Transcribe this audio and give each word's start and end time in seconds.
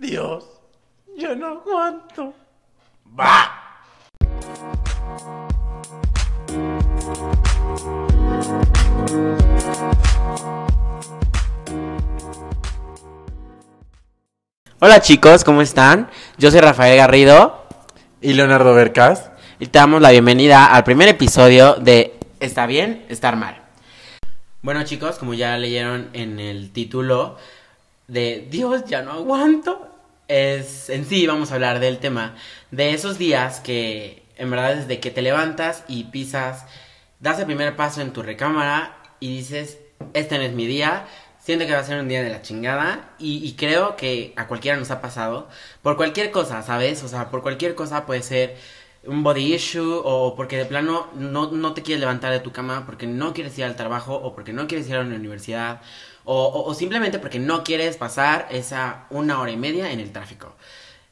Dios, 0.00 0.46
yo 1.14 1.36
no 1.36 1.46
aguanto. 1.48 2.32
¡Va! 3.20 3.52
Hola 14.78 15.02
chicos, 15.02 15.44
¿cómo 15.44 15.60
están? 15.60 16.08
Yo 16.38 16.50
soy 16.50 16.60
Rafael 16.60 16.96
Garrido 16.96 17.66
Y 18.22 18.32
Leonardo 18.32 18.72
Vercas. 18.72 19.30
y 19.58 19.66
te 19.66 19.78
damos 19.80 20.00
la 20.00 20.12
bienvenida 20.12 20.74
al 20.74 20.82
primer 20.82 21.10
episodio 21.10 21.74
de 21.74 22.18
¿Está 22.40 22.64
bien? 22.64 23.04
¿Estar 23.10 23.36
mal? 23.36 23.60
Bueno 24.62 24.82
chicos, 24.84 25.18
como 25.18 25.34
ya 25.34 25.58
leyeron 25.58 26.08
en 26.14 26.40
el 26.40 26.70
título 26.72 27.36
de 28.08 28.48
Dios, 28.50 28.86
ya 28.86 29.02
no 29.02 29.12
aguanto, 29.12 29.89
es 30.30 30.88
en 30.90 31.04
sí 31.04 31.26
vamos 31.26 31.50
a 31.50 31.54
hablar 31.54 31.80
del 31.80 31.98
tema 31.98 32.36
de 32.70 32.94
esos 32.94 33.18
días 33.18 33.58
que 33.58 34.22
en 34.36 34.48
verdad 34.48 34.76
desde 34.76 35.00
que 35.00 35.10
te 35.10 35.22
levantas 35.22 35.84
y 35.88 36.04
pisas, 36.04 36.64
das 37.18 37.40
el 37.40 37.46
primer 37.46 37.74
paso 37.74 38.00
en 38.00 38.12
tu 38.12 38.22
recámara 38.22 38.96
y 39.18 39.36
dices, 39.36 39.78
este 40.14 40.38
no 40.38 40.44
es 40.44 40.52
mi 40.52 40.66
día, 40.66 41.06
siento 41.40 41.66
que 41.66 41.72
va 41.72 41.80
a 41.80 41.84
ser 41.84 42.00
un 42.00 42.08
día 42.08 42.22
de 42.22 42.30
la 42.30 42.42
chingada 42.42 43.10
y, 43.18 43.44
y 43.44 43.54
creo 43.54 43.96
que 43.96 44.32
a 44.36 44.46
cualquiera 44.46 44.78
nos 44.78 44.92
ha 44.92 45.00
pasado 45.00 45.48
por 45.82 45.96
cualquier 45.96 46.30
cosa, 46.30 46.62
¿sabes? 46.62 47.02
O 47.02 47.08
sea, 47.08 47.28
por 47.30 47.42
cualquier 47.42 47.74
cosa 47.74 48.06
puede 48.06 48.22
ser 48.22 48.56
un 49.04 49.22
body 49.24 49.54
issue 49.54 50.00
o 50.04 50.34
porque 50.36 50.56
de 50.56 50.64
plano 50.64 51.08
no, 51.14 51.50
no 51.50 51.74
te 51.74 51.82
quieres 51.82 52.00
levantar 52.00 52.32
de 52.32 52.40
tu 52.40 52.52
cama 52.52 52.84
porque 52.86 53.06
no 53.06 53.32
quieres 53.34 53.58
ir 53.58 53.64
al 53.64 53.76
trabajo 53.76 54.14
o 54.14 54.34
porque 54.34 54.52
no 54.52 54.68
quieres 54.68 54.88
ir 54.88 54.94
a 54.94 55.02
la 55.02 55.14
universidad 55.16 55.80
o, 56.32 56.74
simplemente 56.74 57.18
porque 57.18 57.40
no 57.40 57.64
quieres 57.64 57.96
pasar 57.96 58.46
esa 58.50 59.06
una 59.10 59.40
hora 59.40 59.50
y 59.50 59.56
media 59.56 59.90
en 59.90 59.98
el 59.98 60.12
tráfico. 60.12 60.54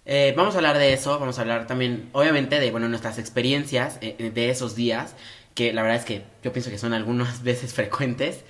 Eh, 0.07 0.33
vamos 0.37 0.55
a 0.55 0.59
hablar 0.59 0.79
de 0.79 0.93
eso, 0.93 1.19
vamos 1.19 1.39
a 1.39 1.43
hablar 1.43 1.67
también, 1.67 2.09
obviamente, 2.13 2.61
de 2.61 2.71
bueno, 2.71 2.89
nuestras 2.89 3.19
experiencias 3.19 3.99
eh, 4.01 4.31
de 4.33 4.51
esos 4.51 4.77
días, 4.77 5.17
que 5.55 5.73
la 5.73 5.83
verdad 5.83 5.99
es 5.99 6.05
que 6.05 6.23
yo 6.45 6.53
pienso 6.53 6.71
que 6.71 6.79
son 6.79 6.95
algunas 6.95 7.43
veces 7.43 7.75
frecuentes, 7.75 8.45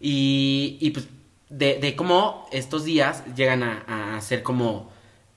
y, 0.00 0.90
pues 0.90 1.08
de, 1.48 1.94
cómo 1.96 2.46
estos 2.52 2.84
días 2.84 3.24
llegan 3.34 3.62
a, 3.62 4.20
ser 4.20 4.42
como 4.42 4.92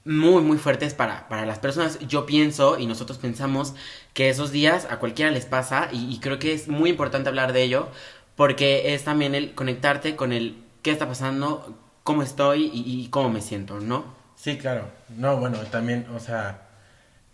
muy, 0.05 0.41
muy 0.43 0.57
fuertes 0.57 0.93
para, 0.93 1.27
para 1.27 1.45
las 1.45 1.59
personas. 1.59 1.99
Yo 2.07 2.25
pienso 2.25 2.77
y 2.77 2.85
nosotros 2.85 3.17
pensamos 3.17 3.73
que 4.13 4.29
esos 4.29 4.51
días 4.51 4.87
a 4.89 4.99
cualquiera 4.99 5.31
les 5.31 5.45
pasa 5.45 5.89
y 5.91 6.19
creo 6.19 6.39
que 6.39 6.53
es 6.53 6.67
muy 6.67 6.89
importante 6.89 7.29
hablar 7.29 7.53
de 7.53 7.63
ello 7.63 7.89
porque 8.35 8.93
es 8.93 9.03
también 9.03 9.35
el 9.35 9.53
conectarte 9.53 10.15
con 10.15 10.31
el 10.31 10.55
qué 10.81 10.91
está 10.91 11.07
pasando, 11.07 11.77
cómo 12.03 12.23
estoy 12.23 12.71
y, 12.73 13.07
cómo 13.09 13.29
me 13.29 13.41
siento, 13.41 13.79
¿no? 13.79 14.15
Sí, 14.35 14.57
claro. 14.57 14.89
No, 15.09 15.37
bueno, 15.37 15.57
también, 15.71 16.07
o 16.15 16.19
sea, 16.19 16.67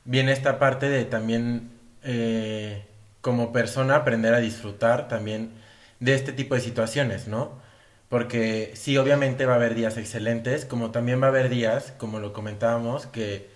viene 0.06 0.32
esta 0.32 0.60
parte 0.60 0.90
de 0.90 1.06
también 1.06 1.72
eh, 2.04 2.86
como 3.22 3.54
persona 3.54 3.98
aprender 3.98 4.34
a 4.34 4.40
disfrutar 4.40 5.08
también 5.08 5.52
de 6.00 6.16
este 6.16 6.34
tipo 6.34 6.56
de 6.56 6.62
situaciones, 6.62 7.28
¿no? 7.28 7.62
Porque 8.10 8.74
sí, 8.76 8.98
obviamente 8.98 9.46
va 9.46 9.54
a 9.54 9.56
haber 9.58 9.76
días 9.76 9.98
excelentes, 9.98 10.66
como 10.66 10.92
también 10.92 11.22
va 11.22 11.28
a 11.28 11.30
haber 11.30 11.50
días, 11.50 11.94
como 11.98 12.20
lo 12.20 12.34
comentábamos, 12.34 13.06
que, 13.08 13.50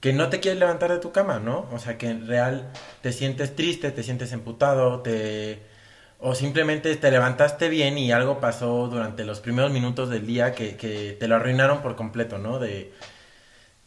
que 0.00 0.12
no 0.12 0.28
te 0.30 0.40
quieres 0.40 0.60
levantar 0.60 0.92
de 0.92 0.98
tu 0.98 1.12
cama, 1.12 1.40
¿no? 1.40 1.68
O 1.72 1.78
sea, 1.78 1.98
que 1.98 2.08
en 2.08 2.26
real 2.26 2.70
te 3.02 3.12
sientes 3.12 3.56
triste, 3.56 3.90
te 3.90 4.02
sientes 4.02 4.32
emputado, 4.32 5.00
te... 5.02 5.62
O 6.18 6.34
simplemente 6.34 6.94
te 6.96 7.10
levantaste 7.10 7.68
bien 7.68 7.96
y 7.96 8.10
algo 8.12 8.40
pasó 8.40 8.88
durante 8.88 9.24
los 9.24 9.40
primeros 9.40 9.70
minutos 9.70 10.10
del 10.10 10.26
día 10.26 10.52
que, 10.52 10.76
que 10.76 11.16
te 11.18 11.28
lo 11.28 11.36
arruinaron 11.36 11.80
por 11.80 11.94
completo, 11.94 12.38
¿no? 12.38 12.58
De, 12.58 12.92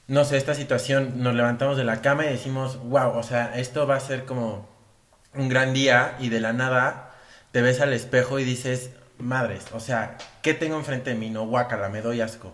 no 0.08 0.26
sé, 0.26 0.38
esta 0.38 0.56
situación, 0.56 1.24
nos 1.24 1.36
levantamos 1.36 1.78
de 1.78 1.84
la 1.84 2.02
cama 2.02 2.26
y 2.26 2.30
decimos, 2.30 2.78
wow, 2.84 3.18
o 3.18 3.24
sea, 3.24 3.58
esto 3.58 3.88
va 3.88 3.96
a 3.96 4.00
ser 4.00 4.26
como 4.26 4.68
un 5.34 5.50
gran 5.50 5.74
día 5.74 6.16
y 6.20 6.30
de 6.30 6.42
la 6.42 6.54
nada 6.54 7.16
te 7.52 7.62
ves 7.62 7.82
al 7.82 7.94
espejo 7.94 8.40
y 8.40 8.44
dices, 8.44 8.92
madres, 9.20 9.66
o 9.74 9.80
sea, 9.80 10.18
¿qué 10.42 10.54
tengo 10.54 10.78
enfrente 10.78 11.12
de 11.12 11.16
mí? 11.16 11.30
No, 11.30 11.46
guácala, 11.46 11.90
me 11.90 12.02
doy 12.02 12.22
asco. 12.22 12.54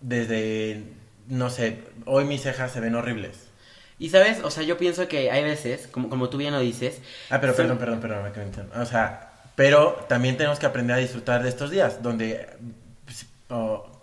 Desde, 0.00 0.84
no 1.28 1.50
sé, 1.50 1.82
hoy 2.04 2.24
mis 2.24 2.42
cejas 2.42 2.72
se 2.72 2.80
ven 2.80 2.94
horribles. 2.94 3.48
Y 3.98 4.08
sabes, 4.10 4.42
o 4.42 4.50
sea, 4.50 4.62
yo 4.64 4.76
pienso 4.76 5.06
que 5.08 5.30
hay 5.30 5.44
veces, 5.44 5.86
como, 5.86 6.08
como 6.08 6.28
tú 6.28 6.36
bien 6.38 6.52
lo 6.52 6.60
dices, 6.60 7.00
Ah, 7.30 7.40
pero 7.40 7.52
son- 7.54 7.62
perdón, 7.78 7.78
perdón, 7.78 8.00
perdón, 8.00 8.42
entiendo. 8.46 8.72
O 8.80 8.86
sea, 8.86 9.30
pero 9.54 10.04
también 10.08 10.36
tenemos 10.36 10.58
que 10.58 10.66
aprender 10.66 10.96
a 10.96 10.98
disfrutar 10.98 11.42
de 11.42 11.48
estos 11.48 11.70
días, 11.70 12.02
donde 12.02 12.48
pues, 13.04 13.26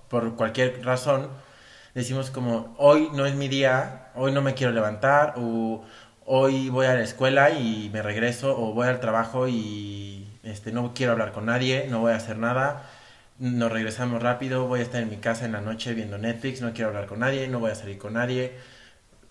por 0.09 0.35
cualquier 0.35 0.83
razón 0.85 1.27
decimos 1.93 2.31
como, 2.31 2.73
hoy 2.77 3.09
no 3.13 3.25
es 3.25 3.35
mi 3.35 3.49
día, 3.49 4.07
hoy 4.15 4.31
no 4.31 4.41
me 4.41 4.53
quiero 4.53 4.71
levantar, 4.71 5.33
o 5.37 5.83
hoy 6.25 6.69
voy 6.69 6.85
a 6.85 6.93
la 6.93 7.01
escuela 7.03 7.49
y 7.51 7.89
me 7.91 8.01
regreso, 8.01 8.57
o 8.57 8.73
voy 8.73 8.87
al 8.87 9.01
trabajo 9.01 9.47
y 9.49 10.25
este, 10.43 10.71
no 10.71 10.93
quiero 10.93 11.11
hablar 11.11 11.33
con 11.33 11.45
nadie, 11.47 11.87
no 11.89 11.99
voy 11.99 12.13
a 12.13 12.15
hacer 12.15 12.37
nada, 12.37 12.89
nos 13.39 13.69
regresamos 13.71 14.23
rápido, 14.23 14.67
voy 14.67 14.79
a 14.79 14.83
estar 14.83 15.01
en 15.01 15.09
mi 15.09 15.17
casa 15.17 15.43
en 15.45 15.51
la 15.51 15.59
noche 15.61 15.93
viendo 15.93 16.17
Netflix, 16.17 16.61
no 16.61 16.71
quiero 16.73 16.89
hablar 16.89 17.07
con 17.07 17.19
nadie, 17.19 17.47
no 17.49 17.59
voy 17.59 17.71
a 17.71 17.75
salir 17.75 17.97
con 17.97 18.13
nadie. 18.13 18.53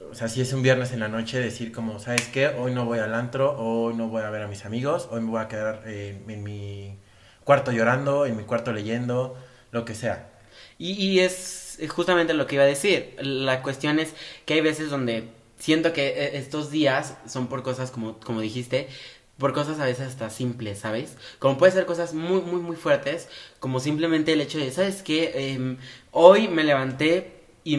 O 0.09 0.15
sea, 0.15 0.29
si 0.29 0.41
es 0.41 0.53
un 0.55 0.63
viernes 0.63 0.93
en 0.93 1.01
la 1.01 1.09
noche, 1.09 1.39
decir 1.39 1.73
como, 1.73 1.99
¿sabes 1.99 2.27
qué? 2.29 2.49
Hoy 2.49 2.73
no 2.73 2.87
voy 2.87 3.01
al 3.01 3.13
antro, 3.15 3.57
hoy 3.59 3.95
no 3.95 4.09
voy 4.09 4.23
a 4.23 4.31
ver 4.31 4.43
a 4.43 4.49
mis 4.49 4.65
amigos, 4.65 5.09
hoy 5.11 5.21
me 5.21 5.31
voy 5.31 5.43
a 5.43 5.49
quedar 5.49 5.83
eh, 5.85 6.23
en 6.27 6.43
mi 6.43 6.99
cuarto 7.45 7.71
llorando, 7.71 8.25
en 8.25 8.35
mi 8.37 8.45
cuarto 8.45 8.73
leyendo, 8.73 9.37
lo 9.73 9.85
que 9.85 9.95
sea. 9.95 10.31
Y, 10.79 11.19
es 11.21 11.79
justamente 11.89 12.33
lo 12.33 12.47
que 12.47 12.55
iba 12.55 12.65
a 12.65 12.67
decir. 12.67 13.15
La 13.21 13.63
cuestión 13.63 13.99
es 13.99 14.15
que 14.47 14.55
hay 14.55 14.63
veces 14.63 14.89
donde 14.89 15.29
siento 15.59 15.93
que 15.93 16.09
eh, 16.09 16.39
estos 16.39 16.71
días 16.71 17.19
son 17.27 17.49
por 17.49 17.63
cosas, 17.63 17.91
como, 17.91 18.19
como 18.21 18.41
dijiste, 18.41 18.89
por 19.37 19.53
cosas 19.53 19.81
a 19.81 19.85
veces 19.85 20.09
hasta 20.09 20.31
simples, 20.31 20.79
¿sabes? 20.79 21.19
Como 21.39 21.59
puede 21.59 21.73
ser 21.73 21.85
cosas 21.85 22.15
muy, 22.15 22.41
muy, 22.41 22.63
muy 22.63 22.77
fuertes, 22.77 23.29
como 23.59 23.81
simplemente 23.81 24.33
el 24.33 24.41
hecho 24.41 24.59
de, 24.59 24.71
¿sabes 24.71 25.03
qué? 25.03 25.53
Em, 25.53 25.77
hoy 26.11 26.49
me 26.49 26.65
levanté 26.65 27.45
y 27.65 27.77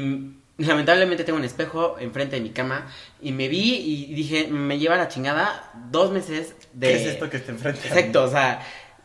lamentablemente 0.65 1.23
tengo 1.23 1.37
un 1.39 1.45
espejo 1.45 1.97
enfrente 1.99 2.35
de 2.37 2.41
mi 2.41 2.49
cama 2.51 2.87
y 3.21 3.31
me 3.31 3.47
vi 3.47 3.75
y 3.75 4.13
dije, 4.13 4.47
me 4.47 4.79
lleva 4.79 4.97
la 4.97 5.07
chingada 5.07 5.71
dos 5.91 6.11
meses 6.11 6.55
de... 6.73 6.87
¿Qué 6.87 6.95
es 6.95 7.07
esto 7.07 7.29
que 7.29 7.37
está 7.37 7.51
enfrente? 7.51 7.87
Exacto, 7.87 8.23
o 8.23 8.29
sea, 8.29 8.61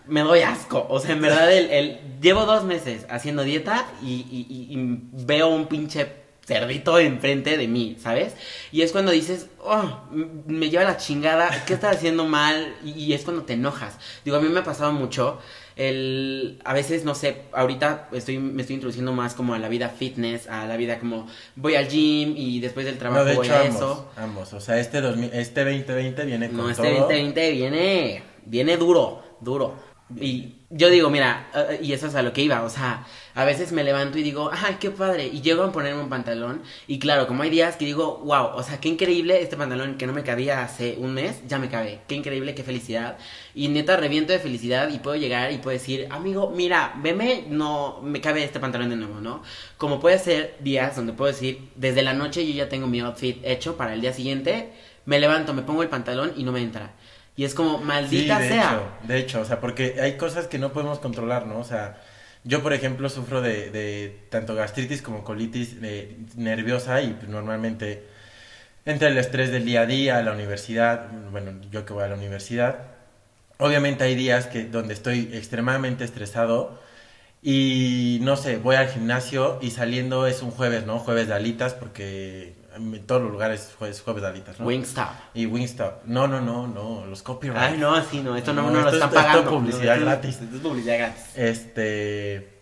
me 0.07 0.21
doy 0.21 0.41
asco. 0.41 0.87
O 0.89 1.01
sea, 1.01 1.13
en 1.15 1.21
verdad, 1.21 1.53
el, 1.53 1.71
el- 1.71 1.99
llevo 2.21 2.45
dos 2.47 2.65
meses 2.65 3.07
haciendo 3.11 3.43
dieta 3.43 3.87
y, 4.03 4.13
y- 4.31 5.01
veo 5.25 5.49
un 5.49 5.67
pinche 5.67 6.25
cerdito 6.47 6.99
enfrente 7.01 7.57
de 7.57 7.67
mí, 7.67 7.97
¿sabes? 8.01 8.35
Y 8.71 8.83
es 8.83 8.93
cuando 8.93 9.11
dices, 9.11 9.49
oh, 9.65 10.03
me 10.47 10.71
lleva 10.71 10.85
la 10.85 10.97
chingada, 10.97 11.65
¿qué 11.67 11.75
estás 11.75 11.97
haciendo 11.97 12.25
mal? 12.25 12.73
Y, 12.85 12.91
y 12.93 13.13
es 13.15 13.25
cuando 13.25 13.43
te 13.43 13.55
enojas. 13.55 13.99
Digo, 14.25 14.37
a 14.37 14.41
mí 14.41 14.49
me 14.49 14.61
ha 14.61 14.65
pasado 14.65 14.93
mucho. 14.93 15.41
El, 15.77 16.59
a 16.65 16.73
veces, 16.73 17.05
no 17.05 17.15
sé, 17.15 17.43
ahorita 17.53 18.09
estoy, 18.13 18.39
me 18.39 18.63
estoy 18.63 18.75
introduciendo 18.75 19.13
más 19.13 19.35
como 19.35 19.53
a 19.53 19.59
la 19.59 19.69
vida 19.69 19.91
fitness, 19.91 20.49
a 20.49 20.67
la 20.67 20.77
vida 20.79 20.99
como 20.99 21.27
voy 21.55 21.75
al 21.75 21.87
gym 21.89 22.35
y 22.37 22.61
después 22.61 22.87
del 22.87 22.97
trabajo 22.97 23.25
No, 23.25 23.29
de 23.31 23.37
voy 23.37 23.47
hecho, 23.47 23.55
a 23.57 23.61
ambos, 23.61 23.77
eso. 23.77 24.11
ambos. 24.17 24.53
O 24.55 24.61
sea, 24.61 24.81
este, 24.81 25.03
2000 25.03 25.31
este 25.35 25.65
2020 25.65 26.25
viene 26.25 26.49
con 26.49 26.57
No, 26.57 26.71
este 26.71 26.83
todo. 26.83 27.01
2020 27.03 27.51
viene, 27.53 28.23
viene 28.47 28.77
duro, 28.79 29.23
duro. 29.43 29.75
Y 30.19 30.55
yo 30.71 30.91
digo, 30.91 31.11
mira, 31.11 31.49
eh, 31.55 31.81
y 31.83 31.93
eso 31.93 32.09
es 32.09 32.15
a 32.17 32.23
lo 32.23 32.33
que 32.33 32.43
iba, 32.43 32.63
o 32.65 32.69
sea, 32.69 33.07
a 33.35 33.45
veces 33.45 33.71
me 33.71 33.85
levanto 33.85 34.19
y 34.19 34.23
digo, 34.23 34.51
ay, 34.53 34.79
qué 34.81 34.91
padre, 34.91 35.27
y 35.27 35.41
llego 35.41 35.63
a 35.63 35.71
ponerme 35.71 36.03
un 36.03 36.09
pantalón, 36.09 36.63
y 36.89 36.99
claro, 36.99 37.29
como 37.29 37.45
hay 37.45 37.51
días 37.51 37.77
que 37.77 37.85
digo, 37.85 38.19
wow, 38.25 38.49
o 38.55 38.63
sea, 38.63 38.81
qué 38.81 38.89
increíble 38.89 39.41
este 39.41 39.57
pantalón 39.57 39.97
que 39.97 40.07
no 40.07 40.13
me 40.13 40.25
cabía 40.25 40.63
hace 40.63 40.97
un 40.99 41.15
mes, 41.15 41.43
ya 41.47 41.59
me 41.59 41.69
cabe, 41.69 42.01
qué 42.09 42.17
increíble, 42.17 42.55
qué 42.55 42.65
felicidad, 42.65 43.17
y 43.55 43.69
neta 43.69 43.97
reviento 43.97 44.33
de 44.33 44.41
felicidad 44.41 44.89
y 44.89 44.99
puedo 44.99 45.17
llegar 45.17 45.53
y 45.53 45.59
puedo 45.59 45.79
decir, 45.79 46.09
amigo, 46.11 46.51
mira, 46.51 46.95
veme, 46.97 47.45
no 47.49 48.01
me 48.03 48.21
cabe 48.21 48.43
este 48.43 48.59
pantalón 48.59 48.91
de 48.91 48.97
nuevo, 48.97 49.21
¿no? 49.21 49.43
Como 49.77 50.01
puede 50.01 50.19
ser 50.19 50.57
días 50.61 50.97
donde 50.97 51.13
puedo 51.13 51.31
decir, 51.33 51.71
desde 51.77 52.03
la 52.03 52.13
noche 52.13 52.47
yo 52.47 52.53
ya 52.53 52.69
tengo 52.69 52.89
mi 52.89 53.01
outfit 53.01 53.39
hecho 53.45 53.77
para 53.77 53.95
el 53.95 54.01
día 54.01 54.13
siguiente, 54.13 54.73
me 55.05 55.21
levanto, 55.21 55.55
me 55.55 55.63
pongo 55.63 55.83
el 55.83 55.89
pantalón 55.89 56.33
y 56.37 56.43
no 56.43 56.53
me 56.53 56.61
entra. 56.61 56.93
Y 57.37 57.45
es 57.45 57.55
como, 57.55 57.79
Sí, 57.79 57.85
maldita 57.85 58.39
de 58.39 58.49
sea. 58.49 58.73
hecho, 58.73 58.99
de 59.03 59.19
hecho, 59.19 59.41
o 59.43 59.45
sea, 59.45 59.61
porque 59.61 60.01
hay 60.01 60.17
cosas 60.17 60.47
que 60.49 60.59
no 60.59 60.73
podemos 60.73 60.99
controlar, 61.01 61.47
¿no? 61.47 61.59
O 61.61 61.65
sea, 61.65 62.03
yo, 62.45 62.63
por 62.63 62.73
ejemplo, 62.73 63.09
sufro 63.09 63.43
de, 63.43 63.71
de 63.71 64.27
tanto 64.31 64.55
gastritis 64.55 65.03
como 65.03 65.25
colitis 65.25 65.77
eh, 65.83 66.17
nerviosa 66.37 67.03
y 67.03 67.13
pues, 67.15 67.29
normalmente 67.29 68.05
entre 68.85 69.09
el 69.09 69.19
estrés 69.19 69.51
del 69.51 69.65
día 69.65 69.83
a 69.83 69.87
día, 69.87 70.23
la 70.23 70.33
universidad, 70.33 71.11
bueno, 71.31 71.53
yo 71.71 71.85
que 71.85 71.93
voy 71.93 72.05
a 72.05 72.09
la 72.09 72.15
universidad, 72.17 72.79
obviamente 73.59 74.05
hay 74.05 74.15
días 74.15 74.47
que 74.47 74.65
donde 74.65 74.95
estoy 74.95 75.31
extremadamente 75.33 76.05
estresado 76.05 76.81
y 77.43 78.19
no 78.23 78.37
sé, 78.37 78.59
voy 78.59 78.77
al 78.77 78.89
gimnasio 78.89 79.59
y 79.63 79.71
saliendo 79.71 80.27
es 80.27 80.43
un 80.43 80.51
jueves, 80.51 80.87
¿no? 80.87 80.99
Jueves 80.99 81.29
de 81.29 81.35
alitas 81.35 81.75
porque 81.75 82.55
en 82.77 83.07
todos 83.07 83.23
los 83.23 83.33
lugares 83.33 83.75
jueves, 83.79 84.01
jueves 84.03 84.23
de 84.23 84.29
alitas, 84.29 84.61
¿no? 84.61 84.67
Wingstop. 84.67 85.09
Y 85.35 85.47
Wingstop. 85.47 86.05
No, 86.05 86.29
no, 86.29 86.41
no, 86.41 86.67
no, 86.67 87.05
los 87.07 87.23
copyrights. 87.23 87.61
Ay, 87.73 87.79
no, 87.79 88.01
sí, 88.05 88.21
no, 88.21 88.37
esto 88.37 88.53
no, 88.53 88.63
No, 88.63 88.71
no 88.71 88.81
lo 88.83 88.91
esto- 88.91 88.95
están 88.95 89.09
esto 89.09 89.21
es 89.21 89.27
pagando. 89.27 89.51
publicidad 89.51 89.97
No, 89.97 90.05
gratis. 90.05 90.41
Esto 90.41 90.57
es 90.57 90.63
publicidad 90.63 90.99
gratis. 90.99 91.23
Este. 91.35 92.53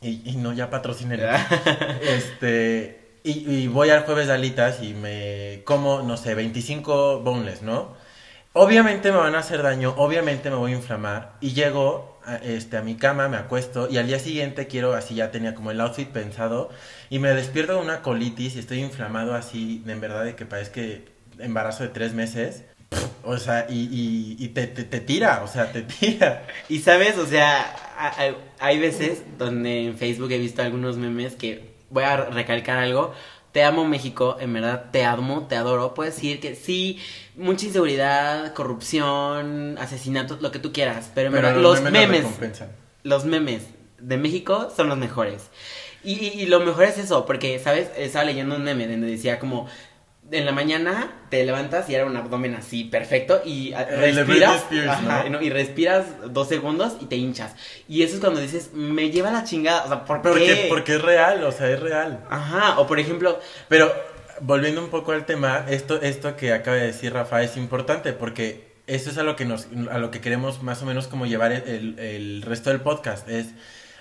Y, 0.00 0.30
y 0.30 0.36
no, 0.36 0.52
ya 0.52 0.68
patrocinen. 0.70 1.20
este, 2.02 3.18
y, 3.24 3.50
y 3.62 3.68
voy 3.68 3.90
al 3.90 4.04
jueves 4.04 4.26
de 4.26 4.34
alitas 4.34 4.82
y 4.82 4.94
me 4.94 5.62
como, 5.64 6.02
no 6.02 6.16
sé, 6.16 6.34
25 6.34 7.20
boneless, 7.20 7.62
¿no? 7.62 7.94
Obviamente 8.52 9.10
me 9.10 9.18
van 9.18 9.34
a 9.34 9.38
hacer 9.40 9.62
daño, 9.62 9.94
obviamente 9.96 10.50
me 10.50 10.56
voy 10.56 10.72
a 10.72 10.76
inflamar. 10.76 11.32
Y 11.40 11.54
llego 11.54 12.13
a, 12.24 12.36
este, 12.36 12.76
a 12.76 12.82
mi 12.82 12.96
cama, 12.96 13.28
me 13.28 13.36
acuesto 13.36 13.88
y 13.90 13.98
al 13.98 14.06
día 14.06 14.18
siguiente 14.18 14.66
quiero, 14.66 14.94
así 14.94 15.14
ya 15.14 15.30
tenía 15.30 15.54
como 15.54 15.70
el 15.70 15.80
outfit 15.80 16.08
pensado. 16.08 16.70
Y 17.10 17.18
me 17.18 17.28
despierto 17.30 17.74
con 17.74 17.84
una 17.84 18.02
colitis 18.02 18.56
y 18.56 18.58
estoy 18.58 18.80
inflamado 18.80 19.34
así, 19.34 19.82
en 19.86 20.00
verdad, 20.00 20.24
de 20.24 20.34
que 20.34 20.46
parece 20.46 21.04
embarazo 21.38 21.82
de 21.82 21.90
tres 21.90 22.14
meses. 22.14 22.64
O 23.22 23.38
sea, 23.38 23.66
y, 23.68 23.88
y, 23.90 24.36
y 24.38 24.48
te, 24.48 24.66
te, 24.66 24.84
te, 24.84 25.00
tira, 25.00 25.42
o 25.42 25.48
sea, 25.48 25.72
te 25.72 25.82
tira. 25.82 26.46
Y 26.68 26.80
sabes, 26.80 27.16
o 27.18 27.26
sea, 27.26 27.74
hay, 27.96 28.36
hay 28.58 28.78
veces 28.78 29.22
donde 29.38 29.86
en 29.86 29.96
Facebook 29.96 30.30
he 30.30 30.38
visto 30.38 30.62
algunos 30.62 30.96
memes 30.96 31.34
que 31.34 31.74
voy 31.90 32.04
a 32.04 32.16
recalcar 32.16 32.78
algo. 32.78 33.14
Te 33.54 33.62
amo 33.62 33.84
México, 33.86 34.36
en 34.40 34.52
verdad 34.52 34.86
te 34.90 35.04
amo, 35.04 35.46
te 35.48 35.54
adoro. 35.54 35.94
Puedes 35.94 36.16
decir 36.16 36.40
que 36.40 36.56
sí, 36.56 36.98
mucha 37.36 37.66
inseguridad, 37.66 38.52
corrupción, 38.52 39.78
asesinatos, 39.78 40.42
lo 40.42 40.50
que 40.50 40.58
tú 40.58 40.72
quieras. 40.72 41.12
Pero, 41.14 41.28
en 41.28 41.34
Pero 41.34 41.46
verdad, 41.48 41.62
los 41.62 41.80
los 41.80 41.90
memes 41.92 42.24
los 43.04 43.24
memes 43.24 43.62
de 44.00 44.16
México 44.16 44.72
son 44.76 44.88
los 44.88 44.98
mejores. 44.98 45.50
Y, 46.02 46.14
y- 46.14 46.42
y 46.42 46.46
lo 46.46 46.58
mejor 46.60 46.82
es 46.84 46.98
eso, 46.98 47.24
porque, 47.26 47.60
¿sabes? 47.60 47.90
Estaba 47.96 48.24
leyendo 48.24 48.56
un 48.56 48.64
meme 48.64 48.88
donde 48.88 49.06
decía 49.06 49.38
como, 49.38 49.68
en 50.30 50.46
la 50.46 50.52
mañana 50.52 51.12
te 51.30 51.44
levantas 51.44 51.88
y 51.90 51.94
era 51.94 52.06
un 52.06 52.16
abdomen 52.16 52.54
así 52.54 52.84
perfecto 52.84 53.42
y 53.44 53.72
a- 53.74 53.82
El 53.82 54.14
de 54.14 54.24
respiras, 54.24 54.56
Spears, 54.62 54.88
ajá, 54.90 55.24
¿no? 55.24 55.30
no, 55.38 55.42
y 55.42 55.50
respiras 55.50 56.06
dos 56.30 56.48
segundos 56.48 56.94
y 57.00 57.06
te 57.06 57.16
hinchas. 57.16 57.54
Y 57.88 58.02
eso 58.02 58.14
es 58.14 58.20
cuando 58.20 58.40
dices, 58.40 58.70
me 58.72 59.10
lleva 59.10 59.30
la 59.30 59.44
chingada, 59.44 59.84
o 59.84 59.88
sea, 59.88 60.04
¿por 60.04 60.22
Porque, 60.22 60.44
qué? 60.46 60.66
porque 60.68 60.96
es 60.96 61.02
real, 61.02 61.44
o 61.44 61.52
sea, 61.52 61.70
es 61.70 61.78
real. 61.80 62.24
Ajá, 62.30 62.78
o 62.80 62.86
por 62.86 62.98
ejemplo, 62.98 63.38
Pero 63.68 63.92
volviendo 64.40 64.82
un 64.82 64.88
poco 64.90 65.12
al 65.12 65.26
tema, 65.26 65.66
esto, 65.68 66.00
esto 66.02 66.36
que 66.36 66.52
acaba 66.52 66.76
de 66.76 66.86
decir 66.86 67.12
Rafa 67.12 67.42
es 67.42 67.56
importante 67.56 68.12
porque 68.12 68.72
eso 68.86 69.10
es 69.10 69.18
a 69.18 69.22
lo 69.22 69.36
que 69.36 69.44
nos, 69.44 69.68
a 69.90 69.98
lo 69.98 70.10
que 70.10 70.20
queremos 70.20 70.62
más 70.62 70.82
o 70.82 70.86
menos 70.86 71.06
como 71.06 71.26
llevar 71.26 71.52
el, 71.52 71.62
el- 71.68 71.98
el 71.98 72.42
resto 72.42 72.70
del 72.70 72.80
podcast, 72.80 73.28
es 73.28 73.48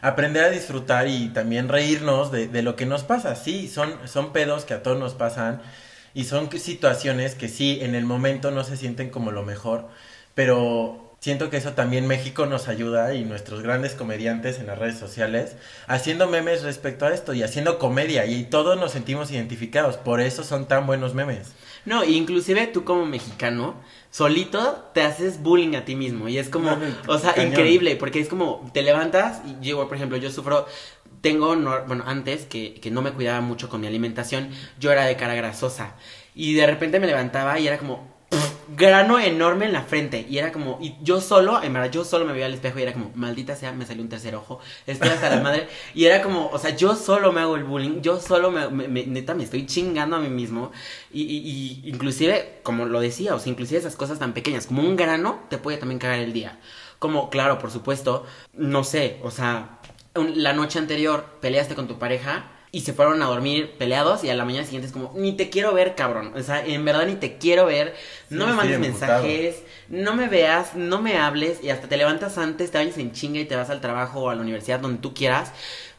aprender 0.01 0.43
a 0.43 0.49
disfrutar 0.49 1.07
y 1.07 1.29
también 1.29 1.69
reírnos 1.69 2.31
de, 2.31 2.47
de 2.47 2.61
lo 2.63 2.75
que 2.75 2.85
nos 2.85 3.03
pasa. 3.03 3.35
Sí, 3.35 3.67
son, 3.69 3.93
son 4.05 4.33
pedos 4.33 4.65
que 4.65 4.73
a 4.73 4.83
todos 4.83 4.97
nos 4.99 5.13
pasan 5.13 5.61
y 6.13 6.25
son 6.25 6.49
situaciones 6.51 7.35
que 7.35 7.49
sí, 7.49 7.79
en 7.81 7.95
el 7.95 8.05
momento 8.05 8.51
no 8.51 8.63
se 8.63 8.77
sienten 8.77 9.09
como 9.09 9.31
lo 9.31 9.43
mejor, 9.43 9.87
pero 10.35 11.15
siento 11.19 11.49
que 11.49 11.57
eso 11.57 11.71
también 11.71 12.05
México 12.05 12.45
nos 12.45 12.67
ayuda 12.67 13.13
y 13.13 13.23
nuestros 13.23 13.61
grandes 13.61 13.93
comediantes 13.93 14.59
en 14.59 14.67
las 14.67 14.77
redes 14.77 14.99
sociales 14.99 15.55
haciendo 15.87 16.27
memes 16.27 16.63
respecto 16.63 17.05
a 17.05 17.13
esto 17.13 17.33
y 17.33 17.43
haciendo 17.43 17.79
comedia 17.79 18.25
y 18.25 18.43
todos 18.43 18.77
nos 18.77 18.91
sentimos 18.91 19.31
identificados, 19.31 19.95
por 19.95 20.19
eso 20.19 20.43
son 20.43 20.67
tan 20.67 20.85
buenos 20.85 21.13
memes. 21.13 21.53
No, 21.85 22.03
inclusive 22.03 22.67
tú 22.67 22.83
como 22.83 23.05
mexicano, 23.05 23.75
solito 24.09 24.89
te 24.93 25.01
haces 25.01 25.41
bullying 25.41 25.75
a 25.75 25.85
ti 25.85 25.95
mismo 25.95 26.27
y 26.29 26.37
es 26.37 26.49
como, 26.49 26.69
No, 26.75 27.13
o 27.13 27.17
sea, 27.17 27.33
cañón. 27.33 27.51
increíble, 27.51 27.95
porque 27.95 28.19
es 28.19 28.29
como, 28.29 28.69
te 28.73 28.81
levantas 28.83 29.41
y 29.45 29.65
yo, 29.65 29.85
por 29.87 29.97
ejemplo, 29.97 30.17
yo 30.17 30.29
sufro, 30.31 30.65
tengo, 31.21 31.55
no- 31.55 31.83
bueno, 31.85 32.03
antes 32.07 32.45
que, 32.45 32.75
que 32.75 32.91
no 32.91 33.01
me 33.01 33.11
cuidaba 33.11 33.41
mucho 33.41 33.69
con 33.69 33.81
mi 33.81 33.87
alimentación, 33.87 34.49
yo 34.79 34.91
era 34.91 35.05
de 35.05 35.15
cara 35.15 35.35
grasosa 35.35 35.95
y 36.35 36.53
de 36.53 36.67
repente 36.67 36.99
me 36.99 37.07
levantaba 37.07 37.59
y 37.59 37.67
era 37.67 37.77
como... 37.77 38.12
grano 38.75 39.19
enorme 39.19 39.65
en 39.65 39.73
la 39.73 39.83
frente. 39.83 40.25
Y 40.29 40.37
era 40.37 40.51
como 40.51 40.77
y 40.81 40.95
yo 41.01 41.21
solo 41.21 41.61
en 41.63 41.73
verdad 41.73 41.91
yo 41.91 42.03
solo 42.05 42.25
me 42.25 42.33
veía 42.33 42.45
al 42.47 42.53
espejo 42.53 42.79
y 42.79 42.83
era 42.83 42.93
como 42.93 43.11
maldita 43.15 43.55
sea 43.55 43.71
me 43.71 43.85
salió 43.85 44.01
un 44.03 44.09
tercer 44.09 44.35
ojo 44.35 44.59
estoy 44.87 45.09
hasta 45.09 45.29
la 45.29 45.41
madre. 45.41 45.67
Y 45.93 46.05
era 46.05 46.21
como 46.21 46.47
o 46.47 46.57
sea 46.59 46.75
yo 46.75 46.95
solo 46.95 47.31
me 47.31 47.41
hago 47.41 47.55
el 47.55 47.63
bullying 47.63 48.01
yo 48.01 48.19
solo 48.19 48.51
me, 48.51 48.67
me- 48.69 48.87
me- 48.87 49.05
neta 49.05 49.33
me 49.35 49.43
estoy 49.43 49.65
chingando 49.65 50.15
a 50.15 50.19
mí 50.19 50.29
mismo. 50.29 50.71
Y, 51.11 51.21
y- 51.23 51.81
inclusive 51.89 52.59
como 52.63 52.85
lo 52.85 52.99
decía 52.99 53.35
o 53.35 53.39
sea 53.39 53.51
inclusive 53.51 53.79
esas 53.79 53.95
cosas 53.95 54.19
tan 54.19 54.33
pequeñas 54.33 54.67
como 54.67 54.81
un 54.81 54.95
grano 54.95 55.41
te 55.49 55.57
puede 55.57 55.77
también 55.77 55.99
cagar 55.99 56.19
el 56.19 56.33
día. 56.33 56.59
Como 56.99 57.29
claro 57.29 57.59
por 57.59 57.71
supuesto 57.71 58.25
no 58.53 58.83
sé 58.83 59.19
o 59.23 59.31
sea 59.31 59.79
la 60.15 60.53
noche 60.53 60.79
anterior 60.79 61.25
peleaste 61.41 61.75
con 61.75 61.87
tu 61.87 61.97
pareja 61.99 62.45
y 62.73 62.81
se 62.81 62.93
fueron 62.93 63.21
a 63.21 63.27
dormir 63.27 63.77
peleados 63.77 64.25
y 64.25 64.31
a 64.31 64.35
la 64.35 64.45
mañana 64.45 64.65
siguiente 64.65 64.87
es 64.87 64.93
como, 64.93 65.13
ni 65.15 65.33
te 65.37 65.49
quiero 65.51 65.73
ver, 65.75 65.95
cabrón. 65.95 66.33
O 66.35 66.43
sea, 66.43 66.65
en 66.65 66.83
verdad 66.83 67.05
ni 67.07 67.15
te 67.15 67.37
quiero 67.37 67.67
ver. 67.67 67.95
No 68.29 68.47
Sí, 68.47 68.47
me 68.47 68.53
mandes 68.53 68.77
sí, 68.77 68.81
mensajes, 68.81 69.63
no 69.89 70.15
me 70.15 70.27
veas, 70.27 70.75
no 70.75 71.01
me 71.01 71.17
hables 71.19 71.63
y 71.63 71.69
hasta 71.69 71.87
te 71.87 71.97
levantas 71.97 72.37
antes, 72.39 72.71
te 72.71 72.79
bañas 72.79 72.97
en 72.97 73.13
chinga 73.13 73.39
y 73.39 73.45
te 73.45 73.55
vas 73.55 73.69
al 73.69 73.81
trabajo 73.81 74.21
o 74.23 74.29
a 74.29 74.35
la 74.35 74.41
universidad 74.41 74.81
donde 74.81 74.99
tú 75.01 75.13
quieras. 75.13 75.53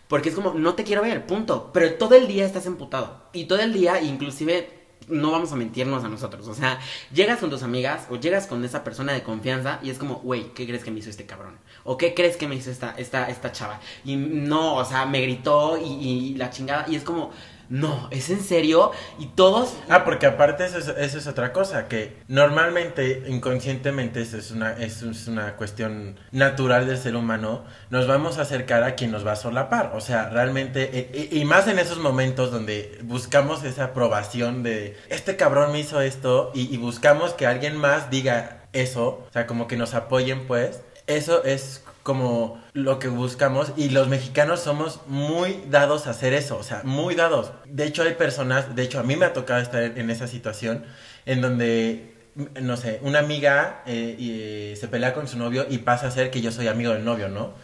Porque 0.08 0.28
es 0.30 0.34
como, 0.34 0.54
no 0.54 0.74
te 0.74 0.84
quiero 0.84 1.02
ver, 1.02 1.26
punto. 1.26 1.70
Pero 1.72 1.94
todo 1.94 2.14
el 2.16 2.28
día 2.28 2.44
estás 2.46 2.66
emputado. 2.66 3.22
Y 3.32 3.46
todo 3.46 3.60
el 3.60 3.72
día, 3.72 4.02
inclusive, 4.02 4.83
no 5.08 5.30
vamos 5.30 5.52
a 5.52 5.56
mentirnos 5.56 6.04
a 6.04 6.08
nosotros. 6.08 6.46
O 6.48 6.54
sea, 6.54 6.78
llegas 7.12 7.38
con 7.38 7.50
tus 7.50 7.62
amigas 7.62 8.06
o 8.10 8.16
llegas 8.16 8.46
con 8.46 8.64
esa 8.64 8.84
persona 8.84 9.12
de 9.12 9.22
confianza 9.22 9.78
y 9.82 9.90
es 9.90 9.98
como, 9.98 10.16
güey, 10.16 10.52
¿qué 10.54 10.66
crees 10.66 10.84
que 10.84 10.90
me 10.90 11.00
hizo 11.00 11.10
este 11.10 11.26
cabrón? 11.26 11.58
¿O 11.84 11.96
qué 11.96 12.14
crees 12.14 12.36
que 12.36 12.48
me 12.48 12.54
hizo 12.54 12.70
esta, 12.70 12.94
esta, 12.96 13.28
esta 13.28 13.52
chava? 13.52 13.80
Y 14.04 14.16
no, 14.16 14.76
o 14.76 14.84
sea, 14.84 15.06
me 15.06 15.20
gritó 15.20 15.78
y, 15.78 15.86
y 15.86 16.34
la 16.34 16.50
chingada. 16.50 16.86
Y 16.88 16.96
es 16.96 17.02
como, 17.02 17.30
no, 17.68 18.08
¿es 18.10 18.30
en 18.30 18.42
serio? 18.42 18.92
Y 19.18 19.26
todos... 19.26 19.74
Ah, 19.88 20.04
porque 20.04 20.26
aparte 20.26 20.64
eso 20.64 20.78
es, 20.78 20.88
eso 20.88 21.18
es 21.18 21.26
otra 21.26 21.52
cosa, 21.52 21.88
que 21.88 22.16
normalmente, 22.28 23.24
inconscientemente, 23.28 24.22
eso 24.22 24.36
es 24.36 24.50
una, 24.50 24.72
es 24.72 25.02
una 25.26 25.56
cuestión 25.56 26.16
natural 26.32 26.86
del 26.86 26.98
ser 26.98 27.16
humano, 27.16 27.64
nos 27.90 28.06
vamos 28.06 28.38
a 28.38 28.42
acercar 28.42 28.82
a 28.82 28.94
quien 28.94 29.10
nos 29.10 29.26
va 29.26 29.32
a 29.32 29.36
solapar. 29.36 29.92
O 29.94 30.00
sea, 30.00 30.28
realmente, 30.28 31.28
y, 31.32 31.40
y 31.40 31.44
más 31.44 31.68
en 31.68 31.78
esos 31.78 31.98
momentos 31.98 32.50
donde 32.50 32.98
buscamos 33.02 33.64
esa 33.64 33.84
aprobación 33.84 34.62
de, 34.62 34.96
este 35.08 35.36
cabrón 35.36 35.72
me 35.72 35.80
hizo 35.80 36.00
esto, 36.00 36.50
y, 36.54 36.72
y 36.74 36.76
buscamos 36.76 37.34
que 37.34 37.46
alguien 37.46 37.76
más 37.76 38.10
diga 38.10 38.64
eso, 38.72 39.24
o 39.28 39.32
sea, 39.32 39.46
como 39.46 39.66
que 39.66 39.76
nos 39.76 39.94
apoyen, 39.94 40.46
pues, 40.46 40.80
eso 41.06 41.44
es 41.44 41.83
como 42.04 42.62
lo 42.74 42.98
que 42.98 43.08
buscamos 43.08 43.72
y 43.76 43.88
los 43.88 44.08
mexicanos 44.08 44.60
somos 44.60 45.00
muy 45.08 45.64
dados 45.70 46.06
a 46.06 46.10
hacer 46.10 46.34
eso, 46.34 46.58
o 46.58 46.62
sea, 46.62 46.82
muy 46.84 47.14
dados. 47.14 47.50
De 47.64 47.86
hecho 47.86 48.02
hay 48.02 48.12
personas, 48.12 48.76
de 48.76 48.82
hecho 48.82 49.00
a 49.00 49.02
mí 49.02 49.16
me 49.16 49.24
ha 49.24 49.32
tocado 49.32 49.60
estar 49.60 49.82
en 49.82 50.10
esa 50.10 50.28
situación 50.28 50.84
en 51.24 51.40
donde, 51.40 52.14
no 52.60 52.76
sé, 52.76 53.00
una 53.02 53.20
amiga 53.20 53.82
eh, 53.86 54.16
y, 54.18 54.32
eh, 54.32 54.76
se 54.76 54.86
pelea 54.86 55.14
con 55.14 55.26
su 55.26 55.38
novio 55.38 55.66
y 55.68 55.78
pasa 55.78 56.08
a 56.08 56.10
ser 56.10 56.30
que 56.30 56.42
yo 56.42 56.52
soy 56.52 56.68
amigo 56.68 56.92
del 56.92 57.06
novio, 57.06 57.30
¿no? 57.30 57.54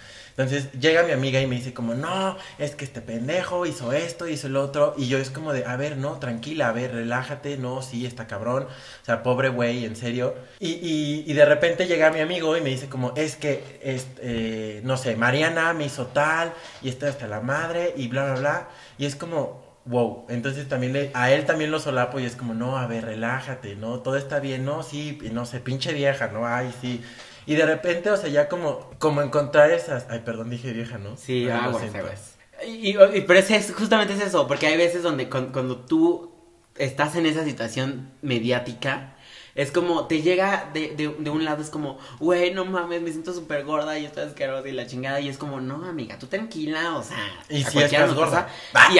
Entonces 0.40 0.72
llega 0.72 1.02
mi 1.02 1.12
amiga 1.12 1.40
y 1.40 1.46
me 1.46 1.56
dice 1.56 1.74
como, 1.74 1.94
no, 1.94 2.36
es 2.58 2.74
que 2.74 2.84
este 2.84 3.00
pendejo 3.02 3.66
hizo 3.66 3.92
esto, 3.92 4.26
hizo 4.26 4.46
el 4.46 4.56
otro. 4.56 4.94
Y 4.96 5.08
yo 5.08 5.18
es 5.18 5.30
como 5.30 5.52
de, 5.52 5.66
a 5.66 5.76
ver, 5.76 5.98
no, 5.98 6.18
tranquila, 6.18 6.68
a 6.68 6.72
ver, 6.72 6.92
relájate, 6.92 7.58
no, 7.58 7.82
sí, 7.82 8.06
está 8.06 8.26
cabrón. 8.26 8.64
O 8.64 9.04
sea, 9.04 9.22
pobre 9.22 9.50
güey, 9.50 9.84
en 9.84 9.96
serio. 9.96 10.34
Y, 10.58 10.70
y, 10.70 11.24
y 11.26 11.32
de 11.34 11.44
repente 11.44 11.86
llega 11.86 12.10
mi 12.10 12.20
amigo 12.20 12.56
y 12.56 12.62
me 12.62 12.70
dice 12.70 12.88
como, 12.88 13.12
es 13.16 13.36
que, 13.36 13.80
este, 13.82 14.80
no 14.84 14.96
sé, 14.96 15.16
Mariana 15.16 15.72
me 15.74 15.84
hizo 15.84 16.06
tal 16.06 16.52
y 16.82 16.88
estoy 16.88 17.10
hasta 17.10 17.26
la 17.26 17.40
madre 17.40 17.92
y 17.96 18.08
bla, 18.08 18.24
bla, 18.24 18.34
bla. 18.34 18.68
Y 18.98 19.04
es 19.04 19.16
como, 19.16 19.62
wow. 19.84 20.26
Entonces 20.28 20.68
también 20.68 20.92
le, 20.92 21.10
a 21.14 21.30
él 21.32 21.44
también 21.44 21.70
lo 21.70 21.80
solapo 21.80 22.18
y 22.20 22.24
es 22.24 22.36
como, 22.36 22.54
no, 22.54 22.78
a 22.78 22.86
ver, 22.86 23.04
relájate, 23.04 23.76
no, 23.76 24.00
todo 24.00 24.16
está 24.16 24.40
bien, 24.40 24.64
no, 24.64 24.82
sí, 24.82 25.18
no 25.32 25.44
sé, 25.44 25.60
pinche 25.60 25.92
vieja, 25.92 26.28
no, 26.28 26.46
ay, 26.46 26.72
sí. 26.80 27.02
Y 27.50 27.56
de 27.56 27.66
repente, 27.66 28.10
o 28.12 28.16
sea, 28.16 28.28
ya 28.28 28.48
como, 28.48 28.90
como 28.98 29.22
encontrar 29.22 29.70
esas. 29.72 30.06
Ay, 30.08 30.20
perdón, 30.24 30.50
dije 30.50 30.72
vieja, 30.72 30.98
¿no? 30.98 31.16
Sí, 31.16 31.46
siento. 31.80 31.98
aguas. 31.98 32.36
Y, 32.66 32.92
pero 33.22 33.38
es, 33.40 33.50
es- 33.50 33.74
justamente 33.74 34.12
es 34.14 34.20
eso, 34.20 34.46
porque 34.46 34.68
hay 34.68 34.76
veces 34.76 35.02
donde 35.02 35.28
con- 35.28 35.50
cuando 35.50 35.78
tú 35.78 36.30
estás 36.76 37.16
en 37.16 37.26
esa 37.26 37.44
situación 37.44 38.10
mediática, 38.22 39.16
es 39.56 39.72
como, 39.72 40.06
te 40.06 40.22
llega 40.22 40.70
de, 40.72 40.94
de, 40.94 41.08
de 41.18 41.30
un 41.30 41.44
lado, 41.44 41.60
es 41.60 41.70
como, 41.70 41.98
güey, 42.20 42.54
no 42.54 42.64
mames, 42.66 43.02
me 43.02 43.10
siento 43.10 43.32
súper 43.34 43.64
gorda 43.64 43.98
y 43.98 44.04
estoy 44.04 44.24
asquerosa 44.24 44.68
y 44.68 44.72
la 44.72 44.86
chingada, 44.86 45.18
y 45.20 45.28
es 45.28 45.36
como, 45.36 45.60
no, 45.60 45.84
amiga, 45.86 46.18
tú 46.20 46.28
tranquila, 46.28 46.94
o 46.96 47.02
sea, 47.02 47.16
Y 47.48 47.64
si 47.64 47.78
estás 47.80 48.14
gorda. 48.14 48.46
pasa. 48.72 48.92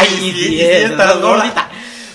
Ay, 0.00 0.08
Y 0.20 0.28
y 0.30 0.32
si- 0.32 0.54
y 0.56 0.60
estás 0.62 1.20
gordita. 1.20 1.70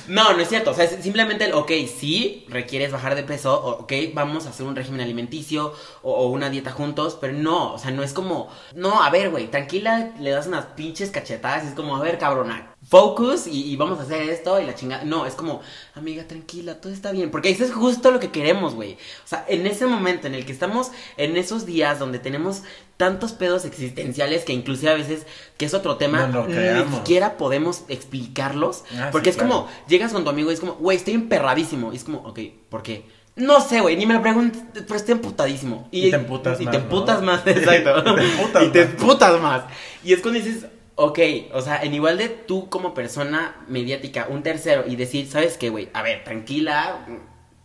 No, 0.10 0.34
no 0.34 0.40
es 0.42 0.50
cierto. 0.50 0.72
O 0.72 0.74
sea, 0.74 0.86
es 0.86 1.04
simplemente, 1.04 1.46
el, 1.46 1.54
ok, 1.54 1.72
sí, 1.88 2.46
requieres 2.50 2.92
bajar 2.92 3.14
de 3.16 3.24
peso, 3.24 3.54
ok, 3.64 3.94
vamos 4.14 4.48
a 4.48 4.50
hacer 4.50 4.66
un 4.66 4.76
régimen 4.76 5.02
alimenticio 5.02 5.74
o, 6.02 6.14
o 6.14 6.28
una 6.30 6.50
dieta 6.50 6.72
juntos, 6.72 7.16
pero 7.22 7.34
no, 7.34 7.74
o 7.74 7.78
sea, 7.78 7.92
no 7.92 8.02
es 8.02 8.14
como, 8.14 8.50
no, 8.74 9.04
a 9.04 9.10
ver, 9.12 9.30
güey, 9.30 9.52
tranquila, 9.52 10.14
le 10.20 10.32
das 10.32 10.48
unas 10.48 10.66
pinches 10.68 11.12
cachetadas 11.12 11.64
y 11.64 11.68
es 11.68 11.74
como, 11.76 11.96
a 11.96 12.02
ver, 12.02 12.18
cabrona, 12.18 12.69
focus 12.90 13.46
y, 13.46 13.72
y 13.72 13.76
vamos 13.76 14.00
a 14.00 14.02
hacer 14.02 14.24
esto 14.24 14.60
y 14.60 14.66
la 14.66 14.74
chingada. 14.74 15.04
No, 15.04 15.28
es 15.28 15.36
como, 15.36 15.62
amiga, 15.94 16.28
tranquila, 16.28 16.82
todo 16.82 16.92
está 16.92 17.12
bien, 17.12 17.30
porque 17.30 17.50
eso 17.50 17.64
es 17.64 17.72
justo 17.72 18.10
lo 18.10 18.20
que 18.20 18.32
queremos, 18.32 18.74
güey. 18.74 18.94
O 18.94 19.28
sea, 19.28 19.46
en 19.48 19.68
ese 19.68 19.86
momento 19.86 20.26
en 20.26 20.34
el 20.34 20.44
que 20.44 20.52
estamos, 20.52 20.92
en 21.16 21.38
esos 21.38 21.68
días 21.68 22.00
donde 22.00 22.18
tenemos 22.18 22.64
tantos 22.98 23.32
pedos 23.32 23.64
existenciales 23.64 24.44
que 24.44 24.54
inclusive 24.54 24.92
a 24.92 24.96
veces, 24.96 25.28
que 25.58 25.66
es 25.66 25.74
otro 25.76 25.98
tema, 25.98 26.28
No 26.28 26.48
ni 26.48 26.96
siquiera 26.96 27.38
podemos 27.38 27.84
explicarlos, 27.90 28.84
Ah, 28.98 29.10
porque 29.12 29.32
sí, 29.32 29.38
es 29.38 29.44
como, 29.44 29.68
llegas 29.88 30.12
con 30.12 30.24
tu 30.24 30.32
amigo 30.32 30.50
y 30.50 30.56
es 30.56 30.60
como, 30.60 30.74
güey, 30.74 30.98
estoy 30.98 31.14
emperradísimo. 31.14 31.94
Y 31.94 31.98
es 31.98 32.04
como, 32.04 32.20
ok, 32.20 32.40
¿por 32.70 32.82
qué? 32.82 33.06
No 33.36 33.62
sé, 33.62 33.82
güey, 33.82 33.96
ni 33.96 34.06
me 34.06 34.16
lo 34.16 34.22
preguntes, 34.22 34.64
pero 34.74 34.96
estoy 34.96 35.14
emputadísimo. 35.14 35.88
Y, 35.92 36.10
te 36.10 36.16
emputas 36.18 36.60
y 36.60 36.66
más. 36.66 36.72
te 36.72 36.78
emputas 36.78 37.22
más, 37.22 37.42
exacto. 37.48 38.04
te 38.16 38.24
emputas 38.24 38.64
y 38.64 38.70
te 38.70 38.82
emputas 38.82 39.42
más. 39.42 39.64
Y 40.04 40.14
es 40.14 40.22
cuando 40.22 40.40
dices, 40.40 40.66
ok, 41.00 41.20
o 41.54 41.62
sea, 41.62 41.82
en 41.82 41.94
igual 41.94 42.18
de 42.18 42.28
tú 42.28 42.70
como 42.70 42.94
persona 42.94 43.56
mediática, 43.70 44.28
un 44.30 44.44
tercero, 44.44 44.84
y 44.86 44.98
decir, 44.98 45.28
¿sabes 45.28 45.58
qué, 45.58 45.70
güey? 45.70 45.90
A 45.94 46.02
ver, 46.02 46.26
tranquila, 46.26 47.06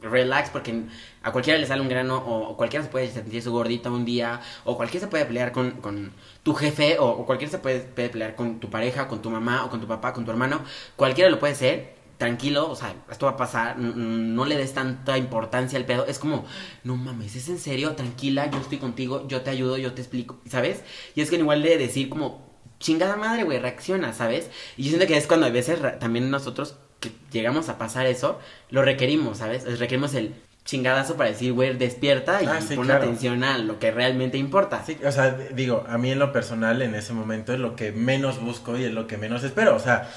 relax, 0.01 0.51
porque 0.51 0.85
a 1.21 1.33
cualquiera 1.33 1.59
le 1.59 1.67
sale 1.67 1.83
un 1.83 1.89
grano, 1.89 2.17
o, 2.19 2.57
cualquiera 2.57 2.85
se 2.85 2.93
puede 2.93 3.11
sentir 3.11 3.43
su 3.43 3.51
gordita 3.51 3.91
un 3.91 4.05
día, 4.05 4.41
o 4.65 4.77
cualquiera 4.77 5.07
se 5.07 5.11
puede 5.11 5.27
pelear 5.27 5.51
con, 5.51 6.13
tu 6.45 6.55
jefe, 6.55 6.99
o, 7.01 7.27
cualquiera 7.27 7.51
se 7.51 7.59
puede, 7.59 7.81
pelear 7.81 8.37
con 8.37 8.61
tu 8.61 8.71
pareja, 8.71 9.09
con 9.09 9.21
tu 9.21 9.31
mamá, 9.31 9.65
o 9.65 9.71
con 9.71 9.81
tu 9.81 9.89
papá, 9.89 10.13
con 10.13 10.25
tu 10.25 10.31
hermano. 10.31 10.63
Cualquiera 10.95 11.29
lo 11.29 11.41
puede 11.41 11.57
ser. 11.57 11.95
Tranquilo, 12.19 12.71
o 12.71 12.77
sea, 12.77 12.95
esto 13.11 13.27
va 13.27 13.33
a 13.33 13.37
pasar, 13.37 13.77
no 13.77 14.45
le 14.45 14.57
des 14.57 14.73
tanta 14.73 15.19
importancia 15.19 15.77
al 15.77 15.85
pedo. 15.85 16.07
Es 16.07 16.21
como, 16.21 16.45
no 16.85 16.97
mames, 16.97 17.35
es 17.35 17.49
en 17.49 17.59
serio, 17.59 17.97
tranquila, 17.97 18.49
yo 18.49 18.59
estoy 18.59 18.79
contigo, 18.79 19.27
yo 19.27 19.43
te 19.43 19.51
ayudo, 19.51 19.77
yo 19.79 19.93
te 19.95 20.01
explico, 20.03 20.39
¿sabes? 20.49 20.85
Y 21.17 21.23
es 21.23 21.31
que 21.31 21.37
igual 21.37 21.63
de 21.65 21.77
decir 21.77 22.09
como, 22.09 22.54
chingada 22.81 23.17
madre, 23.17 23.45
güey, 23.45 23.59
reacciona, 23.59 24.13
¿sabes? 24.13 24.51
Y 24.77 24.85
yo 24.85 24.89
siento 24.91 25.07
que 25.07 25.17
es 25.17 25.27
cuando 25.27 25.47
a 25.47 25.51
veces 25.51 25.79
también 26.01 26.31
nosotros 26.31 26.77
que 27.01 27.13
llegamos 27.33 27.69
a 27.69 27.79
pasar 27.79 28.07
eso, 28.07 28.39
lo 28.71 28.83
requerimos, 28.83 29.39
¿sabes? 29.39 29.65
Es- 29.65 29.79
Requerimos 29.79 30.15
el 30.15 30.35
chingadazo 30.65 31.17
para 31.17 31.29
decir, 31.29 31.53
güey, 31.53 31.77
despierta 31.77 32.43
y 32.43 32.47
Ah, 32.47 32.61
sí, 32.67 32.75
pon 32.75 32.87
claro. 32.87 33.05
atención 33.05 33.45
a 33.45 33.59
lo 33.59 33.79
que 33.79 33.91
realmente 33.91 34.39
importa. 34.39 34.83
Sí, 34.87 34.97
o 35.05 35.13
sea, 35.13 35.33
digo, 35.53 35.85
a 35.89 35.99
mí 35.99 36.11
en 36.11 36.19
lo 36.19 36.33
personal 36.33 36.81
en 36.81 36.95
ese 36.95 37.13
momento 37.13 37.53
es 37.53 37.59
lo 37.61 37.77
que 37.77 37.93
menos 37.93 38.41
busco 38.41 38.79
y 38.79 38.85
es 38.85 38.93
lo 38.93 39.07
que 39.07 39.19
menos 39.19 39.45
espero. 39.45 39.77
O 39.77 39.79
sea, 39.79 40.11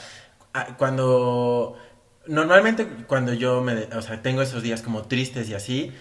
cuando... 0.78 1.78
Normalmente 2.28 2.86
cuando 3.08 3.34
yo 3.34 3.62
me, 3.62 3.74
o 3.96 4.02
sea, 4.02 4.22
tengo 4.22 4.42
esos 4.42 4.62
días 4.62 4.82
como 4.82 5.04
tristes 5.04 5.48
y 5.50 5.54
así, 5.54 5.94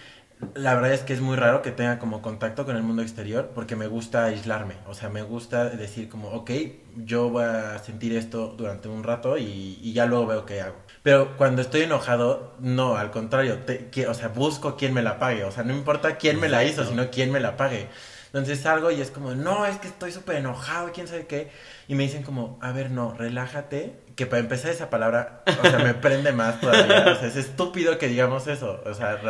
la 0.54 0.74
verdad 0.74 0.92
es 0.92 1.00
que 1.02 1.12
es 1.14 1.20
muy 1.20 1.36
raro 1.36 1.62
que 1.62 1.70
tenga 1.72 1.98
como 1.98 2.20
contacto 2.22 2.64
con 2.66 2.76
el 2.76 2.82
mundo 2.82 3.02
exterior 3.02 3.52
porque 3.54 3.74
me 3.76 3.86
gusta 3.86 4.24
aislarme. 4.26 4.74
O 4.86 4.94
sea, 4.94 5.08
me 5.08 5.22
gusta 5.22 5.70
decir 5.70 6.08
como, 6.08 6.28
ok, 6.30 6.50
yo 6.96 7.30
voy 7.30 7.44
a 7.44 7.78
sentir 7.78 8.14
esto 8.16 8.48
durante 8.56 8.88
un 8.88 9.02
rato 9.02 9.38
y, 9.38 9.78
y 9.82 9.92
ya 9.94 10.06
luego 10.06 10.26
veo 10.26 10.46
qué 10.46 10.60
hago. 10.60 10.76
Pero 11.02 11.36
cuando 11.36 11.62
estoy 11.62 11.82
enojado, 11.82 12.54
no, 12.60 12.96
al 12.96 13.10
contrario, 13.10 13.60
te- 13.64 13.88
que, 13.90 14.06
o 14.08 14.14
sea, 14.14 14.28
busco 14.28 14.76
quién 14.76 14.92
me 14.94 15.02
la 15.02 15.18
pague. 15.18 15.44
O 15.44 15.50
sea, 15.50 15.62
no 15.64 15.74
importa 15.74 16.16
quién 16.18 16.38
me 16.40 16.48
la 16.48 16.64
hizo, 16.64 16.84
sino 16.84 17.10
quién 17.10 17.30
me 17.32 17.40
la 17.40 17.56
pague. 17.56 17.88
Entonces 18.26 18.60
salgo 18.60 18.90
y 18.90 19.00
es 19.00 19.10
como, 19.10 19.34
no, 19.34 19.66
es 19.66 19.78
que 19.78 19.88
estoy 19.88 20.12
súper 20.12 20.36
enojado, 20.36 20.90
quién 20.92 21.08
sabe 21.08 21.26
qué. 21.26 21.50
Y 21.88 21.94
me 21.94 22.02
dicen 22.04 22.22
como, 22.22 22.58
a 22.60 22.72
ver, 22.72 22.90
no, 22.90 23.14
relájate. 23.14 24.00
Que 24.16 24.24
para 24.26 24.40
empezar 24.40 24.70
esa 24.70 24.88
palabra, 24.90 25.42
o 25.62 25.68
sea, 25.68 25.78
me 25.78 25.92
prende 25.94 26.32
más 26.32 26.58
todavía. 26.60 27.12
O 27.12 27.18
sea, 27.18 27.28
es 27.28 27.36
estúpido 27.36 27.98
que 27.98 28.08
digamos 28.08 28.46
eso. 28.46 28.82
O 28.86 28.94
sea, 28.94 29.20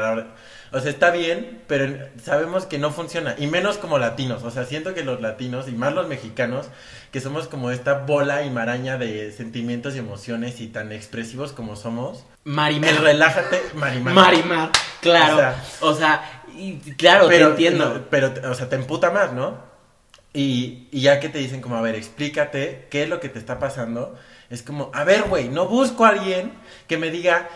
o 0.72 0.80
sea, 0.80 0.90
está 0.90 1.10
bien, 1.10 1.60
pero 1.66 1.92
sabemos 2.22 2.66
que 2.66 2.78
no 2.78 2.90
funciona. 2.92 3.34
Y 3.36 3.48
menos 3.48 3.78
como 3.78 3.98
latinos. 3.98 4.44
O 4.44 4.50
sea, 4.52 4.64
siento 4.64 4.94
que 4.94 5.02
los 5.04 5.20
latinos, 5.20 5.68
y 5.68 5.72
más 5.72 5.92
los 5.92 6.06
mexicanos, 6.06 6.68
que 7.10 7.20
somos 7.20 7.48
como 7.48 7.72
esta 7.72 7.94
bola 7.94 8.44
y 8.44 8.50
maraña 8.50 8.96
de 8.96 9.32
sentimientos 9.32 9.96
y 9.96 9.98
emociones 9.98 10.60
y 10.60 10.68
tan 10.68 10.92
expresivos 10.92 11.52
como 11.52 11.74
somos. 11.74 12.24
Marimar. 12.44 12.90
El 12.90 12.96
relájate, 12.98 13.60
Marimar. 13.74 14.14
Marimar, 14.14 14.70
claro. 15.00 15.34
O 15.34 15.38
sea- 15.38 15.64
O 15.80 15.94
sea, 15.94 16.42
y- 16.56 16.78
claro, 16.96 17.26
te 17.28 17.40
entiendo. 17.40 17.92
no, 17.94 18.00
pero, 18.08 18.32
o 18.48 18.54
sea, 18.54 18.68
te 18.68 18.76
emputa 18.76 19.10
más, 19.10 19.32
¿no? 19.32 19.58
Y, 20.32 20.86
y 20.92 21.00
ya 21.00 21.18
que 21.18 21.28
te 21.28 21.38
dicen 21.38 21.60
como, 21.60 21.76
a 21.76 21.80
ver, 21.80 21.94
explícate 21.94 22.86
qué 22.90 23.02
es 23.04 23.08
lo 23.08 23.20
que 23.20 23.28
te 23.28 23.38
está 23.38 23.58
pasando, 23.58 24.16
es 24.50 24.62
como, 24.62 24.90
a 24.94 25.04
ver, 25.04 25.24
güey, 25.24 25.48
no 25.48 25.66
busco 25.66 26.04
a 26.04 26.10
alguien 26.10 26.52
que 26.86 26.96
me 26.96 27.10
diga 27.10 27.48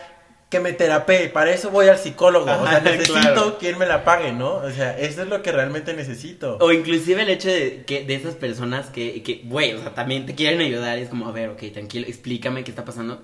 que 0.49 0.59
me 0.59 0.73
terapee, 0.73 1.29
para 1.29 1.51
eso 1.53 1.69
voy 1.71 1.87
al 1.87 1.97
psicólogo, 1.97 2.51
o 2.51 2.67
sea, 2.67 2.79
necesito 2.83 3.13
claro. 3.13 3.57
quien 3.57 3.77
me 3.77 3.85
la 3.85 4.03
pague, 4.03 4.33
¿no? 4.33 4.55
O 4.55 4.69
sea, 4.69 4.99
eso 4.99 5.21
es 5.21 5.29
lo 5.29 5.41
que 5.41 5.53
realmente 5.53 5.93
necesito. 5.93 6.57
O 6.59 6.73
inclusive 6.73 7.21
el 7.21 7.29
hecho 7.29 7.47
de 7.47 7.83
que 7.85 8.03
de 8.03 8.15
esas 8.15 8.35
personas 8.35 8.87
que, 8.87 9.23
que, 9.23 9.43
güey, 9.45 9.73
o 9.73 9.79
sea, 9.81 9.93
también 9.93 10.25
te 10.25 10.35
quieren 10.35 10.59
ayudar, 10.59 10.97
es 10.97 11.07
como, 11.07 11.29
a 11.29 11.31
ver, 11.31 11.49
ok, 11.51 11.63
tranquilo, 11.71 12.05
explícame 12.07 12.65
qué 12.65 12.71
está 12.71 12.83
pasando. 12.83 13.21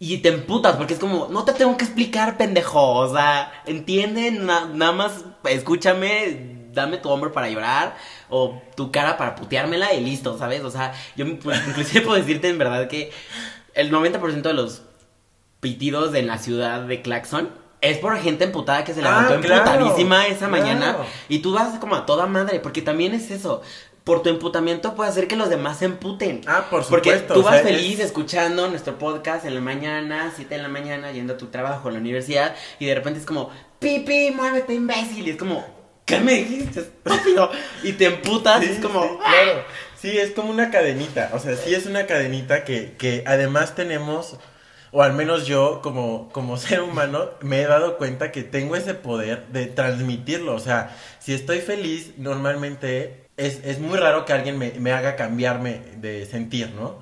Y 0.00 0.18
te 0.18 0.28
emputas, 0.30 0.74
porque 0.76 0.94
es 0.94 0.98
como, 1.00 1.28
no 1.30 1.44
te 1.44 1.52
tengo 1.52 1.76
que 1.76 1.84
explicar, 1.84 2.36
pendejo, 2.36 2.94
o 2.96 3.14
sea, 3.14 3.52
entiende, 3.66 4.32
na- 4.32 4.66
nada 4.74 4.90
más 4.92 5.24
escúchame, 5.48 6.55
dame 6.76 6.98
tu 6.98 7.10
hombro 7.10 7.32
para 7.32 7.48
llorar, 7.50 7.96
o 8.30 8.62
tu 8.76 8.92
cara 8.92 9.16
para 9.18 9.34
puteármela 9.34 9.92
y 9.94 10.04
listo, 10.04 10.38
¿sabes? 10.38 10.62
O 10.62 10.70
sea, 10.70 10.94
yo 11.16 11.26
pues, 11.40 11.60
inclusive 11.68 12.02
puedo 12.02 12.16
decirte 12.18 12.48
en 12.48 12.58
verdad 12.58 12.86
que 12.86 13.10
el 13.74 13.90
90% 13.90 14.42
de 14.42 14.54
los 14.54 14.82
pitidos 15.60 16.14
en 16.14 16.26
la 16.28 16.38
ciudad 16.38 16.82
de 16.82 17.02
Claxon 17.02 17.50
es 17.80 17.98
por 17.98 18.16
gente 18.18 18.44
emputada 18.44 18.84
que 18.84 18.94
se 18.94 19.00
Ah, 19.00 19.26
levantó 19.26 19.40
claro, 19.40 19.70
emputadísima 19.72 20.26
esa 20.28 20.48
mañana 20.48 20.96
y 21.28 21.40
tú 21.40 21.52
vas 21.52 21.78
como 21.78 21.94
a 21.96 22.06
toda 22.06 22.26
madre, 22.26 22.60
porque 22.60 22.82
también 22.82 23.14
es 23.14 23.30
eso. 23.30 23.62
Por 24.04 24.22
tu 24.22 24.28
emputamiento 24.28 24.94
puede 24.94 25.10
hacer 25.10 25.26
que 25.26 25.34
los 25.34 25.48
demás 25.50 25.78
se 25.78 25.86
emputen. 25.86 26.40
Ah, 26.46 26.66
por 26.70 26.86
Porque 26.86 27.10
supuesto. 27.10 27.34
tú 27.34 27.40
o 27.40 27.42
vas 27.42 27.54
sea, 27.56 27.64
feliz 27.64 27.98
es- 27.98 28.06
escuchando 28.06 28.68
nuestro 28.68 28.98
podcast 28.98 29.44
en 29.46 29.54
la 29.56 29.60
mañana, 29.60 30.32
7 30.34 30.54
de 30.56 30.62
la 30.62 30.68
mañana, 30.68 31.10
yendo 31.10 31.34
a 31.34 31.36
tu 31.36 31.46
trabajo, 31.46 31.88
a 31.88 31.92
la 31.92 31.98
universidad, 31.98 32.54
y 32.78 32.86
de 32.86 32.94
repente 32.94 33.18
es 33.18 33.26
como, 33.26 33.50
pipi, 33.80 34.30
muévete, 34.30 34.74
imbécil. 34.74 35.26
Y 35.26 35.30
es 35.30 35.36
como, 35.36 35.66
¿qué 36.06 36.20
me 36.20 36.34
dijiste, 36.34 36.80
estúpido? 36.80 37.50
Y 37.82 37.92
te 37.92 38.06
emputas, 38.06 38.64
Sí, 38.64 38.70
es 38.70 38.78
como, 38.78 39.02
sí, 39.02 39.08
claro. 39.18 39.64
Sí, 40.00 40.18
es 40.18 40.30
como 40.30 40.50
una 40.50 40.70
cadenita. 40.70 41.30
O 41.34 41.38
sea, 41.38 41.56
sí 41.56 41.74
es 41.74 41.86
una 41.86 42.06
cadenita 42.06 42.64
que, 42.64 42.94
que 42.96 43.24
además 43.26 43.74
tenemos, 43.74 44.38
o 44.92 45.02
al 45.02 45.12
menos 45.12 45.46
yo 45.46 45.80
como, 45.82 46.30
como 46.32 46.56
ser 46.58 46.80
humano, 46.80 47.30
me 47.40 47.60
he 47.60 47.66
dado 47.66 47.98
cuenta 47.98 48.32
que 48.32 48.44
tengo 48.44 48.76
ese 48.76 48.94
poder 48.94 49.46
de 49.48 49.66
transmitirlo. 49.66 50.54
O 50.54 50.60
sea, 50.60 50.96
si 51.18 51.34
estoy 51.34 51.60
feliz, 51.60 52.12
normalmente 52.16 53.26
es, 53.36 53.60
es 53.64 53.80
muy 53.80 53.98
raro 53.98 54.24
que 54.24 54.32
alguien 54.32 54.58
me, 54.58 54.72
me 54.78 54.92
haga 54.92 55.16
cambiarme 55.16 55.82
de 55.96 56.24
sentir, 56.26 56.70
¿no? 56.70 57.00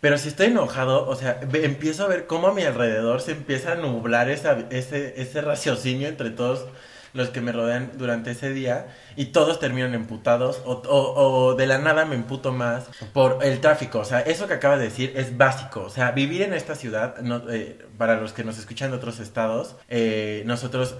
Pero 0.00 0.18
si 0.18 0.28
estoy 0.28 0.46
enojado, 0.46 1.06
o 1.08 1.14
sea, 1.14 1.40
empiezo 1.52 2.04
a 2.04 2.08
ver 2.08 2.26
cómo 2.26 2.48
a 2.48 2.54
mi 2.54 2.62
alrededor 2.62 3.20
se 3.20 3.32
empieza 3.32 3.72
a 3.72 3.74
nublar 3.76 4.30
esa, 4.30 4.66
ese, 4.70 5.20
ese 5.20 5.42
raciocinio 5.42 6.08
entre 6.08 6.30
todos 6.30 6.66
los 7.12 7.30
que 7.30 7.40
me 7.40 7.52
rodean 7.52 7.92
durante 7.96 8.30
ese 8.30 8.50
día 8.52 8.86
y 9.16 9.26
todos 9.26 9.58
terminan 9.60 9.94
emputados 9.94 10.62
o, 10.64 11.54
de 11.56 11.66
la 11.66 11.78
nada 11.78 12.04
me 12.04 12.14
emputo 12.14 12.52
más 12.52 12.84
por 13.12 13.44
el 13.44 13.60
tráfico. 13.60 13.98
O 14.00 14.04
sea, 14.04 14.20
eso 14.20 14.46
que 14.46 14.54
acabas 14.54 14.78
de 14.78 14.84
decir 14.84 15.12
es 15.16 15.36
básico. 15.36 15.82
O 15.82 15.90
sea, 15.90 16.12
vivir 16.12 16.42
en 16.42 16.54
esta 16.54 16.74
ciudad, 16.74 17.18
no, 17.18 17.42
eh, 17.50 17.78
para 17.98 18.16
los 18.20 18.32
que 18.32 18.44
nos 18.44 18.58
escuchan 18.58 18.90
de 18.90 18.96
otros 18.96 19.18
estados, 19.20 19.76
eh, 19.88 20.42
nosotros 20.46 20.96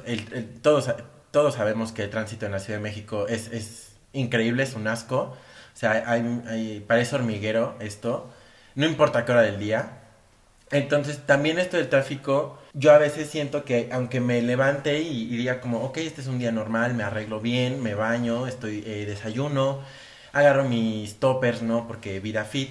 todos, 0.63 0.91
todos 1.31 1.55
sabemos 1.55 1.93
que 1.93 2.03
el 2.05 2.11
tránsito 2.11 2.47
en 2.47 2.53
la 2.53 2.59
Ciudad 2.59 2.79
de 2.79 2.83
México 2.83 3.27
es, 3.29 3.49
es 3.53 3.93
increíble, 4.13 4.63
es 4.65 4.75
un 4.75 4.89
asco. 4.89 5.37
O 5.73 5.77
sea, 5.81 6.03
hay- 6.07 6.85
parece 6.87 7.15
hormiguero 7.17 7.77
esto. 7.81 8.29
No 8.75 8.87
importa 8.87 9.25
qué 9.25 9.33
hora 9.33 9.43
del 9.43 9.59
día. 9.59 10.00
Entonces, 10.71 11.19
también 11.27 11.59
esto 11.59 11.77
del 11.77 11.89
tráfico, 11.89 12.59
yo 12.75 12.93
a 12.93 12.99
veces 12.99 13.29
siento 13.29 13.65
que 13.65 13.89
aunque 13.93 14.21
me 14.21 14.41
levante 14.41 15.01
y, 15.01 15.27
diga 15.37 15.61
como, 15.61 15.83
ok, 15.83 15.99
este 15.99 16.21
es 16.21 16.29
un 16.29 16.39
día 16.39 16.53
normal, 16.53 16.95
me 16.95 17.03
arreglo 17.03 17.41
bien, 17.41 17.83
me 17.83 17.95
baño, 17.95 18.47
estoy 18.47 18.85
eh, 18.87 19.05
desayuno, 19.07 19.81
agarro 20.33 20.65
mis 20.65 21.19
toppers, 21.19 21.63
¿no? 21.63 21.89
Porque 21.89 22.21
vida 22.21 22.45
fit. 22.45 22.71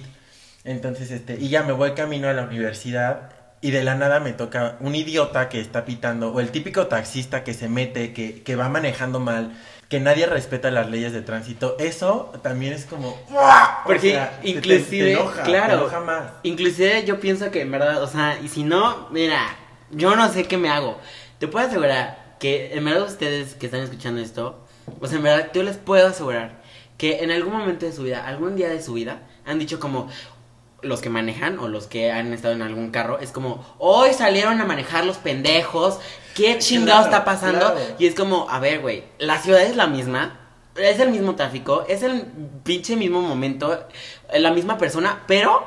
Entonces, 0.64 1.10
este, 1.10 1.36
y 1.36 1.48
ya 1.48 1.62
me 1.62 1.72
voy 1.72 1.92
camino 1.92 2.28
a 2.28 2.32
la 2.32 2.44
universidad 2.44 3.32
y 3.60 3.70
de 3.72 3.84
la 3.84 3.94
nada 3.94 4.20
me 4.20 4.32
toca 4.32 4.76
un 4.80 4.94
idiota 4.94 5.48
que 5.50 5.60
está 5.60 5.84
pitando 5.84 6.32
o 6.32 6.40
el 6.40 6.50
típico 6.50 6.86
taxista 6.86 7.44
que 7.44 7.52
se 7.54 7.68
mete, 7.68 8.14
que, 8.14 8.42
que 8.42 8.56
va 8.56 8.68
manejando 8.70 9.20
mal, 9.20 9.52
que 9.90 10.00
nadie 10.00 10.24
respeta 10.24 10.70
las 10.70 10.88
leyes 10.88 11.12
de 11.12 11.20
tránsito. 11.20 11.76
Eso 11.78 12.32
también 12.42 12.72
es 12.72 12.86
como... 12.86 13.08
O 13.08 13.84
Porque 13.84 14.12
sea, 14.12 14.38
te- 14.40 14.48
inclusive, 14.48 15.04
te 15.06 15.12
enoja, 15.20 15.42
te 15.42 15.50
claro, 15.50 15.74
enoja 15.74 16.00
más. 16.00 16.22
inclusive 16.44 17.04
yo 17.04 17.20
pienso 17.20 17.50
que 17.50 17.60
en 17.60 17.70
verdad, 17.72 18.02
o 18.02 18.06
sea, 18.06 18.38
y 18.42 18.48
si 18.48 18.62
no, 18.62 19.08
mira, 19.10 19.42
yo 19.90 20.14
no 20.16 20.32
sé 20.32 20.44
qué 20.44 20.56
me 20.56 20.70
hago. 20.70 20.96
Te 21.38 21.48
puedo 21.48 21.66
asegurar 21.66 22.36
que 22.38 22.72
en 22.72 22.84
verdad 22.84 23.02
ustedes 23.02 23.54
que 23.56 23.66
están 23.66 23.80
escuchando 23.82 24.20
esto, 24.22 24.64
o 25.00 25.06
sea, 25.08 25.18
en 25.18 25.24
verdad 25.24 25.50
yo 25.52 25.62
les 25.64 25.76
puedo 25.76 26.06
asegurar 26.06 26.62
que 26.96 27.24
en 27.24 27.30
algún 27.32 27.52
momento 27.52 27.84
de 27.84 27.92
su 27.92 28.04
vida, 28.04 28.24
algún 28.26 28.54
día 28.56 28.68
de 28.68 28.80
su 28.82 28.92
vida, 28.94 29.22
han 29.44 29.58
dicho 29.58 29.80
como 29.80 30.08
los 30.82 31.00
que 31.00 31.10
manejan 31.10 31.58
o 31.58 31.68
los 31.68 31.86
que 31.86 32.10
han 32.10 32.32
estado 32.32 32.54
en 32.54 32.62
algún 32.62 32.90
carro, 32.90 33.18
es 33.18 33.30
como, 33.30 33.64
hoy 33.78 34.12
salieron 34.12 34.60
a 34.60 34.64
manejar 34.64 35.04
los 35.04 35.18
pendejos, 35.18 35.98
¿qué 36.34 36.58
chingado 36.58 37.02
Claro, 37.02 37.04
está 37.04 37.24
pasando? 37.24 37.72
claro. 37.72 37.80
Y 37.98 38.06
es 38.06 38.14
como, 38.14 38.48
a 38.48 38.58
ver, 38.60 38.80
güey, 38.80 39.04
la 39.18 39.38
ciudad 39.38 39.62
es 39.62 39.76
la 39.76 39.86
misma, 39.86 40.40
es 40.76 40.98
el 41.00 41.10
mismo 41.10 41.34
tráfico, 41.34 41.84
es 41.88 42.02
el 42.02 42.22
pinche 42.64 42.96
mismo 42.96 43.20
momento, 43.20 43.86
la 44.32 44.50
misma 44.52 44.78
persona, 44.78 45.22
pero 45.26 45.64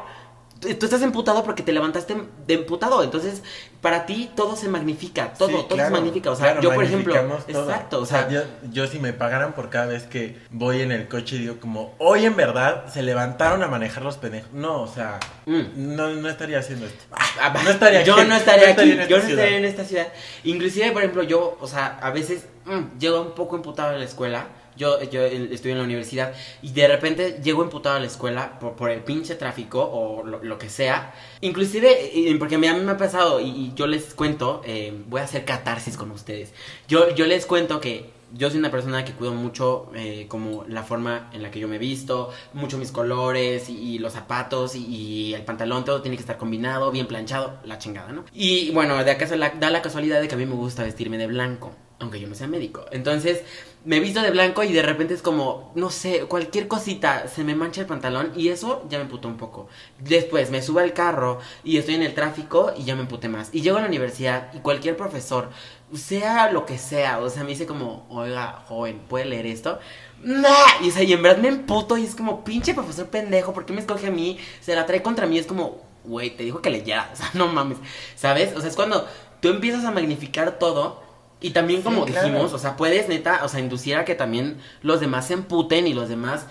tú 0.60 0.86
estás 0.86 1.01
emputado 1.01 1.43
porque 1.43 1.63
te 1.63 1.74
levantaste 1.74 2.15
de 2.48 2.53
emputado. 2.53 3.03
Entonces, 3.03 3.43
para 3.83 4.07
ti 4.07 4.31
todo 4.35 4.55
se 4.55 4.67
magnifica, 4.69 5.33
todo, 5.33 5.49
Sí, 5.49 5.53
todo 5.67 5.67
claro, 5.75 5.85
se 5.89 5.91
magnifica. 6.01 6.31
O 6.31 6.35
sea, 6.35 6.45
claro, 6.53 6.61
yo, 6.61 6.73
por 6.73 6.83
ejemplo, 6.85 7.13
todo. 7.51 7.69
exacto, 7.69 7.99
o 7.99 8.05
sea, 8.07 8.27
yo, 8.29 8.41
yo 8.71 8.87
si 8.87 8.97
me 8.97 9.13
pagaran 9.13 9.53
por 9.53 9.69
cada 9.69 9.85
vez 9.85 10.03
que 10.03 10.39
voy 10.49 10.81
en 10.81 10.91
el 10.91 11.07
coche 11.07 11.35
y 11.35 11.39
digo 11.39 11.57
como, 11.59 11.93
hoy 11.99 12.25
en 12.25 12.35
verdad 12.35 12.85
se 12.91 13.03
levantaron 13.03 13.61
a 13.61 13.67
manejar 13.67 14.01
los 14.03 14.17
pendejos. 14.17 14.51
No, 14.53 14.81
o 14.81 14.87
sea, 14.87 15.19
Mm. 15.45 15.95
no, 15.95 16.07
no 16.09 16.29
estaría 16.29 16.57
haciendo 16.59 16.85
esto. 16.85 17.03
Ah, 17.11 17.53
No 17.63 17.69
estaría 17.69 18.03
yo 18.03 18.15
aquí, 18.15 18.27
no 18.27 18.35
estaría 18.35 18.67
no 18.67 18.81
aquí, 18.81 18.89
yo 18.95 18.95
no 18.97 19.05
ciudad. 19.23 19.29
estaría 19.29 19.57
en 19.57 19.65
esta 19.65 19.83
ciudad. 19.83 20.07
Inclusive, 20.45 20.91
por 20.93 21.01
ejemplo, 21.01 21.21
yo, 21.23 21.57
o 21.59 21.67
sea, 21.67 21.99
a 22.01 22.09
veces 22.11 22.45
mm, 22.65 22.97
llego 22.97 23.21
un 23.21 23.35
poco 23.35 23.57
emputado 23.57 23.89
a 23.89 23.97
la 23.97 24.05
escuela. 24.05 24.47
Yo, 24.77 25.01
yo 25.03 25.21
eh, 25.21 25.49
estoy 25.51 25.71
en 25.71 25.77
la 25.77 25.83
universidad 25.83 26.33
y 26.61 26.71
de 26.71 26.87
repente 26.87 27.39
llego 27.43 27.63
emputado 27.63 27.97
a 27.97 27.99
la 27.99 28.07
escuela 28.07 28.59
por, 28.59 28.73
por 28.73 28.89
el 28.89 29.01
pinche 29.01 29.35
tráfico 29.35 29.81
o 29.81 30.23
lo, 30.25 30.57
que 30.57 30.69
sea. 30.69 31.13
Inclusive, 31.41 32.11
eh, 32.13 32.35
porque 32.37 32.55
a 32.55 32.57
mí, 32.57 32.67
me 32.67 32.91
ha 32.91 32.97
pasado 32.97 33.39
y, 33.39 33.73
yo 33.75 33.87
les 33.87 34.13
cuento, 34.13 34.61
eh, 34.65 34.93
voy 35.07 35.21
a 35.21 35.23
hacer 35.23 35.45
catarsis 35.45 35.97
con 35.97 36.11
ustedes. 36.11 36.53
Yo, 36.87 37.13
yo 37.15 37.25
les 37.25 37.45
cuento 37.45 37.79
que 37.79 38.11
yo 38.35 38.49
soy 38.49 38.59
una 38.59 38.71
persona 38.71 39.05
que 39.05 39.13
cuido 39.13 39.33
mucho 39.33 39.91
eh, 39.95 40.25
como 40.27 40.65
la 40.67 40.83
forma 40.83 41.29
en 41.33 41.43
la 41.43 41.51
que 41.51 41.59
yo 41.59 41.67
me 41.67 41.77
visto, 41.77 42.31
mucho 42.53 42.77
mis 42.77 42.91
colores 42.91 43.69
y, 43.69 43.99
los 43.99 44.13
zapatos 44.13 44.75
y, 44.75 44.85
y 44.85 45.33
el 45.33 45.43
pantalón, 45.43 45.85
todo 45.85 46.01
tiene 46.01 46.17
que 46.17 46.21
estar 46.21 46.37
combinado, 46.37 46.91
bien 46.91 47.07
planchado, 47.07 47.59
la 47.63 47.77
chingada, 47.77 48.11
¿no? 48.11 48.25
Y 48.33 48.71
bueno, 48.71 49.03
de 49.03 49.11
acaso 49.11 49.35
la- 49.35 49.51
da 49.51 49.69
la 49.69 49.81
casualidad 49.81 50.19
de 50.19 50.27
que 50.27 50.35
a 50.35 50.37
mí 50.37 50.45
me 50.45 50.55
gusta 50.55 50.83
vestirme 50.83 51.17
de 51.17 51.27
blanco, 51.27 51.73
aunque 51.99 52.19
yo 52.19 52.27
no 52.27 52.35
sea 52.35 52.47
médico. 52.47 52.85
Entonces, 52.91 53.43
me 53.85 53.99
visto 53.99 54.21
de 54.21 54.31
blanco 54.31 54.63
y 54.63 54.71
de 54.71 54.81
repente 54.81 55.13
es 55.13 55.21
como, 55.21 55.71
no 55.75 55.89
sé, 55.89 56.21
cualquier 56.21 56.67
cosita, 56.67 57.27
se 57.27 57.43
me 57.43 57.53
mancha 57.53 57.81
el 57.81 57.87
pantalón 57.87 58.31
y 58.35 58.49
eso 58.49 58.85
ya 58.89 58.97
me 58.97 59.03
emputó 59.03 59.27
un 59.27 59.37
poco. 59.37 59.67
Después 59.99 60.51
me 60.51 60.61
subo 60.61 60.79
al 60.79 60.93
carro 60.93 61.39
y 61.63 61.77
estoy 61.77 61.95
en 61.95 62.03
el 62.03 62.13
tráfico 62.13 62.73
y 62.77 62.85
ya 62.85 62.95
me 62.95 63.01
emputé 63.01 63.27
más. 63.27 63.49
Y 63.51 63.61
llego 63.61 63.77
a 63.77 63.81
la 63.81 63.87
universidad 63.87 64.53
y 64.53 64.59
cualquier 64.59 64.95
profesor, 64.95 65.49
sea 65.93 66.51
lo 66.51 66.65
que 66.65 66.77
sea, 66.77 67.19
o 67.19 67.29
sea, 67.29 67.43
me 67.43 67.49
dice 67.49 67.65
como, 67.65 68.05
oiga, 68.09 68.63
joven, 68.67 69.01
¿puede 69.07 69.25
leer 69.25 69.47
esto? 69.47 69.79
Nah, 70.21 70.49
y, 70.81 70.89
o 70.89 70.91
sea, 70.91 71.03
y 71.03 71.11
en 71.11 71.21
verdad 71.21 71.41
me 71.41 71.49
emputo 71.49 71.97
y 71.97 72.05
es 72.05 72.15
como, 72.15 72.43
pinche 72.45 72.73
profesor 72.73 73.07
pendejo, 73.07 73.53
¿por 73.53 73.65
qué 73.65 73.73
me 73.73 73.81
escoge 73.81 74.07
a 74.07 74.11
mí? 74.11 74.39
Se 74.61 74.75
la 74.75 74.85
trae 74.85 75.03
contra 75.03 75.27
mí, 75.27 75.37
es 75.37 75.45
como, 75.45 75.81
güey, 76.05 76.35
te 76.35 76.43
dijo 76.43 76.61
que 76.61 76.69
leyera, 76.69 77.09
o 77.13 77.15
sea, 77.15 77.29
no 77.33 77.47
mames, 77.47 77.77
¿sabes? 78.15 78.55
O 78.55 78.61
sea, 78.61 78.69
es 78.69 78.75
cuando 78.77 79.05
tú 79.41 79.49
empiezas 79.49 79.83
a 79.83 79.91
magnificar 79.91 80.57
todo 80.57 81.02
y 81.43 81.51
también 81.51 81.81
Sí, 81.81 81.83
como 81.83 82.05
claro. 82.05 82.27
dijimos, 82.27 82.53
o 82.53 82.57
sea, 82.57 82.75
puedes 82.75 83.07
neta, 83.07 83.41
o 83.43 83.47
sea, 83.47 83.59
inducir 83.59 83.95
a 83.97 84.05
que 84.05 84.15
también 84.15 84.57
los 84.81 85.00
demás 85.00 85.27
se 85.27 85.33
emputen 85.35 85.85
y 85.85 85.93
los 85.93 86.09
demás 86.09 86.47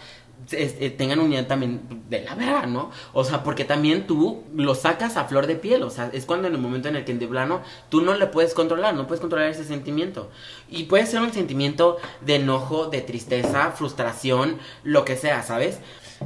este, 0.51 0.91
tengan 0.91 1.21
unidad 1.21 1.47
también 1.47 1.83
de 2.11 2.23
la 2.23 2.35
verga, 2.35 2.67
¿no? 2.67 2.91
O 3.13 3.23
sea, 3.25 3.45
porque 3.45 3.65
también 3.65 4.09
tú 4.09 4.43
lo 4.55 4.75
sacas 4.75 5.17
a 5.17 5.25
flor 5.27 5.47
de 5.47 5.55
piel, 5.55 5.83
o 5.85 5.91
sea, 5.91 6.11
es 6.13 6.25
cuando 6.27 6.49
en 6.49 6.55
el 6.55 6.61
momento 6.61 6.89
en 6.89 6.97
el 6.97 7.05
que 7.05 7.15
de 7.15 7.29
plano 7.29 7.63
tú 7.91 8.01
no 8.03 8.15
le 8.15 8.27
puedes 8.27 8.53
controlar, 8.53 8.95
no 8.95 9.07
puedes 9.07 9.21
controlar 9.21 9.49
ese 9.49 9.65
sentimiento. 9.65 10.31
Y 10.69 10.85
puede 10.85 11.07
ser 11.07 11.21
un 11.21 11.33
sentimiento 11.33 11.97
de 12.23 12.37
enojo, 12.37 12.87
de 12.87 13.03
tristeza, 13.03 13.71
frustración, 13.71 14.59
lo 14.83 15.05
que 15.05 15.17
sea, 15.17 15.43
¿sabes? 15.45 15.79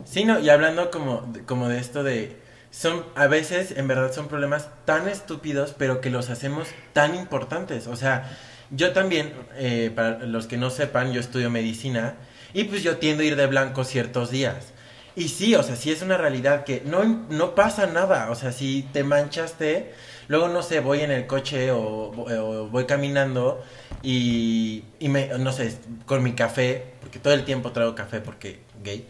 Sí, 0.07 0.25
no, 0.25 0.39
y 0.41 0.49
hablando 0.49 0.91
como, 0.91 1.21
de- 1.33 1.43
como 1.45 1.69
de 1.69 1.79
esto 1.79 2.03
de... 2.03 2.41
Son, 2.71 3.05
a 3.15 3.27
veces, 3.27 3.73
en 3.77 3.87
verdad, 3.89 4.13
son 4.13 4.29
problemas 4.29 4.69
tan 4.87 5.09
estúpidos, 5.09 5.75
pero 5.77 6.01
que 6.03 6.11
los 6.11 6.29
hacemos 6.31 6.69
tan 6.93 7.15
importantes. 7.15 7.87
O 7.87 7.97
sea, 7.97 8.31
yo 8.71 8.93
también, 8.93 9.33
eh, 9.57 9.91
para 9.95 10.21
los 10.27 10.47
que 10.47 10.57
no 10.57 10.71
sepan, 10.71 11.13
yo 11.13 11.21
estudio 11.21 11.51
medicina 11.51 12.17
y 12.53 12.65
pues 12.65 12.83
yo 12.83 12.99
tiendo 12.99 13.23
a 13.23 13.27
ir 13.27 13.37
de 13.37 13.47
blanco 13.47 13.85
ciertos 13.85 14.31
días. 14.31 14.73
Y 15.15 15.29
sí, 15.29 15.55
o 15.55 15.63
sea, 15.63 15.77
sí 15.77 15.91
es 15.91 16.03
una 16.03 16.19
realidad 16.19 16.65
que 16.65 16.83
no, 16.85 17.05
no 17.31 17.55
pasa 17.55 17.87
nada. 17.87 18.31
O 18.31 18.35
sea, 18.35 18.53
si 18.53 18.83
te 18.93 19.03
manchaste, 19.03 19.95
luego 20.29 20.49
no 20.49 20.63
sé, 20.63 20.81
voy 20.81 21.01
en 21.01 21.11
el 21.11 21.27
coche 21.27 21.71
o, 21.71 21.81
o 21.81 22.69
voy 22.69 22.85
caminando 22.85 23.63
y, 24.03 24.85
y 24.99 25.09
me, 25.09 25.29
no 25.39 25.53
sé, 25.53 25.75
con 26.05 26.23
mi 26.23 26.33
café, 26.35 26.85
porque 27.01 27.19
todo 27.19 27.33
el 27.33 27.45
tiempo 27.45 27.73
traigo 27.73 27.95
café 27.95 28.21
porque 28.21 28.61
gay. 28.83 29.07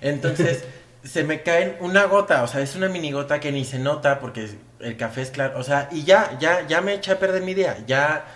Entonces, 0.00 0.64
se 1.04 1.24
me 1.24 1.42
caen 1.42 1.76
una 1.80 2.04
gota, 2.04 2.42
o 2.42 2.46
sea, 2.46 2.60
es 2.60 2.74
una 2.76 2.88
mini 2.88 3.12
gota 3.12 3.40
que 3.40 3.52
ni 3.52 3.64
se 3.64 3.78
nota 3.78 4.20
porque 4.20 4.48
el 4.80 4.96
café 4.96 5.22
es 5.22 5.30
claro, 5.30 5.58
o 5.58 5.62
sea, 5.62 5.88
y 5.90 6.04
ya, 6.04 6.36
ya, 6.38 6.66
ya 6.66 6.80
me 6.80 6.94
eché 6.94 7.12
a 7.12 7.18
perder 7.18 7.42
mi 7.42 7.54
día, 7.54 7.78
ya, 7.86 8.26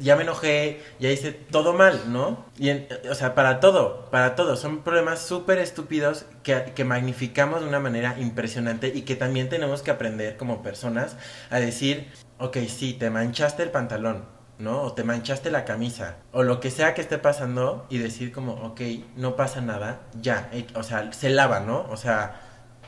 ya 0.00 0.16
me 0.16 0.22
enojé, 0.22 0.80
ya 1.00 1.10
hice 1.10 1.32
todo 1.32 1.72
mal, 1.72 2.12
¿no? 2.12 2.46
Y, 2.58 2.70
eh, 2.70 2.88
o 3.10 3.14
sea, 3.14 3.34
para 3.34 3.60
todo, 3.60 4.08
para 4.10 4.34
todo, 4.34 4.56
son 4.56 4.82
problemas 4.82 5.20
súper 5.20 5.58
estúpidos 5.58 6.24
que, 6.42 6.72
que 6.74 6.84
magnificamos 6.84 7.60
de 7.60 7.68
una 7.68 7.80
manera 7.80 8.16
impresionante 8.18 8.92
y 8.94 9.02
que 9.02 9.16
también 9.16 9.48
tenemos 9.48 9.82
que 9.82 9.90
aprender 9.90 10.36
como 10.36 10.62
personas 10.62 11.16
a 11.50 11.58
decir, 11.58 12.08
ok, 12.38 12.58
sí, 12.68 12.94
te 12.94 13.10
manchaste 13.10 13.62
el 13.62 13.70
pantalón, 13.70 14.24
¿no? 14.58 14.82
O 14.82 14.92
te 14.92 15.04
manchaste 15.04 15.50
la 15.50 15.64
camisa, 15.64 16.16
o 16.32 16.42
lo 16.42 16.60
que 16.60 16.70
sea 16.70 16.94
que 16.94 17.00
esté 17.00 17.18
pasando 17.18 17.86
y 17.90 17.98
decir 17.98 18.32
como, 18.32 18.52
ok, 18.54 18.80
no 19.16 19.36
pasa 19.36 19.60
nada, 19.60 20.00
ya, 20.20 20.48
eh, 20.52 20.66
o 20.74 20.82
sea, 20.82 21.12
se 21.12 21.30
lava, 21.30 21.60
¿no? 21.60 21.86
O 21.90 21.96
sea, 21.96 22.40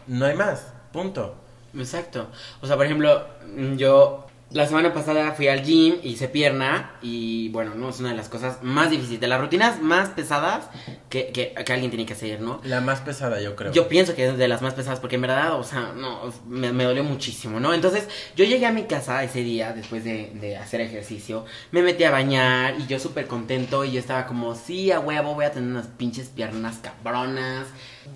no 0.07 0.27
hay 0.27 0.37
más, 0.37 0.73
punto. 0.93 1.37
Exacto. 1.77 2.29
O 2.61 2.67
sea, 2.67 2.77
por 2.77 2.87
ejemplo, 2.87 3.27
mm, 3.47 3.77
yo 3.77 4.27
la 4.51 4.67
semana 4.67 4.93
pasada 4.93 5.33
fui 5.33 5.49
al 5.49 5.65
gym, 5.65 5.97
hice 6.03 6.29
pierna 6.29 6.93
y 7.03 7.49
bueno, 7.49 7.75
no 7.75 7.89
es 7.89 7.99
una 7.99 8.11
de 8.11 8.17
las 8.17 8.29
cosas 8.29 8.63
más 8.63 8.91
difíciles, 8.91 9.21
de 9.21 9.27
las 9.27 9.41
rutinas 9.41 9.81
más 9.81 10.11
pesadas 10.11 10.69
que, 11.09 11.29
que, 11.29 11.55
que 11.55 11.73
alguien 11.73 11.91
tiene 11.91 12.07
que 12.07 12.13
hacer, 12.13 12.41
¿no? 12.41 12.61
La 12.63 12.81
más 12.81 13.01
pesada, 13.01 13.41
yo 13.41 13.57
creo. 13.57 13.73
Yo 13.73 13.89
pienso 13.89 14.15
que 14.15 14.29
es 14.29 14.39
de 14.39 14.47
las 14.49 14.63
más 14.63 14.75
pesadas 14.75 15.01
porque 15.01 15.17
en 15.17 15.23
verdad, 15.23 15.59
o 15.59 15.65
sea, 15.65 15.93
no, 15.97 16.33
me, 16.47 16.73
me 16.73 16.85
dolió 16.85 17.03
muchísimo, 17.03 17.59
¿no? 17.59 17.75
Entonces, 17.75 18.09
yo 18.37 18.45
llegué 18.45 18.67
a 18.67 18.73
mi 18.73 18.85
casa 18.85 19.25
ese 19.25 19.43
día 19.43 19.73
después 19.73 20.05
de, 20.05 20.31
de 20.35 20.57
hacer 20.57 20.81
ejercicio, 20.81 21.45
me 21.73 21.83
metí 21.83 22.05
a 22.05 22.11
bañar 22.11 22.77
y 22.79 22.87
yo 22.87 23.01
súper 23.01 23.27
contento 23.27 23.85
y 23.85 23.93
yo 23.93 23.99
estaba 23.99 24.27
como, 24.27 24.55
sí, 24.55 24.93
a 24.93 25.01
huevo, 25.01 25.35
voy 25.35 25.47
a 25.47 25.53
tener 25.53 25.69
unas 25.69 25.89
pinches 25.89 26.29
piernas 26.29 26.79
cabronas. 26.79 27.67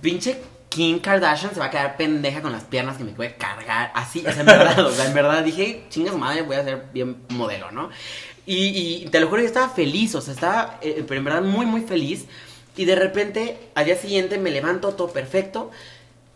Pinche 0.01 0.37
Kim 0.69 0.99
Kardashian 1.01 1.53
se 1.55 1.61
va 1.61 1.67
a 1.67 1.71
quedar 1.71 1.97
pendeja 1.97 2.43
con 2.43 2.53
las 2.53 2.65
piernas 2.65 2.97
que 2.97 3.05
me 3.05 3.13
puede 3.13 3.37
cargar, 3.37 3.91
así, 3.95 4.21
o 4.21 4.33
sea, 4.33 4.41
en 4.41 4.47
verdad, 4.47 4.87
o 4.87 4.93
sea, 4.93 5.07
en 5.07 5.15
verdad 5.15 5.43
dije, 5.43 5.85
chinga 5.89 6.13
su 6.13 6.19
madre, 6.19 6.43
voy 6.43 6.57
a 6.57 6.65
ser 6.65 6.87
bien 6.93 7.17
modelo, 7.31 7.71
¿no? 7.71 7.91
Y, 8.45 9.05
y 9.05 9.09
te 9.11 9.21
lo 9.21 9.29
juro, 9.29 9.41
yo 9.43 9.47
estaba 9.47 9.69
feliz, 9.69 10.15
o 10.15 10.21
sea, 10.21 10.35
estaba, 10.35 10.79
eh, 10.83 11.05
pero 11.07 11.19
en 11.19 11.25
verdad 11.25 11.43
muy, 11.43 11.67
muy 11.67 11.83
feliz. 11.83 12.27
Y 12.77 12.85
de 12.85 12.95
repente, 12.95 13.59
al 13.75 13.87
día 13.87 13.97
siguiente 13.97 14.39
me 14.39 14.51
levanto 14.51 14.95
todo 14.95 15.13
perfecto, 15.13 15.71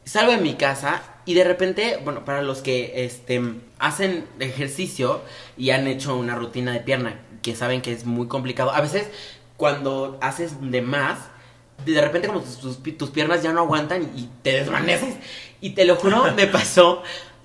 salgo 0.05 0.33
de 0.33 0.39
mi 0.39 0.55
casa 0.55 1.03
y 1.25 1.35
de 1.35 1.45
repente, 1.45 2.01
bueno, 2.03 2.25
para 2.25 2.43
los 2.43 2.63
que 2.63 3.05
este, 3.05 3.41
hacen 3.79 4.27
ejercicio 4.41 5.23
y 5.57 5.71
han 5.71 5.87
hecho 5.87 6.17
una 6.17 6.35
rutina 6.35 6.73
de 6.73 6.81
pierna, 6.81 7.21
que 7.43 7.55
saben 7.55 7.81
que 7.81 7.93
es 7.93 8.05
muy 8.05 8.29
complicado, 8.29 8.73
a 8.73 8.81
veces 8.81 9.07
cuando 9.57 10.19
haces 10.21 10.55
de 10.61 10.83
más, 10.83 11.19
de 11.85 12.01
repente 12.01 12.29
como 12.29 12.41
tus, 12.41 12.79
tus- 12.99 13.11
piernas 13.11 13.43
ya 13.43 13.53
no 13.53 13.61
aguantan 13.61 14.03
y 14.17 14.29
te 14.43 14.53
desvaneces. 14.53 15.15
Y 15.61 15.71
te 15.71 15.85
lo 15.85 15.97
juro, 15.97 16.33
me 16.35 16.47
pasó, 16.49 17.03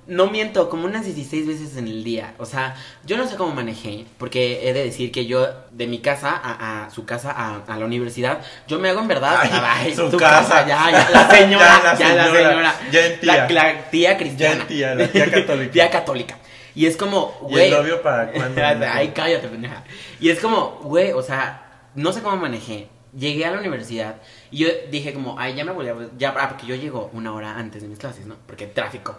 no 0.08 0.28
miento, 0.28 0.70
como 0.70 0.86
unas 0.86 1.04
16 1.06 1.46
veces 1.48 1.76
en 1.78 1.88
el 1.88 2.04
día. 2.04 2.34
O 2.40 2.46
sea, 2.46 2.76
yo 3.06 3.18
no 3.18 3.28
sé 3.28 3.36
cómo 3.36 3.54
manejé, 3.54 4.06
porque 4.18 4.68
he 4.70 4.74
de 4.74 4.84
decir 4.86 5.12
que 5.12 5.26
yo 5.26 5.48
de 5.72 5.86
mi 5.88 6.00
casa 6.00 6.32
a, 6.32 6.86
a 6.86 6.90
su 6.90 7.06
casa 7.06 7.32
a, 7.32 7.58
a 7.68 7.78
la 7.78 7.86
universidad, 7.86 8.42
yo 8.68 8.80
me 8.80 8.90
hago 8.90 9.02
en 9.02 9.08
verdad... 9.10 9.38
Ay, 9.42 9.94
su 9.96 10.10
tu 10.10 10.18
casa. 10.18 10.66
ya, 10.66 10.90
ya, 10.92 11.10
la 11.12 11.30
señora, 11.30 11.82
Ya, 11.84 11.96
ya, 12.00 12.16
la 12.16 12.16
la 12.16 12.26
señora, 12.34 12.50
señora. 12.50 12.76
ya 12.92 13.06
en 13.06 13.20
tía. 13.20 13.36
La, 13.36 13.50
la 13.50 13.90
tía 13.92 14.18
cristiana. 14.18 14.56
Ya 14.56 14.62
en 14.62 14.68
tía, 14.68 14.96
la 14.96 15.08
tía 15.12 15.32
católica. 15.32 15.72
tía 15.74 15.90
católica. 15.90 16.38
Y 16.74 16.86
es 16.86 16.96
como, 16.96 17.36
¿Y 17.50 17.52
güey... 17.52 17.66
el 17.72 17.78
novio 17.78 18.02
para 18.04 18.32
cuándo? 18.32 18.62
Ay, 18.92 19.10
cállate, 19.14 19.48
pendeja. 19.48 19.84
Y 20.20 20.30
es 20.30 20.40
como, 20.40 20.80
güey, 20.84 21.12
o 21.12 21.22
sea, 21.24 21.64
no 21.96 22.14
sé 22.14 22.22
cómo 22.22 22.38
manejé. 22.38 22.88
Llegué 23.18 23.46
a 23.46 23.52
la 23.52 23.60
universidad 23.60 24.18
y 24.52 24.60
yo 24.60 24.68
dije 24.92 25.14
como, 25.14 25.40
ay, 25.40 25.56
ya 25.56 25.66
me 25.66 25.72
voy 25.72 25.88
a... 25.88 25.96
Ya, 26.18 26.36
ah, 26.38 26.50
porque 26.50 26.68
yo 26.68 26.76
llego 26.76 27.10
una 27.14 27.34
hora 27.34 27.58
antes 27.58 27.82
de 27.82 27.88
mis 27.88 27.98
clases, 27.98 28.26
¿no? 28.28 28.36
Porque 28.46 28.68
tráfico. 28.68 29.18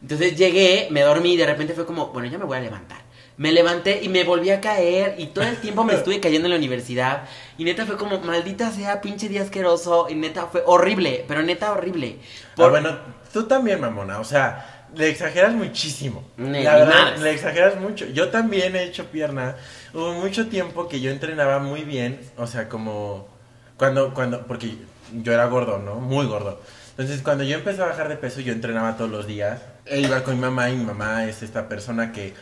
Entonces 0.00 0.36
llegué, 0.36 0.88
me 0.90 1.00
dormí 1.02 1.34
y 1.34 1.36
de 1.36 1.46
repente 1.46 1.74
fue 1.74 1.84
como, 1.84 2.08
bueno, 2.08 2.28
ya 2.28 2.38
me 2.38 2.44
voy 2.44 2.56
a 2.58 2.60
levantar. 2.60 2.98
Me 3.36 3.52
levanté 3.52 4.00
y 4.02 4.08
me 4.08 4.22
volví 4.24 4.50
a 4.50 4.60
caer 4.60 5.14
y 5.18 5.26
todo 5.28 5.44
el 5.44 5.56
tiempo 5.56 5.82
me 5.82 5.94
estuve 5.96 6.20
cayendo 6.20 6.46
en 6.46 6.52
la 6.52 6.58
universidad. 6.58 7.24
Y 7.58 7.64
neta 7.64 7.86
fue 7.86 7.96
como, 7.96 8.20
maldita 8.20 8.70
sea, 8.70 9.00
pinche 9.00 9.28
día 9.28 9.42
asqueroso. 9.42 10.06
Y 10.08 10.14
neta 10.14 10.46
fue 10.46 10.62
horrible, 10.66 11.24
pero 11.26 11.42
neta 11.42 11.72
horrible. 11.72 12.18
Ah, 12.20 12.52
Por- 12.56 12.70
bueno, 12.70 12.98
tú 13.32 13.44
también, 13.48 13.80
mamona, 13.80 14.20
o 14.20 14.24
sea, 14.24 14.86
le 14.94 15.08
exageras 15.08 15.54
muchísimo. 15.54 16.22
La 16.36 16.76
verdad, 16.76 17.16
le 17.16 17.32
exageras 17.32 17.80
mucho. 17.80 18.06
Yo 18.06 18.28
también 18.28 18.76
he 18.76 18.84
hecho 18.84 19.06
pierna. 19.06 19.56
Hubo 19.94 20.12
mucho 20.14 20.48
tiempo 20.48 20.88
que 20.88 21.00
yo 21.00 21.10
entrenaba 21.10 21.58
muy 21.58 21.82
bien, 21.82 22.20
o 22.36 22.46
sea, 22.46 22.68
como 22.68 23.28
cuando, 23.80 24.12
cuando, 24.12 24.46
porque 24.46 24.76
yo 25.22 25.32
era 25.32 25.46
gordo, 25.46 25.78
¿no? 25.78 25.94
Muy 25.94 26.26
gordo. 26.26 26.60
Entonces, 26.90 27.22
cuando 27.22 27.44
yo 27.44 27.56
empecé 27.56 27.80
a 27.80 27.86
bajar 27.86 28.10
de 28.10 28.16
peso, 28.16 28.40
yo 28.40 28.52
entrenaba 28.52 28.98
todos 28.98 29.10
los 29.10 29.26
días. 29.26 29.62
E 29.86 30.00
iba 30.00 30.22
con 30.22 30.34
mi 30.34 30.42
mamá 30.42 30.68
y 30.68 30.76
mi 30.76 30.84
mamá 30.84 31.24
es 31.24 31.42
esta 31.42 31.66
persona 31.66 32.12
que, 32.12 32.34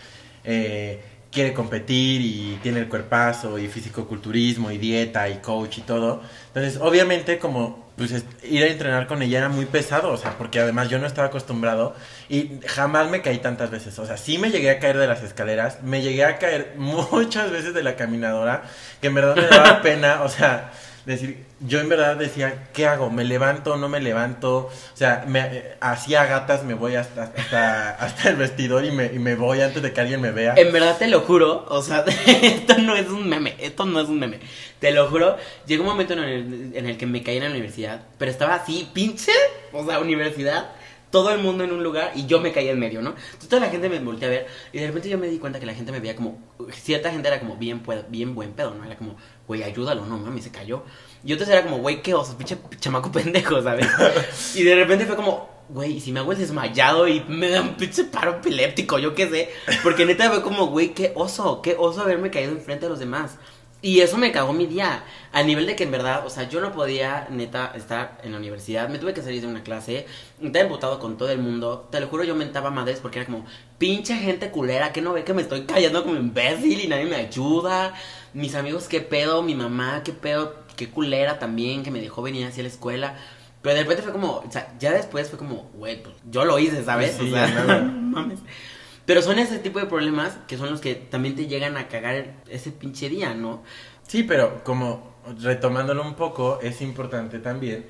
eh, 0.43 1.01
quiere 1.31 1.53
competir 1.53 2.21
y 2.23 2.59
tiene 2.63 2.81
el 2.81 2.89
cuerpazo 2.89 3.57
y 3.59 3.69
físico-culturismo 3.69 4.71
y 4.73 4.79
dieta 4.79 5.29
y 5.29 5.37
coach 5.39 5.79
y 5.79 5.83
todo. 5.83 6.23
Entonces, 6.49 6.81
obviamente, 6.81 7.39
como 7.39 7.87
pues 7.97 8.25
ir 8.45 8.63
a 8.63 8.69
entrenar 8.69 9.09
con 9.09 9.23
ella 9.23 9.39
era 9.39 9.49
muy 9.49 9.67
pesado, 9.67 10.13
o 10.13 10.17
sea, 10.17 10.39
porque 10.39 10.61
además 10.61 10.89
yo 10.89 11.01
no 11.01 11.07
estaba 11.07 11.29
acostumbrado 11.29 11.97
y 12.29 12.61
jamás 12.65 13.11
me 13.11 13.23
caí 13.23 13.39
tantas 13.39 13.73
veces, 13.73 13.99
o 13.99 14.07
sea, 14.07 14.17
sí 14.17 14.39
me 14.39 14.51
llegué 14.51 14.71
a 14.71 14.79
caer 14.79 14.99
de 14.99 15.09
las 15.09 15.25
escaleras, 15.25 15.83
me 15.83 16.01
llegué 16.01 16.25
a 16.25 16.39
caer 16.39 16.75
muchas 16.77 17.51
veces 17.51 17.75
de 17.75 17.83
la 17.83 17.97
caminadora, 17.97 18.63
que 19.01 19.09
en 19.09 19.15
verdad 19.15 19.35
me 19.35 19.49
daba 19.49 19.83
pena, 19.83 20.23
o 20.23 20.29
sea, 20.29 20.71
decir, 21.09 21.45
yo 21.61 21.81
en 21.81 21.89
verdad 21.89 22.17
decía, 22.17 22.69
¿qué 22.73 22.87
hago? 22.87 23.11
¿Me 23.11 23.25
levanto? 23.25 23.77
¿No 23.77 23.89
me 23.89 24.01
levanto? 24.01 24.67
O 24.67 24.97
sea, 24.97 25.25
me 25.27 25.41
eh, 25.41 25.77
hacía 25.81 26.27
gatas, 26.27 26.65
me 26.65 26.75
voy 26.75 26.97
hasta, 26.97 27.33
hasta, 27.37 27.91
hasta 27.99 28.29
el 28.29 28.37
vestidor 28.37 28.85
y 28.85 28.91
me, 28.91 29.07
y 29.07 29.19
me 29.19 29.35
voy 29.35 29.61
antes 29.61 29.83
de 29.83 29.93
que 29.93 30.01
alguien 30.01 30.21
me 30.21 30.31
vea. 30.31 30.55
En 30.57 30.73
verdad 30.73 30.99
te 30.99 31.09
lo 31.09 31.21
juro, 31.21 31.65
o 31.69 31.83
sea, 31.83 32.05
esto 32.43 32.79
no 32.79 32.95
es 32.95 33.09
un 33.09 33.29
meme, 33.29 33.57
esto 33.59 33.87
no 33.87 34.01
es 34.01 34.09
un 34.09 34.19
meme. 34.19 34.41
Te 34.79 34.93
lo 34.93 35.09
juro, 35.09 35.37
llegó 35.67 35.83
un 35.83 35.89
momento 35.89 36.13
en 36.13 36.21
el, 36.21 36.71
en 36.75 36.87
el 36.87 36.97
que 36.97 37.07
me 37.07 37.23
caí 37.23 37.39
en 37.39 37.45
la 37.45 37.51
universidad, 37.51 38.03
pero 38.19 38.31
estaba 38.31 38.55
así, 38.55 38.89
pinche, 38.93 39.33
o 39.73 39.85
sea, 39.85 39.99
universidad, 39.99 40.71
todo 41.11 41.31
el 41.31 41.41
mundo 41.41 41.65
en 41.65 41.73
un 41.73 41.83
lugar 41.83 42.13
y 42.15 42.27
yo 42.27 42.41
me 42.41 42.53
caí 42.53 42.69
en 42.69 42.79
medio, 42.79 43.03
¿no? 43.03 43.11
Entonces 43.11 43.49
toda 43.49 43.61
la 43.61 43.71
gente 43.71 43.89
me 43.89 43.99
volteó 44.01 44.29
a 44.29 44.31
ver 44.31 44.47
y 44.73 44.79
de 44.79 44.87
repente 44.87 45.09
yo 45.09 45.19
me 45.19 45.29
di 45.29 45.39
cuenta 45.39 45.59
que 45.59 45.67
la 45.67 45.75
gente 45.75 45.93
me 45.93 46.01
veía 46.01 46.15
como, 46.15 46.39
cierta 46.73 47.11
gente 47.11 47.29
era 47.29 47.41
como 47.41 47.57
bien, 47.57 47.83
bien 48.09 48.35
buen 48.35 48.53
pedo, 48.53 48.75
¿no? 48.75 48.85
Era 48.85 48.97
como, 48.97 49.17
güey, 49.47 49.63
ayúdalo, 49.63 50.05
no, 50.05 50.19
mami, 50.19 50.41
se 50.43 50.51
cayó. 50.51 50.83
Y 51.25 51.33
otros 51.33 51.49
era 51.49 51.63
como, 51.63 51.79
güey, 51.79 52.03
qué 52.03 52.15
oso, 52.15 52.37
pinche 52.37 52.59
chamaco 52.79 53.11
pendejo, 53.11 53.63
¿sabes? 53.63 53.87
y 54.55 54.63
de 54.63 54.75
repente 54.75 55.07
fue 55.07 55.17
como, 55.17 55.49
güey, 55.69 56.01
si 56.01 56.13
me 56.13 56.21
hago 56.21 56.33
el 56.33 56.39
desmayado 56.39 57.09
y 57.09 57.21
me 57.29 57.51
da 57.51 57.63
un 57.63 57.75
pinche 57.75 58.05
paro 58.05 58.37
epiléptico, 58.37 58.99
yo 58.99 59.15
qué 59.15 59.29
sé. 59.29 59.51
Porque 59.83 60.05
neta 60.05 60.31
fue 60.31 60.43
como, 60.43 60.67
güey, 60.67 60.95
qué 60.95 61.13
oso, 61.15 61.63
qué 61.63 61.77
oso 61.79 62.03
haberme 62.03 62.31
caído 62.31 62.53
enfrente 62.53 62.87
de 62.87 62.91
los 62.91 62.99
demás. 62.99 63.39
Y 63.81 64.01
eso 64.01 64.19
me 64.19 64.33
cagó 64.33 64.53
mi 64.53 64.67
día. 64.67 65.05
A 65.33 65.43
nivel 65.43 65.67
de 65.67 65.77
que 65.77 65.85
en 65.85 65.93
verdad, 65.93 66.27
o 66.27 66.31
sea, 66.31 66.49
yo 66.49 66.61
no 66.61 66.73
podía, 66.73 67.29
neta, 67.31 67.73
estar 67.77 68.19
en 68.25 68.33
la 68.33 68.39
universidad. 68.39 68.89
Me 68.89 68.99
tuve 68.99 69.15
que 69.15 69.23
salir 69.23 69.41
de 69.41 69.47
una 69.47 69.63
clase. 69.63 70.07
Estaba 70.43 70.65
emputado 70.65 70.99
con 70.99 71.17
todo 71.17 71.31
el 71.31 71.39
mundo. 71.39 71.89
Te 71.91 72.01
lo 72.01 72.09
juro, 72.09 72.25
yo 72.25 72.35
mentaba 72.35 72.71
madres 72.71 72.99
porque 73.01 73.21
era 73.21 73.27
como, 73.27 73.47
pinche 73.79 74.17
gente 74.17 74.51
culera, 74.51 74.93
que 74.93 75.01
no 75.01 75.13
ve 75.13 75.23
que 75.23 75.33
me 75.33 75.43
estoy 75.43 75.63
cayendo 75.63 76.03
como 76.03 76.17
imbécil 76.17 76.81
y 76.81 76.89
nadie 76.89 77.05
me 77.05 77.17
ayuda. 77.17 77.95
Mis 78.35 78.57
amigos, 78.57 78.89
qué 78.89 79.01
pedo. 79.01 79.43
Mi 79.43 79.55
mamá, 79.55 80.03
qué 80.05 80.13
pedo. 80.13 80.57
Qué 80.75 80.91
culera 80.91 81.39
también, 81.39 81.83
que 81.83 81.91
me 81.91 82.01
dejó 82.01 82.23
venir 82.23 82.47
hacia 82.47 82.65
la 82.65 82.69
escuela. 82.69 83.17
Pero 83.63 83.75
de 83.75 83.83
repente 83.83 84.03
fue 84.03 84.13
como, 84.13 84.37
o 84.37 84.51
sea, 84.51 84.75
ya 84.79 84.93
después 84.93 85.29
fue 85.29 85.39
como, 85.39 85.71
güey, 85.75 86.03
pues 86.03 86.15
yo 86.31 86.45
lo 86.45 86.59
hice, 86.59 86.85
¿sabes? 86.85 87.17
Sí, 87.19 87.29
o 87.29 87.35
sea, 87.35 87.49
nada. 87.49 87.81
mames. 87.83 88.41
Pero 89.09 89.23
son 89.23 89.39
ese 89.39 89.59
tipo 89.59 89.79
de 89.79 89.87
problemas 89.87 90.37
que 90.47 90.59
son 90.59 90.71
los 90.71 90.83
que 90.83 90.95
también 90.95 91.35
te 91.35 91.47
llegan 91.47 91.79
a 91.79 91.89
cagar 91.89 92.35
ese 92.47 92.71
pinche 92.73 93.09
día, 93.09 93.33
¿no? 93.33 93.63
Sí, 94.07 94.23
pero 94.23 94.63
como 94.65 95.15
retomándolo 95.41 96.03
un 96.03 96.13
poco, 96.15 96.59
es 96.61 96.83
importante 96.83 97.39
también. 97.39 97.87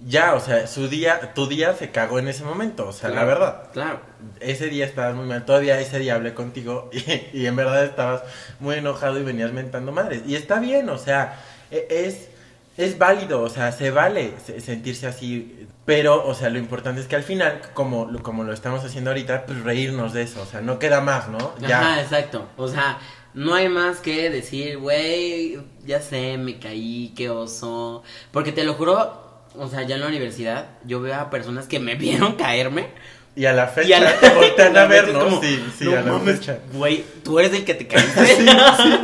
Ya, 0.00 0.32
o 0.32 0.40
sea, 0.40 0.66
su 0.66 0.88
día, 0.88 1.34
tu 1.34 1.46
día 1.46 1.74
se 1.74 1.90
cagó 1.90 2.18
en 2.18 2.28
ese 2.28 2.42
momento, 2.44 2.88
o 2.88 2.92
sea, 2.92 3.10
la 3.10 3.24
verdad. 3.24 3.70
Claro. 3.74 4.00
Ese 4.40 4.68
día 4.68 4.86
estabas 4.86 5.14
muy 5.14 5.26
mal, 5.26 5.44
todavía 5.44 5.78
ese 5.78 5.98
día 5.98 6.14
hablé 6.14 6.32
contigo 6.32 6.88
y, 7.34 7.38
y 7.38 7.44
en 7.46 7.54
verdad 7.54 7.84
estabas 7.84 8.22
muy 8.58 8.76
enojado 8.76 9.20
y 9.20 9.24
venías 9.24 9.52
mentando 9.52 9.92
madres. 9.92 10.22
Y 10.26 10.36
está 10.36 10.58
bien, 10.58 10.88
o 10.88 10.96
sea, 10.96 11.38
e- 11.70 11.86
es, 11.90 12.30
es 12.76 12.98
válido, 12.98 13.42
o 13.42 13.48
sea, 13.48 13.72
se 13.72 13.90
vale 13.90 14.32
se- 14.44 14.60
sentirse 14.60 15.06
así, 15.06 15.66
pero, 15.84 16.26
o 16.26 16.34
sea, 16.34 16.48
lo 16.48 16.58
importante 16.58 17.00
es 17.00 17.06
que 17.06 17.16
al 17.16 17.22
final, 17.22 17.60
como, 17.74 18.10
como 18.22 18.44
lo 18.44 18.52
estamos 18.52 18.84
haciendo 18.84 19.10
ahorita, 19.10 19.46
pues 19.46 19.62
reírnos 19.62 20.12
de 20.12 20.22
eso, 20.22 20.40
o 20.42 20.46
sea, 20.46 20.60
no 20.60 20.78
queda 20.78 21.00
más, 21.00 21.28
¿no? 21.28 21.52
Ajá, 21.80 22.00
exacto. 22.00 22.46
O 22.56 22.68
sea, 22.68 22.98
no 23.34 23.54
hay 23.54 23.68
más 23.68 23.98
que 24.00 24.30
decir, 24.30 24.78
güey, 24.78 25.58
ya 25.84 26.00
sé, 26.00 26.38
me 26.38 26.58
caí, 26.58 27.12
qué 27.16 27.30
oso. 27.30 28.02
Porque 28.30 28.52
te 28.52 28.64
lo 28.64 28.74
juro, 28.74 29.20
o 29.56 29.68
sea, 29.68 29.82
ya 29.82 29.96
en 29.96 30.00
la 30.02 30.08
universidad, 30.08 30.68
yo 30.84 31.00
veo 31.00 31.14
a 31.16 31.30
personas 31.30 31.66
que 31.66 31.78
me 31.80 31.94
vieron 31.96 32.34
caerme. 32.36 32.88
Y 33.34 33.46
a 33.46 33.52
la 33.54 33.66
fecha 33.66 33.88
Y 33.88 33.92
a 33.94 34.00
la 34.00 34.12
te 34.20 34.28
voltean 34.28 34.76
a 34.76 34.84
ver, 34.86 35.06
es 35.06 35.12
¿no? 35.14 35.20
como, 35.24 35.40
sí, 35.40 35.64
sí, 35.78 35.84
no 35.86 35.92
a 35.96 36.02
la 36.02 36.12
mames, 36.12 36.38
fecha. 36.38 36.58
Güey, 36.74 37.02
tú 37.24 37.38
eres 37.40 37.52
el 37.54 37.64
que 37.64 37.74
te 37.74 37.86
caíste. 37.86 38.20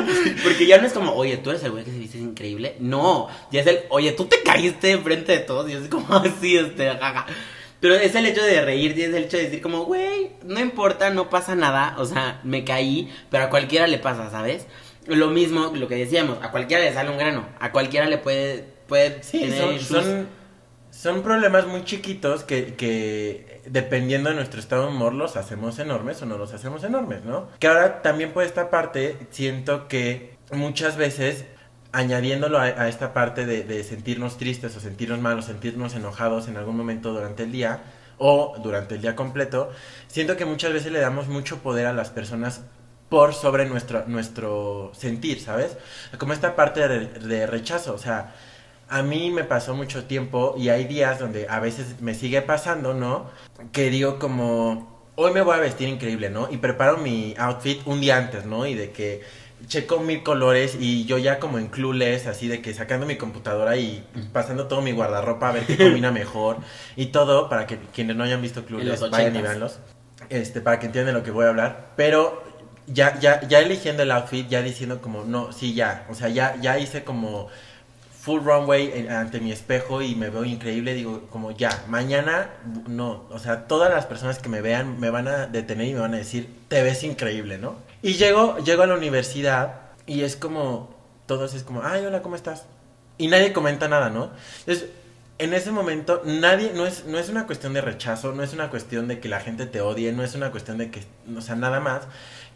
Porque 0.44 0.66
ya 0.66 0.78
no 0.78 0.86
es 0.86 0.92
como, 0.92 1.12
oye, 1.14 1.38
tú 1.38 1.50
eres 1.50 1.62
el 1.64 1.70
güey 1.70 1.84
que 1.84 1.90
se 1.92 1.98
viste 1.98 2.18
increíble. 2.18 2.76
No, 2.80 3.28
ya 3.50 3.60
es 3.62 3.66
el, 3.66 3.80
oye, 3.88 4.12
tú 4.12 4.26
te 4.26 4.42
caíste 4.42 4.90
enfrente 4.90 5.32
de 5.32 5.38
todos. 5.38 5.70
Y 5.70 5.74
así 5.74 5.88
como 5.88 6.14
así, 6.14 6.56
este, 6.56 6.88
jaja. 6.90 7.26
Pero 7.80 7.94
es 7.94 8.14
el 8.16 8.26
hecho 8.26 8.42
de 8.42 8.60
reír 8.62 8.98
y 8.98 9.02
es 9.02 9.14
el 9.14 9.24
hecho 9.24 9.36
de 9.36 9.44
decir 9.44 9.62
como, 9.62 9.84
güey, 9.84 10.30
no 10.44 10.60
importa, 10.60 11.10
no 11.10 11.30
pasa 11.30 11.54
nada. 11.54 11.94
O 11.98 12.04
sea, 12.04 12.40
me 12.44 12.64
caí, 12.64 13.10
pero 13.30 13.44
a 13.44 13.50
cualquiera 13.50 13.86
le 13.86 13.98
pasa, 13.98 14.30
¿sabes? 14.30 14.66
Lo 15.06 15.28
mismo, 15.28 15.72
lo 15.74 15.88
que 15.88 15.94
decíamos, 15.94 16.36
a 16.42 16.50
cualquiera 16.50 16.84
le 16.84 16.92
sale 16.92 17.08
un 17.08 17.16
grano. 17.18 17.48
A 17.60 17.72
cualquiera 17.72 18.06
le 18.06 18.18
puede, 18.18 18.64
puede 18.88 19.22
Sí, 19.22 19.40
tener 19.40 19.58
son, 19.58 19.74
issues. 19.74 20.04
son, 20.04 20.28
son 20.90 21.22
problemas 21.22 21.66
muy 21.66 21.84
chiquitos 21.84 22.42
que, 22.44 22.74
que 22.74 23.47
dependiendo 23.70 24.30
de 24.30 24.36
nuestro 24.36 24.60
estado 24.60 24.82
de 24.82 24.88
humor 24.88 25.14
los 25.14 25.36
hacemos 25.36 25.78
enormes 25.78 26.20
o 26.22 26.26
no 26.26 26.38
los 26.38 26.52
hacemos 26.52 26.84
enormes, 26.84 27.24
¿no? 27.24 27.48
Que 27.58 27.68
ahora 27.68 28.02
también 28.02 28.32
por 28.32 28.44
esta 28.44 28.70
parte 28.70 29.16
siento 29.30 29.88
que 29.88 30.36
muchas 30.52 30.96
veces 30.96 31.44
añadiéndolo 31.92 32.58
a, 32.58 32.88
esta 32.88 33.12
parte 33.12 33.46
de, 33.46 33.84
sentirnos 33.84 34.36
tristes 34.36 34.76
o 34.76 34.80
sentirnos 34.80 35.20
mal 35.20 35.38
o 35.38 35.42
sentirnos 35.42 35.94
enojados 35.94 36.48
en 36.48 36.56
algún 36.56 36.76
momento 36.76 37.12
durante 37.12 37.44
el 37.44 37.52
día 37.52 37.82
o 38.18 38.56
durante 38.62 38.96
el 38.96 39.00
día 39.00 39.16
completo, 39.16 39.70
siento 40.08 40.36
que 40.36 40.44
muchas 40.44 40.72
veces 40.72 40.92
le 40.92 41.00
damos 41.00 41.28
mucho 41.28 41.58
poder 41.58 41.86
a 41.86 41.92
las 41.92 42.10
personas 42.10 42.62
por 43.08 43.32
sobre 43.32 43.64
nuestro, 43.64 44.04
nuestro 44.06 44.92
sentir, 44.94 45.40
¿sabes? 45.40 45.78
Como 46.18 46.34
esta 46.34 46.56
parte 46.56 46.86
de, 46.86 47.06
de 47.06 47.46
rechazo, 47.46 47.94
o 47.94 47.98
sea, 47.98 48.34
a 48.88 49.02
mí 49.02 49.30
me 49.30 49.44
pasó 49.44 49.74
mucho 49.74 50.04
tiempo 50.04 50.54
y 50.56 50.70
hay 50.70 50.84
días 50.84 51.18
donde 51.18 51.46
a 51.48 51.60
veces 51.60 52.00
me 52.00 52.14
sigue 52.14 52.42
pasando, 52.42 52.94
¿no? 52.94 53.30
Que 53.72 53.90
digo 53.90 54.18
como, 54.18 55.10
hoy 55.16 55.32
me 55.32 55.42
voy 55.42 55.56
a 55.56 55.60
vestir 55.60 55.88
increíble, 55.88 56.30
¿no? 56.30 56.48
Y 56.50 56.56
preparo 56.58 56.96
mi 56.98 57.34
outfit 57.38 57.80
un 57.86 58.00
día 58.00 58.16
antes, 58.16 58.46
¿no? 58.46 58.66
Y 58.66 58.74
de 58.74 58.90
que 58.92 59.22
checo 59.66 59.98
mil 60.00 60.22
colores 60.22 60.76
y 60.78 61.04
yo 61.04 61.18
ya 61.18 61.38
como 61.38 61.58
en 61.58 61.66
clueless, 61.66 62.26
así 62.26 62.48
de 62.48 62.62
que 62.62 62.72
sacando 62.72 63.06
mi 63.06 63.16
computadora 63.16 63.76
y 63.76 64.06
pasando 64.32 64.68
todo 64.68 64.80
mi 64.80 64.92
guardarropa 64.92 65.48
a 65.48 65.52
ver 65.52 65.66
qué 65.66 65.76
combina 65.76 66.10
mejor 66.12 66.58
y 66.96 67.06
todo 67.06 67.48
para 67.48 67.66
que 67.66 67.78
quienes 67.92 68.16
no 68.16 68.24
hayan 68.24 68.40
visto 68.40 68.64
clueless 68.64 69.10
vayan 69.10 69.36
y 69.36 69.42
veanlos. 69.42 69.80
Este, 70.30 70.60
para 70.60 70.78
que 70.78 70.86
entiendan 70.86 71.14
lo 71.14 71.22
que 71.22 71.30
voy 71.30 71.46
a 71.46 71.48
hablar, 71.48 71.92
pero 71.96 72.42
ya 72.86 73.18
ya 73.18 73.46
ya 73.46 73.60
eligiendo 73.60 74.02
el 74.02 74.10
outfit, 74.12 74.48
ya 74.48 74.62
diciendo 74.62 75.00
como 75.00 75.24
no, 75.24 75.52
sí 75.52 75.74
ya, 75.74 76.06
o 76.08 76.14
sea, 76.14 76.28
ya 76.28 76.56
ya 76.60 76.78
hice 76.78 77.04
como 77.04 77.48
full 78.20 78.40
runway 78.42 78.90
en- 78.94 79.10
ante 79.10 79.40
mi 79.40 79.52
espejo 79.52 80.02
y 80.02 80.14
me 80.14 80.28
veo 80.30 80.44
increíble, 80.44 80.94
digo 80.94 81.22
como 81.30 81.52
ya, 81.52 81.84
mañana 81.88 82.50
no, 82.88 83.24
o 83.30 83.38
sea, 83.38 83.66
todas 83.68 83.90
las 83.90 84.06
personas 84.06 84.38
que 84.38 84.48
me 84.48 84.60
vean 84.60 84.98
me 84.98 85.10
van 85.10 85.28
a 85.28 85.46
detener 85.46 85.86
y 85.86 85.94
me 85.94 86.00
van 86.00 86.14
a 86.14 86.18
decir, 86.18 86.48
te 86.68 86.82
ves 86.82 87.04
increíble, 87.04 87.58
¿no? 87.58 87.76
Y 88.02 88.14
llego, 88.14 88.58
llego 88.58 88.82
a 88.82 88.86
la 88.86 88.94
universidad 88.94 89.74
y 90.06 90.22
es 90.22 90.36
como, 90.36 90.94
todos 91.26 91.54
es 91.54 91.62
como, 91.62 91.82
ay, 91.82 92.04
hola, 92.04 92.22
¿cómo 92.22 92.34
estás? 92.36 92.64
Y 93.18 93.28
nadie 93.28 93.52
comenta 93.52 93.88
nada, 93.88 94.10
¿no? 94.10 94.30
Entonces, 94.60 94.86
en 95.38 95.54
ese 95.54 95.70
momento, 95.70 96.22
nadie, 96.24 96.72
no 96.74 96.86
es, 96.86 97.04
no 97.06 97.18
es 97.18 97.28
una 97.28 97.46
cuestión 97.46 97.72
de 97.72 97.80
rechazo, 97.80 98.32
no 98.32 98.42
es 98.42 98.52
una 98.52 98.70
cuestión 98.70 99.06
de 99.06 99.20
que 99.20 99.28
la 99.28 99.40
gente 99.40 99.66
te 99.66 99.80
odie, 99.80 100.10
no 100.12 100.24
es 100.24 100.34
una 100.34 100.50
cuestión 100.50 100.78
de 100.78 100.90
que, 100.90 101.02
o 101.36 101.40
sea, 101.40 101.54
nada 101.54 101.78
más, 101.78 102.02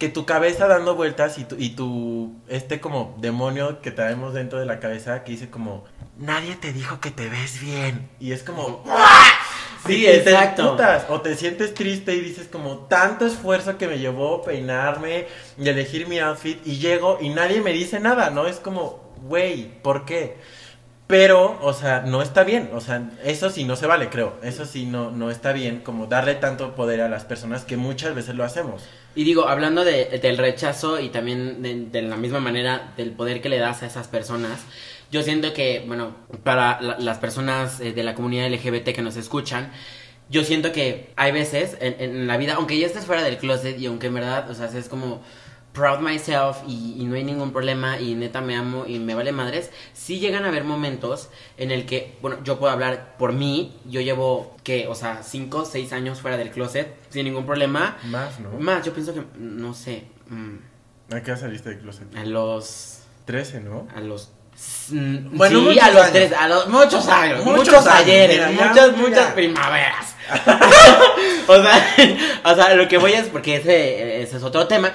que 0.02 0.08
tu 0.08 0.26
cabeza 0.26 0.66
dando 0.66 0.96
vueltas 0.96 1.38
y 1.38 1.44
tu, 1.44 1.54
y 1.56 1.76
tu, 1.76 2.34
este 2.48 2.80
como 2.80 3.14
demonio 3.20 3.80
que 3.80 3.92
traemos 3.92 4.34
dentro 4.34 4.58
de 4.58 4.66
la 4.66 4.80
cabeza 4.80 5.22
que 5.22 5.30
dice 5.30 5.48
como, 5.48 5.84
nadie 6.18 6.56
te 6.56 6.72
dijo 6.72 6.98
que 6.98 7.12
te 7.12 7.28
ves 7.28 7.60
bien. 7.60 8.10
Y 8.18 8.32
es 8.32 8.42
como, 8.42 8.82
Sí, 9.86 9.98
y 9.98 10.06
te 10.06 10.16
exacto. 10.16 10.76
o 11.08 11.20
te 11.20 11.36
sientes 11.36 11.72
triste 11.74 12.16
y 12.16 12.20
dices 12.20 12.48
como 12.50 12.78
tanto 12.86 13.26
esfuerzo 13.26 13.78
que 13.78 13.86
me 13.86 14.00
llevó 14.00 14.42
peinarme 14.42 15.28
y 15.56 15.68
elegir 15.68 16.08
mi 16.08 16.18
outfit 16.18 16.60
y 16.66 16.78
llego 16.78 17.18
y 17.20 17.28
nadie 17.28 17.60
me 17.60 17.72
dice 17.72 18.00
nada, 18.00 18.30
¿no? 18.30 18.48
Es 18.48 18.56
como, 18.56 19.14
güey, 19.22 19.80
¿por 19.82 20.04
qué? 20.04 20.36
Pero, 21.06 21.60
o 21.62 21.72
sea, 21.74 22.00
no 22.00 22.22
está 22.22 22.42
bien, 22.42 22.70
o 22.74 22.80
sea, 22.80 23.08
eso 23.22 23.50
sí 23.50 23.62
no 23.62 23.76
se 23.76 23.86
vale, 23.86 24.08
creo. 24.08 24.34
Eso 24.42 24.66
sí 24.66 24.84
no, 24.84 25.12
no 25.12 25.30
está 25.30 25.52
bien, 25.52 25.78
como 25.78 26.06
darle 26.06 26.34
tanto 26.34 26.74
poder 26.74 27.02
a 27.02 27.08
las 27.08 27.24
personas 27.24 27.64
que 27.64 27.76
muchas 27.76 28.16
veces 28.16 28.34
lo 28.34 28.42
hacemos. 28.42 28.88
Y 29.14 29.24
digo, 29.24 29.48
hablando 29.48 29.84
de- 29.84 30.06
del 30.22 30.38
rechazo 30.38 30.98
y 31.00 31.08
también 31.10 31.62
de, 31.62 32.02
la 32.02 32.16
misma 32.16 32.40
manera 32.40 32.92
del 32.96 33.10
poder 33.10 33.42
que 33.42 33.48
le 33.50 33.58
das 33.58 33.82
a 33.82 33.86
esas 33.86 34.08
personas, 34.08 34.60
yo 35.10 35.22
siento 35.22 35.52
que, 35.52 35.84
bueno, 35.86 36.16
para 36.44 36.80
la- 36.80 36.98
las 36.98 37.18
personas 37.18 37.80
eh, 37.80 37.92
de 37.92 38.02
la 38.02 38.14
comunidad 38.14 38.46
LGBT 38.46 38.94
que 38.94 39.02
nos 39.02 39.16
escuchan, 39.16 39.70
yo 40.30 40.44
siento 40.44 40.72
que 40.72 41.10
hay 41.16 41.30
veces 41.32 41.76
en, 41.80 41.96
en 41.98 42.26
la 42.26 42.38
vida, 42.38 42.54
aunque 42.54 42.78
ya 42.78 42.86
estés 42.86 43.04
fuera 43.04 43.22
del 43.22 43.36
closet 43.36 43.78
y 43.78 43.84
aunque 43.86 44.06
en 44.06 44.14
verdad, 44.14 44.48
o 44.50 44.54
sea, 44.54 44.66
es 44.66 44.88
como 44.88 45.22
proud 45.72 46.00
myself 46.00 46.58
y, 46.66 46.96
y 46.98 47.04
no 47.04 47.14
hay 47.14 47.24
ningún 47.24 47.52
problema 47.52 47.98
y 47.98 48.14
neta 48.14 48.40
me 48.40 48.56
amo 48.56 48.84
y 48.86 48.98
me 48.98 49.14
vale 49.14 49.32
madres, 49.32 49.70
sí 49.94 50.18
llegan 50.18 50.44
a 50.44 50.48
haber 50.48 50.64
momentos 50.64 51.30
en 51.56 51.70
el 51.70 51.86
que, 51.86 52.16
bueno, 52.20 52.38
yo 52.44 52.58
puedo 52.58 52.72
hablar 52.72 53.16
por 53.18 53.32
mí, 53.32 53.74
yo 53.86 54.00
llevo, 54.00 54.56
que, 54.62 54.86
o 54.88 54.94
sea, 54.94 55.22
5 55.22 55.58
o 55.58 55.64
6 55.64 55.92
años 55.92 56.20
fuera 56.20 56.36
del 56.36 56.50
closet 56.50 56.94
sin 57.10 57.24
ningún 57.24 57.46
problema. 57.46 57.96
Más, 58.04 58.38
¿no? 58.40 58.50
Más, 58.58 58.84
yo 58.84 58.92
pienso 58.92 59.14
que, 59.14 59.22
no 59.38 59.74
sé. 59.74 60.04
mm, 60.28 61.14
¿A 61.14 61.22
qué 61.22 61.36
saliste 61.36 61.70
de 61.70 61.78
closet? 61.78 62.14
A 62.16 62.24
los... 62.24 62.98
13, 63.24 63.60
¿no? 63.60 63.86
A 63.94 64.00
los... 64.00 64.32
Bueno, 64.90 65.72
sí, 65.72 65.78
a 65.78 65.90
los 65.90 66.02
años. 66.02 66.12
tres, 66.12 66.32
a 66.32 66.46
los 66.46 66.68
muchos 66.68 67.08
años, 67.08 67.44
Muchos 67.44 67.58
muchos, 67.58 67.86
años, 67.86 68.00
ayeres, 68.00 68.50
mira, 68.50 68.50
ya, 68.50 68.68
muchas, 68.68 68.96
muchas 68.96 69.32
primaveras. 69.32 70.14
o, 71.48 71.62
sea, 71.62 71.96
o 72.44 72.54
sea, 72.54 72.74
lo 72.74 72.86
que 72.86 72.98
voy 72.98 73.12
es, 73.12 73.28
porque 73.28 73.56
ese, 73.56 74.22
ese 74.22 74.36
es 74.36 74.42
otro 74.42 74.66
tema, 74.66 74.92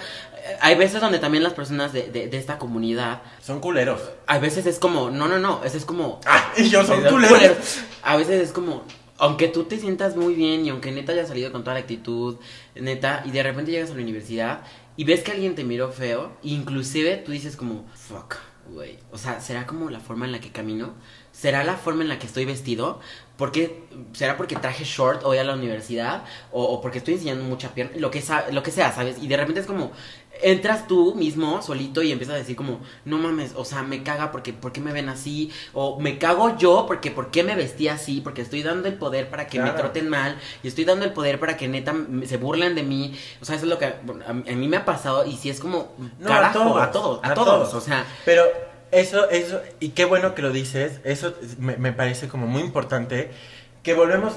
hay 0.61 0.75
veces 0.75 1.01
donde 1.01 1.19
también 1.19 1.43
las 1.43 1.53
personas 1.53 1.93
de, 1.93 2.09
de, 2.11 2.27
de 2.27 2.37
esta 2.37 2.57
comunidad, 2.57 3.21
Son 3.41 3.59
culeros. 3.59 4.01
a 4.25 4.39
veces 4.39 4.65
es 4.65 4.79
como, 4.79 5.09
no, 5.09 5.27
no, 5.27 5.39
no, 5.39 5.61
es 5.63 5.85
como... 5.85 6.19
Ah, 6.25 6.51
y 6.57 6.69
yo 6.69 6.83
son 6.85 7.01
culeros. 7.03 7.29
culeros. 7.37 7.79
A 8.03 8.15
veces 8.17 8.41
es 8.41 8.51
como, 8.51 8.83
aunque 9.17 9.47
tú 9.47 9.63
te 9.65 9.79
sientas 9.79 10.15
muy 10.15 10.33
bien 10.33 10.65
y 10.65 10.69
aunque 10.69 10.91
neta 10.91 11.11
hayas 11.11 11.27
salido 11.27 11.51
con 11.51 11.63
toda 11.63 11.73
la 11.75 11.81
actitud, 11.81 12.37
neta, 12.75 13.23
y 13.25 13.31
de 13.31 13.43
repente 13.43 13.71
llegas 13.71 13.91
a 13.91 13.95
la 13.95 14.01
universidad 14.01 14.61
y 14.95 15.03
ves 15.03 15.23
que 15.23 15.31
alguien 15.31 15.55
te 15.55 15.63
miró 15.63 15.91
feo, 15.91 16.31
inclusive 16.43 17.17
tú 17.17 17.31
dices 17.31 17.55
como, 17.55 17.85
fuck, 17.93 18.35
güey. 18.69 18.97
O 19.11 19.17
sea, 19.17 19.39
¿será 19.39 19.65
como 19.65 19.89
la 19.89 19.99
forma 19.99 20.25
en 20.25 20.31
la 20.31 20.39
que 20.39 20.51
camino? 20.51 20.93
¿Será 21.31 21.63
la 21.63 21.75
forma 21.77 22.01
en 22.03 22.09
la 22.09 22.19
que 22.19 22.27
estoy 22.27 22.45
vestido? 22.45 22.99
porque 23.37 23.83
¿Será 24.13 24.35
porque 24.35 24.55
traje 24.55 24.83
short 24.83 25.21
hoy 25.23 25.37
a 25.37 25.43
la 25.43 25.53
universidad? 25.53 26.23
¿O, 26.51 26.63
o 26.63 26.81
porque 26.81 26.97
estoy 26.97 27.13
enseñando 27.13 27.43
mucha 27.43 27.75
pierna? 27.75 27.95
Lo 27.97 28.09
que, 28.09 28.23
lo 28.51 28.63
que 28.63 28.71
sea, 28.71 28.91
¿sabes? 28.91 29.17
Y 29.21 29.27
de 29.27 29.37
repente 29.37 29.61
es 29.61 29.67
como, 29.67 29.91
entras 30.41 30.87
tú 30.87 31.15
mismo 31.15 31.61
solito 31.61 32.01
y 32.01 32.11
empiezas 32.11 32.35
a 32.35 32.37
decir 32.37 32.55
como, 32.55 32.79
no 33.05 33.17
mames, 33.17 33.53
o 33.55 33.65
sea, 33.65 33.83
me 33.83 34.03
caga 34.03 34.31
porque, 34.31 34.53
¿por 34.53 34.71
qué 34.71 34.81
me 34.81 34.93
ven 34.93 35.09
así? 35.09 35.51
O 35.73 35.99
me 35.99 36.17
cago 36.17 36.57
yo 36.57 36.85
porque, 36.87 37.11
¿por 37.11 37.31
qué 37.31 37.43
me 37.43 37.55
vestí 37.55 37.87
así? 37.87 38.21
Porque 38.21 38.41
estoy 38.41 38.63
dando 38.63 38.87
el 38.87 38.95
poder 38.95 39.29
para 39.29 39.47
que 39.47 39.59
me 39.59 39.71
traten 39.71 40.09
mal 40.09 40.37
y 40.63 40.67
estoy 40.67 40.85
dando 40.85 41.05
el 41.05 41.13
poder 41.13 41.39
para 41.39 41.57
que 41.57 41.67
neta 41.67 41.95
se 42.25 42.37
burlen 42.37 42.75
de 42.75 42.83
mí. 42.83 43.17
O 43.41 43.45
sea, 43.45 43.55
eso 43.55 43.65
es 43.65 43.69
lo 43.69 43.77
que 43.77 43.85
a, 43.85 43.95
a 44.29 44.33
mí 44.33 44.67
me 44.67 44.77
ha 44.77 44.85
pasado 44.85 45.25
y 45.25 45.35
si 45.35 45.49
es 45.49 45.59
como, 45.59 45.93
No, 46.19 46.27
carajo, 46.27 46.59
a 46.59 46.63
todos, 46.63 46.81
a 46.81 46.91
todos, 46.91 47.19
a, 47.23 47.33
todos. 47.33 47.73
O 47.73 47.81
sea, 47.81 48.05
Pero 48.25 48.43
eso, 48.91 49.29
eso, 49.29 49.61
y 49.79 49.89
qué 49.89 50.05
bueno 50.05 50.33
que 50.33 50.41
lo 50.41 50.51
dices, 50.51 50.99
eso 51.03 51.33
me, 51.59 51.77
me 51.77 51.91
parece 51.91 52.27
como 52.27 52.47
muy 52.47 52.61
importante, 52.61 53.31
que 53.83 53.93
volvemos, 53.93 54.33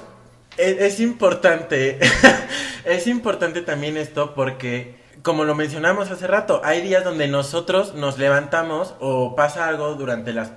es, 0.57 0.81
es 0.81 1.01
importante, 1.01 1.99
es 2.85 3.07
importante 3.07 3.63
también 3.63 3.97
esto 3.97 4.35
porque, 4.35 4.97
como 5.23 5.45
lo 5.45 5.55
mencionamos 5.55 6.11
hace 6.11 6.27
rato, 6.27 6.61
hay 6.65 6.83
días 6.83 7.05
donde 7.05 7.29
nosotros 7.29 7.95
nos 7.95 8.19
levantamos 8.19 8.95
o 9.01 9.35
pasa 9.37 9.67
algo 9.69 9.95
durante 9.95 10.33
los 10.33 10.49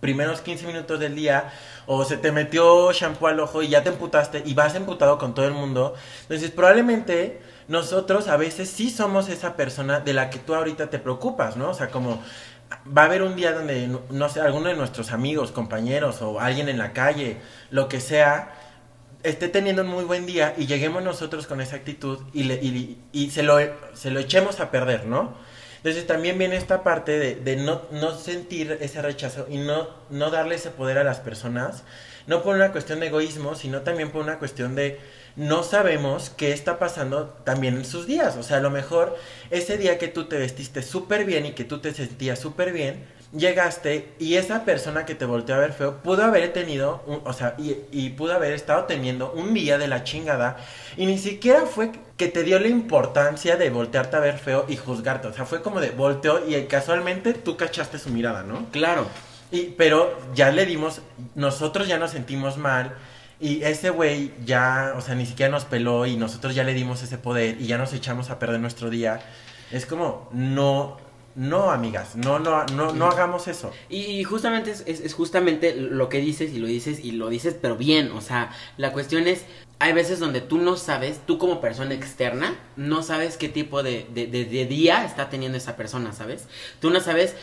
primeros 0.00 0.40
15 0.40 0.66
minutos 0.66 0.98
del 0.98 1.14
día 1.14 1.52
o 1.86 2.04
se 2.04 2.16
te 2.16 2.32
metió 2.32 2.92
shampoo 2.92 3.28
al 3.28 3.40
ojo 3.40 3.62
y 3.62 3.68
ya 3.68 3.82
te 3.82 3.90
emputaste 3.90 4.42
y 4.44 4.54
vas 4.54 4.74
emputado 4.74 5.18
con 5.18 5.34
todo 5.34 5.46
el 5.46 5.52
mundo. 5.52 5.94
Entonces, 6.22 6.50
probablemente 6.50 7.40
nosotros 7.68 8.28
a 8.28 8.36
veces 8.36 8.68
sí 8.68 8.90
somos 8.90 9.28
esa 9.28 9.56
persona 9.56 10.00
de 10.00 10.12
la 10.12 10.28
que 10.30 10.38
tú 10.38 10.54
ahorita 10.54 10.90
te 10.90 10.98
preocupas, 10.98 11.56
¿no? 11.56 11.70
O 11.70 11.74
sea, 11.74 11.88
como 11.88 12.20
va 12.86 13.02
a 13.02 13.04
haber 13.06 13.22
un 13.22 13.36
día 13.36 13.52
donde, 13.52 13.88
no, 14.10 14.28
sé, 14.28 14.40
alguno 14.40 14.68
de 14.68 14.74
nuestros 14.74 15.12
amigos, 15.12 15.52
compañeros 15.52 16.22
o 16.22 16.40
alguien 16.40 16.68
en 16.68 16.78
la 16.78 16.92
calle, 16.92 17.38
lo 17.70 17.88
que 17.88 18.00
sea, 18.00 18.52
esté 19.22 19.48
teniendo 19.48 19.82
un 19.82 19.88
muy 19.88 20.04
buen 20.04 20.26
día 20.26 20.54
y 20.58 20.66
lleguemos 20.66 21.02
nosotros 21.02 21.46
con 21.46 21.60
esa 21.60 21.76
actitud 21.76 22.18
y, 22.32 22.44
le- 22.44 22.56
y, 22.62 22.98
y 23.12 23.30
se, 23.30 23.42
lo, 23.42 23.56
se 23.94 24.10
lo 24.10 24.20
echemos 24.20 24.60
a 24.60 24.70
perder, 24.70 25.06
¿no? 25.06 25.34
Entonces 25.78 26.06
también 26.06 26.38
viene 26.38 26.56
esta 26.56 26.84
parte 26.84 27.18
de, 27.18 27.56
no, 27.56 27.82
no 27.90 28.16
sentir 28.16 28.78
ese 28.80 29.02
rechazo 29.02 29.46
y 29.50 29.58
no, 29.58 29.88
no 30.10 30.30
darle 30.30 30.54
ese 30.54 30.70
poder 30.70 30.96
a 30.98 31.04
las 31.04 31.18
personas, 31.18 31.82
no 32.28 32.42
por 32.44 32.54
una 32.54 32.70
cuestión 32.70 33.00
de 33.00 33.08
egoísmo, 33.08 33.56
sino 33.56 33.80
también 33.80 34.10
por 34.12 34.22
una 34.22 34.38
cuestión 34.38 34.76
de 34.76 35.00
no 35.34 35.64
sabemos 35.64 36.30
qué 36.30 36.52
está 36.52 36.78
pasando 36.78 37.28
también 37.44 37.74
en 37.76 37.84
sus 37.84 38.06
días. 38.06 38.36
O 38.36 38.44
sea, 38.44 38.58
a 38.58 38.60
lo 38.60 38.70
mejor 38.70 39.16
ese 39.50 39.76
día 39.76 39.98
que 39.98 40.06
tú 40.08 40.26
te 40.26 40.38
vestiste 40.38 40.82
súper 40.82 41.24
bien 41.24 41.46
y 41.46 41.52
que 41.52 41.64
tú 41.64 41.80
te 41.80 41.92
sentías 41.92 42.38
súper 42.38 42.72
bien, 42.72 43.04
llegaste 43.36 44.12
y 44.18 44.34
esa 44.34 44.64
persona 44.64 45.06
que 45.06 45.14
te 45.14 45.24
volteó 45.24 45.54
a 45.54 45.58
ver 45.58 45.72
feo 45.72 45.98
pudo 46.02 46.24
haber 46.24 46.52
tenido, 46.52 47.02
un- 47.06 47.22
o 47.24 47.32
sea, 47.32 47.54
y, 47.58 47.76
y 47.90 48.10
pudo 48.10 48.34
haber 48.34 48.52
estado 48.52 48.84
teniendo 48.84 49.32
un 49.32 49.54
día 49.54 49.78
de 49.78 49.88
la 49.88 50.04
chingada 50.04 50.56
y 50.96 51.06
ni 51.06 51.18
siquiera 51.18 51.62
fue 51.66 51.92
que 52.16 52.28
te 52.28 52.42
dio 52.44 52.58
la 52.58 52.68
importancia 52.68 53.56
de 53.56 53.70
voltearte 53.70 54.16
a 54.16 54.20
ver 54.20 54.38
feo 54.38 54.66
y 54.68 54.76
juzgarte. 54.76 55.28
O 55.28 55.32
sea, 55.32 55.44
fue 55.46 55.62
como 55.62 55.80
de 55.80 55.90
volteó 55.90 56.46
y 56.46 56.60
casualmente 56.66 57.32
tú 57.34 57.56
cachaste 57.56 57.98
su 57.98 58.10
mirada, 58.10 58.42
¿no? 58.42 58.66
claro. 58.70 59.06
Y, 59.50 59.74
pero 59.76 60.18
ya 60.34 60.50
le 60.50 60.64
dimos, 60.64 61.02
nosotros 61.34 61.86
ya 61.86 61.98
nos 61.98 62.12
sentimos 62.12 62.56
mal 62.56 62.94
y 63.38 63.62
ese 63.64 63.90
güey 63.90 64.32
ya, 64.46 64.94
o 64.96 65.02
sea, 65.02 65.14
ni 65.14 65.26
siquiera 65.26 65.50
nos 65.52 65.66
peló 65.66 66.06
y 66.06 66.16
nosotros 66.16 66.54
ya 66.54 66.64
le 66.64 66.72
dimos 66.72 67.02
ese 67.02 67.18
poder 67.18 67.60
y 67.60 67.66
ya 67.66 67.76
nos 67.76 67.92
echamos 67.92 68.30
a 68.30 68.38
perder 68.38 68.60
nuestro 68.60 68.88
día. 68.88 69.20
Es 69.70 69.84
como, 69.84 70.30
no, 70.32 70.96
no, 71.34 71.70
amigas, 71.70 72.14
no, 72.16 72.38
no, 72.38 72.64
no, 72.66 72.92
no 72.92 73.06
hagamos 73.06 73.48
eso. 73.48 73.70
Y 73.88 74.22
justamente 74.24 74.70
es, 74.70 74.82
es- 74.86 75.00
es 75.00 75.14
justamente 75.14 75.74
lo 75.74 76.08
que 76.08 76.18
dices 76.18 76.52
y 76.52 76.58
lo 76.58 76.66
dices 76.66 77.00
y 77.02 77.12
lo 77.12 77.28
dices, 77.30 77.56
pero 77.60 77.76
bien. 77.76 78.10
O 78.12 78.20
sea, 78.20 78.50
la 78.76 78.92
cuestión 78.92 79.26
es, 79.26 79.44
hay 79.78 79.92
veces 79.94 80.18
donde 80.20 80.40
tú 80.42 80.58
no 80.58 80.76
sabes, 80.76 81.20
tú 81.26 81.38
como 81.38 81.60
persona 81.60 81.94
externa, 81.94 82.54
no 82.76 83.02
sabes 83.02 83.36
qué 83.36 83.48
tipo 83.48 83.82
de, 83.82 84.06
de- 84.14 84.26
de- 84.26 84.44
de 84.44 84.66
día 84.66 85.04
está 85.04 85.30
teniendo 85.30 85.56
esa 85.58 85.76
persona, 85.76 86.12
¿sabes? 86.12 86.46
Tú 86.80 86.90
no 86.90 87.00
sabes 87.00 87.34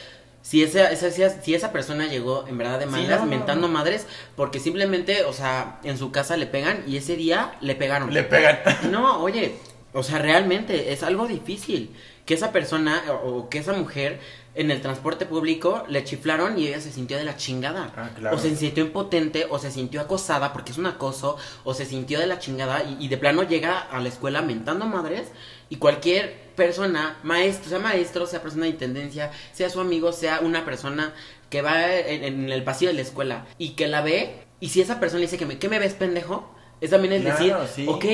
si 0.41 0.63
esa, 0.63 0.89
esa, 0.91 1.11
si- 1.11 1.23
si 1.43 1.53
esa 1.55 1.71
persona 1.71 2.07
llegó 2.07 2.45
en 2.47 2.57
verdad 2.57 2.79
de 2.79 2.85
Sí, 2.85 3.05
no, 3.09 3.17
no, 3.19 3.25
mentando 3.25 3.67
no. 3.67 3.73
madres, 3.73 4.05
porque 4.35 4.59
simplemente, 4.59 5.23
o 5.25 5.33
sea, 5.33 5.79
en 5.83 5.97
su 5.97 6.11
casa 6.11 6.37
le 6.37 6.45
pegan 6.47 6.83
y 6.87 6.95
ese 6.97 7.15
día 7.17 7.57
le 7.59 7.75
pegaron. 7.75 8.13
Le 8.13 8.23
pegan. 8.23 8.59
No, 8.91 9.19
oye, 9.21 9.55
o 9.93 10.03
sea, 10.03 10.19
realmente 10.19 10.93
es 10.93 11.03
algo 11.03 11.27
difícil 11.27 11.91
que 12.29 12.35
esa 12.35 12.51
persona 12.51 13.01
o, 13.09 13.37
o 13.37 13.49
que 13.49 13.57
esa 13.57 13.73
mujer 13.73 14.19
en 14.53 14.69
el 14.69 14.83
transporte 14.83 15.25
público 15.25 15.83
le 15.87 16.03
chiflaron 16.03 16.59
y 16.59 16.67
ella 16.67 16.79
se 16.79 16.91
sintió 16.91 17.17
de 17.17 17.23
la 17.23 17.35
chingada. 17.35 17.91
Ah, 17.97 18.11
claro. 18.15 18.35
O 18.35 18.39
se 18.39 18.55
sintió 18.55 18.85
impotente, 18.85 19.47
o 19.49 19.57
se 19.57 19.71
sintió 19.71 19.99
acosada 19.99 20.53
porque 20.53 20.71
es 20.71 20.77
un 20.77 20.85
acoso, 20.85 21.37
o 21.63 21.73
se 21.73 21.87
sintió 21.87 22.19
de 22.19 22.27
la 22.27 22.37
chingada 22.37 22.83
y, 22.83 23.03
y 23.03 23.07
de 23.07 23.17
plano 23.17 23.41
llega 23.41 23.79
a 23.79 23.99
la 23.99 24.09
escuela 24.09 24.43
mentando 24.43 24.85
madres 24.85 25.29
y 25.69 25.77
cualquier 25.77 26.51
persona, 26.55 27.17
maestro, 27.23 27.67
sea 27.67 27.79
maestro, 27.79 28.27
sea 28.27 28.43
persona 28.43 28.65
de 28.65 28.73
intendencia, 28.73 29.31
sea 29.51 29.71
su 29.71 29.79
amigo, 29.79 30.13
sea 30.13 30.41
una 30.41 30.65
persona 30.65 31.15
que 31.49 31.63
va 31.63 31.95
en, 31.95 32.23
en 32.23 32.51
el 32.51 32.63
pasillo 32.63 32.91
de 32.91 32.97
la 32.97 33.01
escuela 33.01 33.47
y 33.57 33.69
que 33.69 33.87
la 33.87 34.01
ve 34.01 34.43
y 34.59 34.69
si 34.69 34.81
esa 34.81 34.99
persona 34.99 35.21
le 35.21 35.25
dice 35.25 35.39
que 35.39 35.47
me, 35.47 35.57
¿qué 35.57 35.67
me 35.67 35.79
ves 35.79 35.95
pendejo? 35.95 36.47
Es 36.81 36.91
también 36.91 37.21
Claro, 37.21 37.61
decir, 37.61 37.75
sí. 37.75 37.85
ok, 37.87 38.05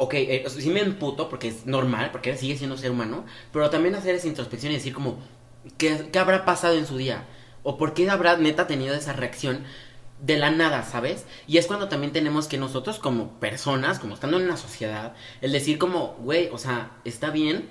ok, 0.00 0.14
eh, 0.14 0.44
sí 0.48 0.70
me 0.70 0.80
emputo 0.80 1.28
porque 1.28 1.48
es 1.48 1.66
normal, 1.66 2.10
porque 2.10 2.36
sigue 2.36 2.56
siendo 2.56 2.76
ser 2.76 2.90
humano, 2.90 3.24
pero 3.52 3.70
también 3.70 3.94
hacer 3.94 4.14
esa 4.16 4.26
introspección 4.26 4.72
y 4.72 4.76
decir 4.76 4.92
como, 4.92 5.18
¿qué, 5.78 6.08
qué 6.12 6.18
habrá 6.18 6.44
pasado 6.44 6.74
en 6.74 6.86
su 6.86 6.96
día? 6.96 7.24
¿O 7.62 7.78
por 7.78 7.94
qué 7.94 8.10
habrá 8.10 8.36
neta 8.36 8.66
tenido 8.66 8.94
esa 8.94 9.12
reacción 9.12 9.64
de 10.20 10.36
la 10.38 10.50
nada, 10.50 10.82
¿sabes? 10.82 11.24
Y 11.46 11.58
es 11.58 11.66
cuando 11.66 11.88
también 11.88 12.12
tenemos 12.12 12.46
que 12.48 12.58
nosotros 12.58 12.98
como 12.98 13.38
personas, 13.40 13.98
como 13.98 14.14
estando 14.14 14.38
en 14.38 14.44
una 14.44 14.56
sociedad, 14.56 15.14
el 15.40 15.52
decir 15.52 15.78
como, 15.78 16.14
güey, 16.20 16.48
o 16.52 16.58
sea, 16.58 16.90
está 17.04 17.30
bien, 17.30 17.68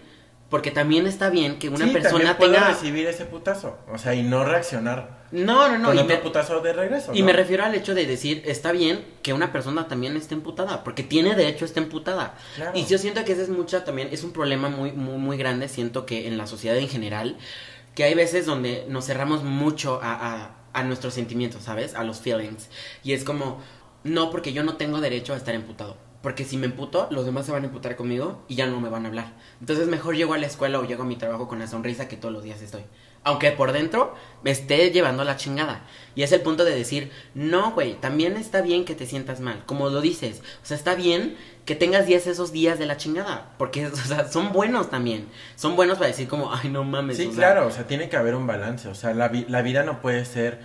porque 0.50 0.72
también 0.72 1.06
está 1.06 1.30
bien 1.30 1.60
que 1.60 1.70
una 1.70 1.86
Sí, 1.86 1.92
persona 1.92 2.36
también 2.36 2.38
puedo 2.38 2.54
tenga... 2.54 2.68
recibir 2.70 3.06
ese 3.08 3.26
putazo, 3.26 3.78
o 3.92 3.98
sea, 4.00 4.16
y 4.16 4.24
no 4.24 4.44
reaccionar 4.46 5.19
No, 5.32 5.68
no, 5.70 5.78
no, 5.78 5.88
con 5.90 5.96
y 5.98 6.00
otro 6.00 6.16
me- 6.16 6.22
putazo 6.22 6.60
de 6.62 6.74
regreso. 6.74 7.14
y 7.14 7.20
¿no? 7.20 7.26
me 7.28 7.34
refiero 7.34 7.64
al 7.64 7.76
hecho 7.76 7.94
de 7.94 8.06
decir, 8.06 8.42
está 8.46 8.72
bien 8.72 9.06
que 9.22 9.34
una 9.34 9.52
persona 9.52 9.88
también 9.88 10.16
esté 10.18 10.34
emputada, 10.34 10.84
porque 10.84 11.04
tiene 11.04 11.36
derecho 11.36 11.66
a 11.66 11.68
estar 11.68 11.84
emputada. 11.84 12.36
Claro. 12.56 12.72
Y 12.78 12.86
yo 12.86 12.98
siento 12.98 13.24
que 13.26 13.34
ese 13.34 13.44
es 13.44 13.50
mucha 13.50 13.84
también, 13.84 14.10
es 14.12 14.24
un 14.24 14.32
problema 14.32 14.70
muy, 14.70 14.92
muy, 14.92 15.18
muy 15.18 15.38
grande, 15.38 15.68
siento 15.68 16.06
que 16.06 16.28
en 16.28 16.38
la 16.38 16.48
sociedad 16.48 16.78
en 16.78 16.88
general, 16.90 17.38
que 17.96 18.04
hay 18.06 18.14
veces 18.16 18.46
donde 18.46 18.86
nos 18.90 19.06
cerramos 19.06 19.44
mucho 19.44 20.00
a, 20.02 20.14
a, 20.14 20.56
a 20.74 20.84
nuestros 20.84 21.14
sentimientos, 21.14 21.64
¿sabes? 21.64 21.94
A 21.96 22.04
los 22.04 22.20
feelings. 22.20 22.70
Y 23.04 23.14
es 23.14 23.24
como, 23.24 23.60
no, 24.04 24.32
porque 24.32 24.54
yo 24.54 24.64
no 24.64 24.78
tengo 24.78 25.00
derecho 25.02 25.34
a 25.34 25.38
estar 25.38 25.54
emputado. 25.54 25.98
Porque 26.22 26.44
si 26.44 26.58
me 26.58 26.66
emputo, 26.66 27.08
los 27.12 27.26
demás 27.26 27.46
se 27.46 27.52
van 27.54 27.64
a 27.64 27.68
emputar 27.68 27.96
conmigo 27.96 28.44
y 28.50 28.56
ya 28.56 28.68
no 28.68 28.82
me 28.82 28.90
van 28.90 29.06
a 29.06 29.08
hablar. 29.10 29.34
Entonces 29.62 29.88
mejor 29.88 30.16
llego 30.18 30.34
a 30.34 30.38
la 30.38 30.48
escuela 30.48 30.80
o 30.80 30.86
llego 30.86 31.04
a 31.04 31.06
mi 31.06 31.16
trabajo 31.16 31.48
con 31.48 31.60
la 31.60 31.68
sonrisa 31.68 32.08
que 32.10 32.18
todos 32.18 32.34
los 32.34 32.44
días 32.44 32.62
estoy. 32.62 32.82
Aunque 33.24 33.52
por 33.52 33.72
dentro 33.74 34.16
me 34.44 34.52
esté 34.52 34.92
llevando 34.92 35.24
la 35.24 35.36
chingada. 35.36 35.82
Y 36.16 36.24
es 36.24 36.32
el 36.32 36.42
punto 36.42 36.66
de 36.66 36.76
decir, 36.76 37.12
no, 37.34 37.72
güey, 37.72 37.94
también 37.96 38.38
está 38.38 38.62
bien 38.62 38.86
que 38.86 38.96
te 38.96 39.06
sientas 39.06 39.40
mal. 39.40 39.64
Como 39.66 39.90
lo 39.90 40.02
dices. 40.02 40.42
O 40.64 40.66
sea, 40.66 40.76
está 40.78 40.96
bien 40.96 41.38
que 41.66 41.76
tengas 41.76 42.08
días 42.08 42.26
esos 42.28 42.52
días 42.52 42.80
de 42.80 42.86
la 42.86 42.98
chingada. 42.98 43.52
Porque, 43.58 43.88
o 43.94 43.96
sea, 43.96 44.28
son 44.32 44.52
buenos 44.54 44.90
también. 44.90 45.28
Son 45.56 45.76
buenos 45.76 45.98
para 45.98 46.08
decir 46.08 46.28
como, 46.28 46.54
ay, 46.54 46.70
no 46.70 46.84
mames. 46.84 47.18
Sí, 47.18 47.24
o 47.28 47.32
sea, 47.32 47.36
claro, 47.54 47.68
o 47.68 47.72
sea, 47.72 47.86
tiene 47.88 48.10
que 48.10 48.18
haber 48.18 48.36
un 48.36 48.48
balance, 48.48 48.88
o 48.88 48.96
sea, 48.96 49.14
la, 49.14 49.28
vi- 49.28 49.46
la 49.50 49.62
vida 49.62 49.84
no 49.84 50.02
puede 50.02 50.26
ser 50.26 50.60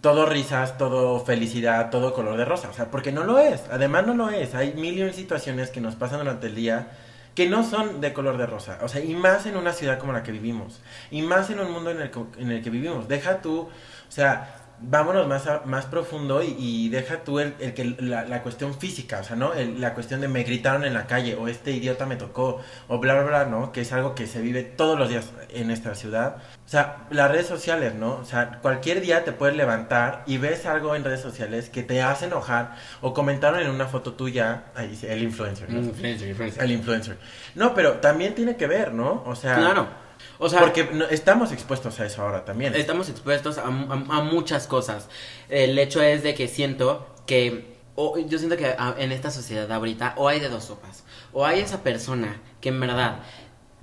todo 0.00 0.26
risas, 0.26 0.78
todo 0.78 1.20
felicidad, 1.24 1.90
todo 1.90 2.14
color 2.14 2.36
de 2.36 2.44
rosa, 2.44 2.68
o 2.70 2.72
sea, 2.72 2.90
porque 2.90 3.12
no 3.12 3.24
lo 3.24 3.38
es, 3.38 3.62
además 3.70 4.06
no 4.06 4.14
lo 4.14 4.30
es, 4.30 4.54
hay 4.54 4.74
mil 4.74 4.96
y 4.96 5.02
un 5.02 5.12
situaciones 5.12 5.70
que 5.70 5.80
nos 5.80 5.96
pasan 5.96 6.18
durante 6.20 6.46
el 6.48 6.54
día 6.54 6.88
que 7.36 7.48
no 7.48 7.62
son 7.62 8.00
de 8.00 8.12
color 8.12 8.36
de 8.38 8.46
rosa, 8.46 8.78
o 8.82 8.88
sea, 8.88 9.00
y 9.04 9.14
más 9.14 9.46
en 9.46 9.56
una 9.56 9.72
ciudad 9.72 9.98
como 10.00 10.12
la 10.12 10.24
que 10.24 10.32
vivimos, 10.32 10.80
y 11.12 11.22
más 11.22 11.50
en 11.50 11.60
un 11.60 11.70
mundo 11.70 11.90
en 11.92 12.00
el, 12.00 12.10
que- 12.10 12.24
en 12.42 12.50
el 12.50 12.62
que 12.62 12.70
vivimos, 12.70 13.06
deja 13.06 13.40
tú, 13.42 13.60
o 13.60 13.70
sea, 14.10 14.65
vámonos 14.80 15.26
más, 15.26 15.46
más 15.64 15.86
profundo 15.86 16.42
y, 16.42 16.88
deja 16.88 17.24
tú 17.24 17.40
el, 17.40 17.54
que 17.54 17.96
la, 17.98 18.42
cuestión 18.42 18.78
física, 18.78 19.20
o 19.20 19.24
sea, 19.24 19.36
¿no? 19.36 19.52
la 19.54 19.94
cuestión 19.94 20.20
de 20.20 20.28
me 20.28 20.42
gritaron 20.42 20.84
en 20.84 20.94
la 20.94 21.06
calle 21.06 21.34
o 21.34 21.48
este 21.48 21.72
idiota 21.72 22.06
me 22.06 22.16
tocó 22.16 22.60
o 22.88 22.98
bla, 22.98 23.14
bla, 23.14 23.24
bla, 23.24 23.44
¿no? 23.46 23.72
Que 23.72 23.82
es 23.82 23.92
algo 23.92 24.14
que 24.14 24.26
se 24.26 24.40
vive 24.40 24.62
todos 24.62 24.98
los 24.98 25.08
días 25.08 25.30
en 25.50 25.70
esta 25.70 25.94
ciudad. 25.94 26.36
O 26.64 26.68
sea, 26.68 27.06
las 27.10 27.30
redes 27.30 27.46
sociales, 27.46 27.94
¿no? 27.94 28.14
O 28.14 28.24
sea, 28.24 28.58
cualquier 28.62 29.00
día 29.00 29.24
te 29.24 29.32
puedes 29.32 29.56
levantar 29.56 30.22
y 30.26 30.38
ves 30.38 30.66
algo 30.66 30.94
en 30.94 31.04
redes 31.04 31.20
sociales 31.20 31.70
que 31.70 31.82
te 31.82 32.02
hace 32.02 32.26
enojar 32.26 32.76
o 33.00 33.14
comentaron 33.14 33.60
en 33.60 33.70
una 33.70 33.86
foto 33.86 34.14
tuya, 34.14 34.64
ahí 34.74 34.88
dice, 34.88 35.12
el 35.12 35.22
influencer, 35.22 35.70
¿no? 35.70 35.80
Influencer, 35.80 36.28
influencer. 36.28 36.62
El 36.62 36.70
influencer. 36.72 37.18
No, 37.54 37.74
pero 37.74 37.94
también 37.94 38.34
tiene 38.34 38.56
que 38.56 38.66
ver, 38.66 38.92
¿no? 38.92 39.22
O 39.26 39.34
sea... 39.34 39.56
Claro 39.56 40.05
o 40.38 40.48
sea, 40.48 40.60
porque 40.60 40.88
estamos 41.10 41.52
expuestos 41.52 41.98
a 42.00 42.06
eso 42.06 42.22
ahora 42.22 42.44
también. 42.44 42.74
Estamos 42.74 43.08
expuestos 43.08 43.58
a, 43.58 43.70
muchas 43.70 44.66
cosas. 44.66 45.08
El 45.48 45.78
hecho 45.78 46.02
es 46.02 46.22
de 46.22 46.34
que 46.34 46.48
siento 46.48 47.06
que, 47.26 47.76
yo 47.96 48.38
siento 48.38 48.56
que 48.56 48.74
en 48.98 49.12
esta 49.12 49.30
sociedad 49.30 49.70
ahorita, 49.70 50.14
o 50.16 50.28
hay 50.28 50.40
de 50.40 50.48
dos 50.48 50.64
sopas, 50.64 51.04
o 51.32 51.46
hay 51.46 51.60
esa 51.60 51.82
persona 51.82 52.40
que 52.60 52.68
en 52.70 52.80
verdad 52.80 53.20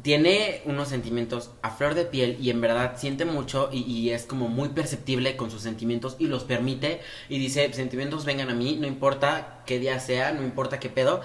tiene 0.01 0.61
unos 0.65 0.89
sentimientos 0.89 1.51
a 1.61 1.69
flor 1.69 1.93
de 1.93 2.03
piel 2.03 2.37
y 2.41 2.49
en 2.49 2.59
verdad 2.59 2.95
siente 2.97 3.25
mucho 3.25 3.69
y, 3.71 3.83
y, 3.83 4.09
es 4.09 4.25
como 4.25 4.49
muy 4.49 4.69
perceptible 4.69 5.37
con 5.37 5.49
sus 5.49 5.61
sentimientos 5.61 6.17
y 6.19 6.27
los 6.27 6.43
permite 6.43 6.99
y 7.29 7.39
dice, 7.39 7.71
sentimientos 7.71 8.25
vengan 8.25 8.49
a 8.49 8.53
mí, 8.53 8.77
no 8.79 8.85
importa 8.85 9.61
qué 9.65 9.79
día 9.79 9.99
sea, 9.99 10.33
no 10.33 10.43
importa 10.43 10.79
qué 10.79 10.89
pedo, 10.89 11.21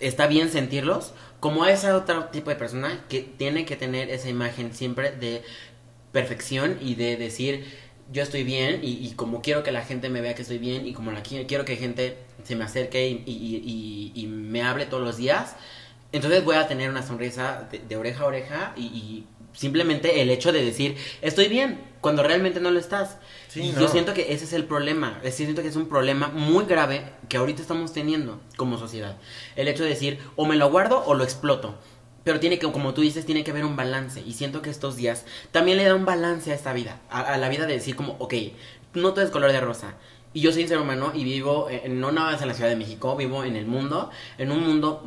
está 0.00 0.26
bien 0.26 0.50
sentirlos, 0.50 1.12
como 1.40 1.66
ese 1.66 1.92
otro 1.92 2.26
tipo 2.26 2.50
de 2.50 2.56
persona 2.56 3.04
que 3.08 3.20
tiene 3.20 3.64
que 3.64 3.76
tener 3.76 4.10
esa 4.10 4.28
imagen 4.28 4.74
siempre 4.74 5.12
de 5.12 5.42
perfección 6.12 6.78
y 6.80 6.94
de 6.94 7.16
decir 7.16 7.64
yo 8.12 8.22
estoy 8.22 8.44
bien 8.44 8.80
y, 8.82 9.10
como 9.12 9.42
quiero 9.42 9.62
que 9.62 9.72
la 9.72 9.82
gente 9.82 10.08
me 10.08 10.20
vea 10.20 10.34
que 10.34 10.42
estoy 10.42 10.58
bien 10.58 10.86
y 10.86 10.92
como 10.92 11.10
la 11.10 11.22
quiero 11.22 11.64
que 11.64 11.76
gente 11.76 12.18
se 12.44 12.54
me 12.54 12.64
acerque 12.64 13.08
y, 13.26 14.26
me 14.28 14.62
hable 14.62 14.86
todos 14.86 15.02
los 15.02 15.16
días, 15.16 15.56
entonces 16.12 16.44
voy 16.44 16.56
a 16.56 16.68
tener 16.68 16.88
una 16.88 17.02
sonrisa 17.02 17.68
de, 17.70 17.96
oreja 17.96 18.22
a 18.22 18.26
oreja 18.26 18.72
y, 18.76 19.26
simplemente 19.56 20.20
el 20.20 20.30
hecho 20.30 20.52
de 20.52 20.64
decir 20.64 20.96
estoy 21.22 21.48
bien 21.48 21.80
cuando 22.00 22.22
realmente 22.22 22.60
no 22.60 22.70
lo 22.70 22.78
estás. 22.78 23.16
y 23.54 23.72
yo 23.72 23.88
siento 23.88 24.14
que 24.14 24.32
ese 24.32 24.44
es 24.44 24.52
el 24.52 24.64
problema, 24.64 25.20
siento 25.30 25.62
que 25.62 25.68
es 25.68 25.76
un 25.76 25.88
problema 25.88 26.28
muy 26.28 26.64
grave 26.66 27.10
que 27.28 27.36
ahorita 27.36 27.62
estamos 27.62 27.92
teniendo 27.92 28.40
como 28.56 28.78
sociedad. 28.78 29.16
El 29.56 29.66
hecho 29.66 29.82
de 29.82 29.88
decir 29.88 30.20
o 30.36 30.46
me 30.46 30.54
lo 30.54 30.70
guardo 30.70 31.02
o 31.04 31.14
lo 31.14 31.24
exploto. 31.24 31.74
Pero 32.22 32.40
tiene 32.40 32.58
que, 32.58 32.70
como 32.72 32.92
tú 32.92 33.02
dices, 33.02 33.24
tiene 33.24 33.44
que 33.44 33.52
haber 33.52 33.64
un 33.64 33.76
balance. 33.76 34.20
Y 34.20 34.32
siento 34.32 34.60
que 34.60 34.68
estos 34.68 34.96
días 34.96 35.24
también 35.52 35.78
le 35.78 35.84
da 35.84 35.94
un 35.94 36.04
balance 36.04 36.50
a 36.50 36.56
esta 36.56 36.72
vida. 36.72 37.00
A, 37.08 37.20
a 37.20 37.38
la 37.38 37.48
vida 37.48 37.66
de 37.66 37.74
decir 37.74 37.94
como, 37.94 38.16
ok, 38.18 38.34
no 38.94 39.12
todo 39.12 39.24
es 39.24 39.30
color 39.30 39.52
de 39.52 39.60
rosa. 39.60 39.94
Y 40.36 40.42
yo 40.42 40.52
soy 40.52 40.64
un 40.64 40.68
ser 40.68 40.76
humano 40.76 41.12
y 41.14 41.24
vivo, 41.24 41.66
en, 41.70 41.98
no 41.98 42.12
nada 42.12 42.32
más 42.32 42.42
en 42.42 42.48
la 42.48 42.52
Ciudad 42.52 42.68
de 42.68 42.76
México, 42.76 43.16
vivo 43.16 43.42
en 43.42 43.56
el 43.56 43.64
mundo, 43.64 44.10
en 44.36 44.52
un 44.52 44.66
mundo 44.66 45.02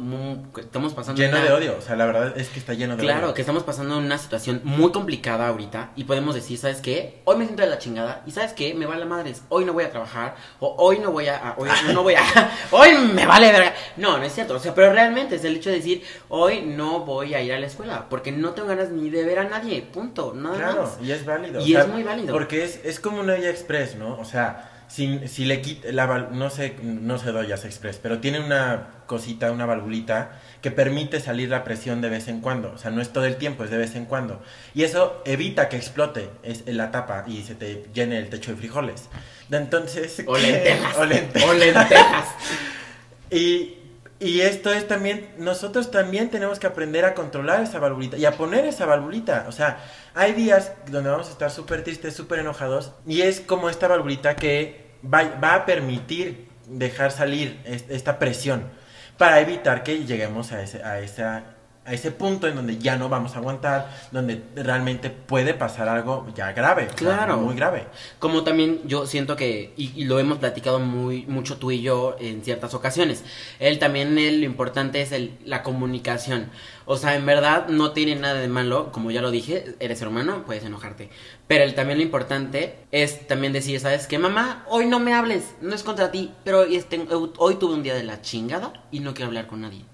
estamos 0.57 0.95
pasando... 0.95 1.21
Lleno 1.21 1.39
de 1.39 1.51
odio, 1.51 1.75
o 1.77 1.81
sea, 1.81 1.95
la 1.95 2.07
verdad 2.07 2.35
es 2.35 2.49
que 2.49 2.57
está 2.57 2.73
lleno 2.73 2.95
de 2.95 3.03
odio. 3.03 3.11
Claro, 3.11 3.33
que 3.35 3.41
estamos 3.41 3.61
pasando 3.61 3.95
una 3.99 4.17
situación 4.17 4.61
muy 4.63 4.91
complicada 4.91 5.49
ahorita 5.49 5.91
y 5.95 6.05
podemos 6.05 6.33
decir, 6.33 6.57
¿sabes 6.57 6.81
qué? 6.81 7.21
Hoy 7.25 7.37
me 7.37 7.43
siento 7.45 7.61
de 7.61 7.69
la 7.69 7.77
chingada 7.77 8.23
y 8.25 8.31
¿sabes 8.31 8.53
qué? 8.53 8.73
Me 8.73 8.87
vale 8.87 9.01
la 9.01 9.05
madre, 9.05 9.35
hoy 9.49 9.65
no 9.65 9.73
voy 9.73 9.83
a 9.83 9.91
trabajar 9.91 10.35
o 10.59 10.75
hoy 10.79 10.97
no 10.97 11.11
voy 11.11 11.27
a... 11.27 11.53
hoy 11.59 11.69
no 11.93 12.01
voy 12.01 12.15
a... 12.15 12.23
hoy 12.71 12.97
me 13.13 13.27
vale 13.27 13.51
verga. 13.51 13.75
No, 13.97 14.17
no 14.17 14.23
es 14.23 14.33
cierto, 14.33 14.55
o 14.55 14.59
sea, 14.59 14.73
pero 14.73 14.91
realmente 14.93 15.35
es 15.35 15.43
el 15.43 15.57
hecho 15.57 15.69
de 15.69 15.75
decir, 15.75 16.03
hoy 16.29 16.61
no 16.61 17.01
voy 17.01 17.35
a 17.35 17.41
ir 17.43 17.53
a 17.53 17.59
la 17.59 17.67
escuela 17.67 18.07
porque 18.09 18.31
no 18.31 18.53
tengo 18.53 18.69
ganas 18.69 18.89
ni 18.89 19.11
de 19.11 19.23
ver 19.25 19.37
a 19.37 19.43
nadie, 19.43 19.83
punto, 19.83 20.33
nada 20.33 20.55
claro, 20.55 20.91
y 21.03 21.11
es 21.11 21.23
válido. 21.23 21.63
Y 21.63 21.75
es 21.75 21.87
muy 21.87 22.01
válido. 22.01 22.33
Porque 22.33 22.63
es, 22.63 22.83
es 22.83 22.99
como 22.99 23.19
una 23.19 23.35
vía 23.35 23.51
express, 23.51 23.95
¿no? 23.95 24.17
O 24.17 24.25
sea 24.25 24.77
si, 24.89 25.27
si 25.27 25.45
le 25.45 25.61
quita 25.61 25.91
la 25.91 26.29
no 26.31 26.49
sé, 26.49 26.75
no 26.81 27.17
sé 27.19 27.31
Doyas 27.31 27.63
Express, 27.63 27.99
pero 28.01 28.19
tiene 28.19 28.39
una 28.39 28.87
cosita, 29.05 29.51
una 29.51 29.65
valvulita 29.65 30.39
que 30.61 30.71
permite 30.71 31.19
salir 31.19 31.49
la 31.49 31.63
presión 31.63 32.01
de 32.01 32.09
vez 32.09 32.27
en 32.27 32.41
cuando, 32.41 32.73
o 32.73 32.77
sea, 32.77 32.91
no 32.91 33.01
es 33.01 33.13
todo 33.13 33.25
el 33.25 33.37
tiempo, 33.37 33.63
es 33.63 33.69
de 33.69 33.77
vez 33.77 33.95
en 33.95 34.05
cuando. 34.05 34.41
Y 34.73 34.83
eso 34.83 35.21
evita 35.25 35.69
que 35.69 35.77
explote 35.77 36.29
es, 36.43 36.65
la 36.67 36.91
tapa 36.91 37.23
y 37.27 37.43
se 37.43 37.55
te 37.55 37.85
llene 37.93 38.17
el 38.17 38.29
techo 38.29 38.51
de 38.51 38.57
frijoles. 38.57 39.09
Entonces, 39.51 40.23
o 40.25 40.37
lentejas. 40.37 40.97
O 41.47 41.53
lentejas. 41.53 42.27
y 43.31 43.78
y 44.19 44.41
esto 44.41 44.73
es 44.73 44.85
también, 44.85 45.29
nosotros 45.37 45.91
también 45.91 46.29
tenemos 46.29 46.59
que 46.59 46.67
aprender 46.67 47.05
a 47.05 47.13
controlar 47.13 47.63
esa 47.63 47.79
valvulita 47.79 48.17
y 48.17 48.25
a 48.25 48.33
poner 48.33 48.65
esa 48.65 48.85
valvulita. 48.85 49.45
O 49.47 49.53
sea, 49.53 49.79
hay 50.13 50.33
días 50.33 50.73
donde 50.91 51.09
vamos 51.09 51.27
a 51.27 51.31
estar 51.31 51.49
súper 51.51 51.85
tristes, 51.85 52.15
súper 52.15 52.39
enojados 52.39 52.91
y 53.07 53.21
es 53.21 53.39
como 53.39 53.69
esta 53.69 53.87
valvulita 53.87 54.35
que 54.35 54.91
va, 55.05 55.23
va, 55.41 55.55
a 55.55 55.65
permitir 55.65 56.49
dejar 56.67 57.11
salir 57.11 57.61
esta 57.65 58.19
presión 58.19 58.69
para 59.17 59.39
evitar 59.39 59.83
que 59.83 60.03
lleguemos 60.03 60.51
a, 60.51 60.61
ese, 60.63 60.83
a 60.83 60.99
esa 60.99 61.55
a 61.89 61.93
ese 61.93 62.11
punto 62.11 62.47
en 62.47 62.55
donde 62.55 62.77
ya 62.77 62.97
no 62.97 63.09
vamos 63.09 63.33
a 63.33 63.39
aguantar, 63.39 63.89
donde 64.11 64.43
realmente 64.55 65.09
puede 65.09 65.55
pasar 65.55 65.89
algo 65.89 66.27
ya 66.35 66.51
grave, 66.51 66.87
claro, 66.95 67.37
muy 67.37 67.55
grave. 67.55 67.87
Como 68.19 68.43
también 68.43 68.81
yo 68.85 69.07
siento 69.07 69.35
que 69.35 69.73
y, 69.75 70.03
lo 70.03 70.19
hemos 70.19 70.37
platicado 70.37 70.77
muy 70.77 71.25
mucho 71.25 71.57
tú 71.57 71.71
y 71.71 71.81
yo 71.81 72.15
en 72.19 72.43
ciertas 72.43 72.75
ocasiones. 72.75 73.23
Él 73.57 73.79
también 73.79 74.13
lo 74.13 74.45
importante 74.45 75.01
es 75.01 75.11
el, 75.11 75.35
la 75.43 75.63
comunicación. 75.63 76.51
O 76.85 76.95
sea, 76.95 77.15
en 77.15 77.25
verdad 77.25 77.67
no 77.69 77.91
tiene 77.91 78.15
nada 78.15 78.35
de 78.35 78.47
malo, 78.47 78.91
como 78.91 79.09
ya 79.09 79.21
lo 79.21 79.31
dije, 79.31 79.75
eres 79.79 79.99
hermano, 80.03 80.43
puedes 80.45 80.63
enojarte. 80.63 81.09
Pero 81.47 81.63
el, 81.63 81.73
también 81.73 81.97
lo 81.97 82.03
importante 82.03 82.75
es 82.91 83.27
también 83.27 83.51
decir, 83.51 83.79
¿sabes 83.79 84.05
qué, 84.05 84.19
mamá? 84.19 84.63
Hoy 84.67 84.85
no 84.85 84.99
me 84.99 85.15
hables, 85.15 85.55
no 85.59 85.73
es 85.73 85.81
contra 85.81 86.11
ti, 86.11 86.31
pero 86.43 86.65
este, 86.65 87.03
hoy 87.37 87.55
tuve 87.55 87.73
un 87.73 87.81
día 87.81 87.95
de 87.95 88.03
la 88.03 88.21
chingada 88.21 88.73
y 88.91 88.99
no 88.99 89.15
quiero 89.15 89.29
hablar 89.29 89.47
con 89.47 89.61
nadie 89.61 89.85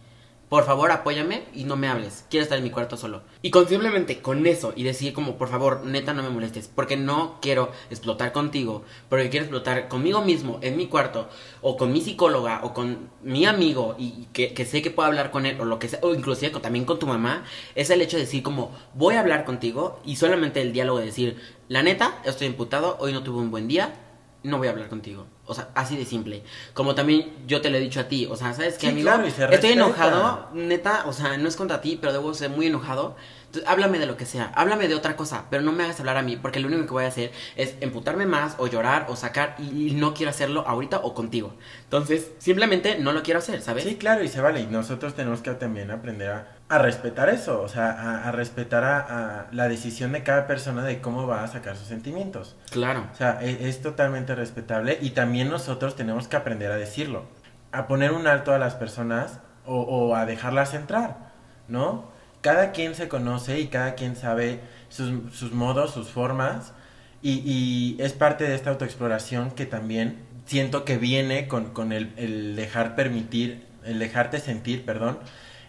por 0.50 0.64
favor 0.64 0.92
apóyame 0.92 1.44
y 1.54 1.64
no 1.64 1.76
me 1.76 1.88
hables, 1.88 2.26
quiero 2.30 2.44
estar 2.44 2.58
en 2.58 2.64
mi 2.64 2.70
cuarto 2.70 2.98
solo. 2.98 3.24
Y 3.42 3.50
con 3.50 3.68
simplemente 3.68 4.22
con 4.22 4.46
eso 4.46 4.74
y 4.76 4.84
decir 4.84 5.14
como, 5.14 5.38
por 5.38 5.50
favor, 5.50 5.84
neta 5.86 6.14
no 6.14 6.24
me 6.24 6.30
molestes, 6.30 6.70
porque 6.74 6.98
no 6.98 7.40
quiero 7.42 7.72
explotar 7.90 8.32
contigo, 8.32 8.84
porque 9.10 9.30
quiero 9.30 9.46
explotar 9.46 9.88
conmigo 9.88 10.22
mismo 10.22 10.60
en 10.62 10.78
mi 10.78 10.88
cuarto, 10.88 11.30
o 11.62 11.78
con 11.78 11.92
mi 11.92 12.02
psicóloga, 12.02 12.62
o 12.64 12.74
con 12.74 13.10
mi 13.24 13.46
amigo, 13.46 13.96
y 13.98 14.28
que, 14.34 14.66
sé 14.66 14.82
que 14.82 14.92
puedo 14.92 15.08
hablar 15.08 15.32
con 15.32 15.46
él, 15.46 15.60
o 15.60 15.66
lo 15.66 15.80
que 15.80 15.90
sea, 15.90 16.00
o 16.04 16.14
inclusive 16.14 16.60
también 16.60 16.86
con 16.86 17.00
tu 17.00 17.08
mamá, 17.08 17.44
es 17.74 17.90
el 17.90 18.02
hecho 18.02 18.18
de 18.18 18.24
decir 18.24 18.44
como, 18.44 18.72
voy 18.94 19.16
a 19.16 19.22
hablar 19.22 19.46
contigo, 19.46 20.00
y 20.06 20.18
solamente 20.18 20.62
el 20.62 20.74
diálogo 20.74 21.00
de 21.00 21.06
decir, 21.06 21.38
la 21.68 21.82
neta, 21.82 22.22
estoy 22.24 22.48
imputado, 22.48 22.98
hoy 23.00 23.14
no 23.14 23.24
tuve 23.24 23.40
un 23.40 23.50
buen 23.50 23.68
día, 23.68 24.05
no 24.46 24.58
voy 24.58 24.68
a 24.68 24.72
hablar 24.72 24.90
contigo. 24.90 25.26
O 25.46 25.54
sea, 25.54 25.70
así 25.76 25.96
de 25.98 26.06
simple. 26.06 26.44
Como 26.74 26.96
también 26.96 27.34
yo 27.48 27.62
te 27.62 27.70
lo 27.70 27.78
he 27.78 27.80
dicho 27.80 28.00
a 28.00 28.08
ti. 28.08 28.28
O 28.30 28.36
sea, 28.36 28.54
¿sabes 28.54 28.78
qué, 28.78 28.88
amigo? 28.88 29.12
Estoy 29.52 29.74
enojado, 29.74 30.50
neta, 30.54 31.04
o 31.08 31.14
sea, 31.14 31.38
no 31.38 31.48
es 31.48 31.56
contra 31.56 31.82
ti, 31.82 31.98
pero 32.00 32.14
debo 32.14 32.34
ser 32.34 32.50
muy 32.50 32.68
enojado. 32.68 33.16
Entonces, 33.46 33.70
háblame 33.70 34.00
de 34.00 34.06
lo 34.06 34.18
que 34.18 34.26
sea, 34.26 34.52
háblame 34.56 34.88
de 34.88 34.96
otra 34.96 35.16
cosa, 35.16 35.46
pero 35.50 35.64
no 35.64 35.72
me 35.72 35.84
hagas 35.84 36.00
hablar 36.00 36.18
a 36.18 36.22
mí, 36.22 36.36
porque 36.36 36.60
lo 36.60 36.68
único 36.68 36.86
que 36.86 36.92
voy 36.92 37.06
a 37.06 37.08
hacer 37.08 37.32
es 37.56 37.76
emputarme 37.80 38.26
más, 38.26 38.56
o 38.58 38.68
llorar, 38.68 39.06
o 39.08 39.16
sacar, 39.16 39.56
y, 39.60 39.92
no 39.94 40.14
quiero 40.14 40.32
hacerlo 40.32 40.66
ahorita 40.68 41.00
o 41.00 41.14
contigo. 41.14 41.54
Entonces, 41.84 42.32
simplemente 42.38 42.98
no 43.00 43.14
lo 43.14 43.24
quiero 43.24 43.40
hacer, 43.40 43.62
¿sabes? 43.62 43.86
Sí, 43.86 43.96
claro, 43.96 44.24
y 44.24 44.28
se 44.28 44.42
vale. 44.42 44.60
Y 44.60 44.66
nosotros 44.66 45.14
tenemos 45.14 45.42
que 45.42 45.52
también 45.52 45.90
aprender 45.92 46.32
a 46.32 46.55
a 46.68 46.80
respetar 46.80 47.30
eso, 47.30 47.62
o 47.62 47.68
sea, 47.68 48.28
a, 48.28 48.32
respetar 48.32 48.84
a, 48.84 49.48
la 49.52 49.68
decisión 49.68 50.14
de 50.14 50.24
cada 50.24 50.48
persona 50.48 50.84
de 50.84 51.00
cómo 51.00 51.28
va 51.28 51.44
a 51.44 51.48
sacar 51.48 51.76
sus 51.76 51.88
sentimientos. 51.88 52.56
Claro. 52.72 53.06
O 53.14 53.16
sea, 53.16 53.40
e, 53.42 53.70
es, 53.70 53.82
totalmente 53.82 54.34
respetable 54.34 54.98
y 55.00 55.12
también 55.12 55.50
nosotros 55.50 55.96
tenemos 55.96 56.28
que 56.28 56.38
aprender 56.38 56.72
a 56.72 56.78
decirlo, 56.78 57.26
a 57.72 57.88
poner 57.88 58.12
un 58.12 58.26
alto 58.26 58.52
a 58.52 58.58
las 58.58 58.74
personas 58.74 59.40
o, 59.68 60.16
a 60.16 60.26
dejarlas 60.26 60.74
entrar, 60.74 61.32
¿no? 61.68 62.10
Cada 62.42 62.72
quien 62.72 62.94
se 62.94 63.08
conoce 63.08 63.60
y 63.60 63.68
cada 63.68 63.96
quien 63.96 64.16
sabe 64.16 64.60
sus, 64.90 65.52
modos, 65.52 65.92
sus 65.92 66.10
formas 66.10 66.74
y, 67.22 67.42
y, 67.46 67.98
es 68.00 68.14
parte 68.14 68.44
de 68.44 68.54
esta 68.54 68.70
autoexploración 68.72 69.52
que 69.52 69.66
también 69.66 70.24
siento 70.46 70.86
que 70.86 70.98
viene 70.98 71.48
con, 71.48 71.74
con 71.74 71.92
el, 71.92 72.14
el 72.18 72.56
dejar 72.56 72.96
permitir, 72.96 73.66
el 73.84 73.98
dejarte 73.98 74.40
sentir, 74.40 74.86
perdón, 74.86 75.18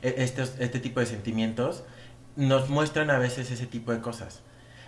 estos, 0.02 0.54
este 0.58 0.80
tipo 0.80 1.00
de 1.00 1.06
sentimientos, 1.06 1.84
nos 2.36 2.68
muestran 2.68 3.10
a 3.10 3.18
veces 3.18 3.50
ese 3.50 3.66
tipo 3.66 3.92
de 3.92 4.00
cosas. 4.00 4.42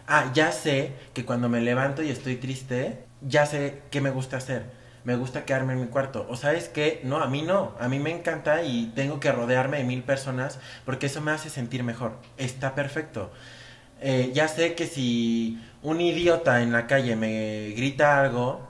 Ah, 0.06 0.30
ya 0.34 0.52
sé 0.52 0.92
que 1.12 1.24
cuando 1.24 1.48
me 1.48 1.60
levanto 1.60 2.02
y 2.02 2.10
estoy 2.10 2.36
triste, 2.36 3.04
ya 3.20 3.46
sé 3.46 3.82
qué 3.90 4.00
me 4.00 4.10
gusta 4.10 4.38
hacer. 4.38 4.70
Me 5.04 5.16
gusta 5.16 5.44
quedarme 5.44 5.74
en 5.74 5.80
mi 5.80 5.86
cuarto. 5.86 6.26
O 6.28 6.36
sabes 6.36 6.68
que 6.68 7.00
no, 7.04 7.18
a 7.18 7.28
mí 7.28 7.42
no. 7.42 7.74
A 7.78 7.88
mí 7.88 7.98
me 7.98 8.10
encanta 8.10 8.62
y 8.62 8.92
tengo 8.94 9.20
que 9.20 9.32
rodearme 9.32 9.78
de 9.78 9.84
mil 9.84 10.02
personas 10.02 10.60
porque 10.84 11.06
eso 11.06 11.20
me 11.20 11.32
hace 11.32 11.50
sentir 11.50 11.82
mejor. 11.82 12.12
Está 12.36 12.74
perfecto. 12.74 13.30
Eh, 14.00 14.30
ya 14.34 14.48
sé 14.48 14.74
que 14.74 14.86
si 14.86 15.58
un 15.82 16.00
idiota 16.00 16.62
en 16.62 16.72
la 16.72 16.86
calle 16.86 17.16
me 17.16 17.70
grita 17.76 18.20
algo, 18.20 18.68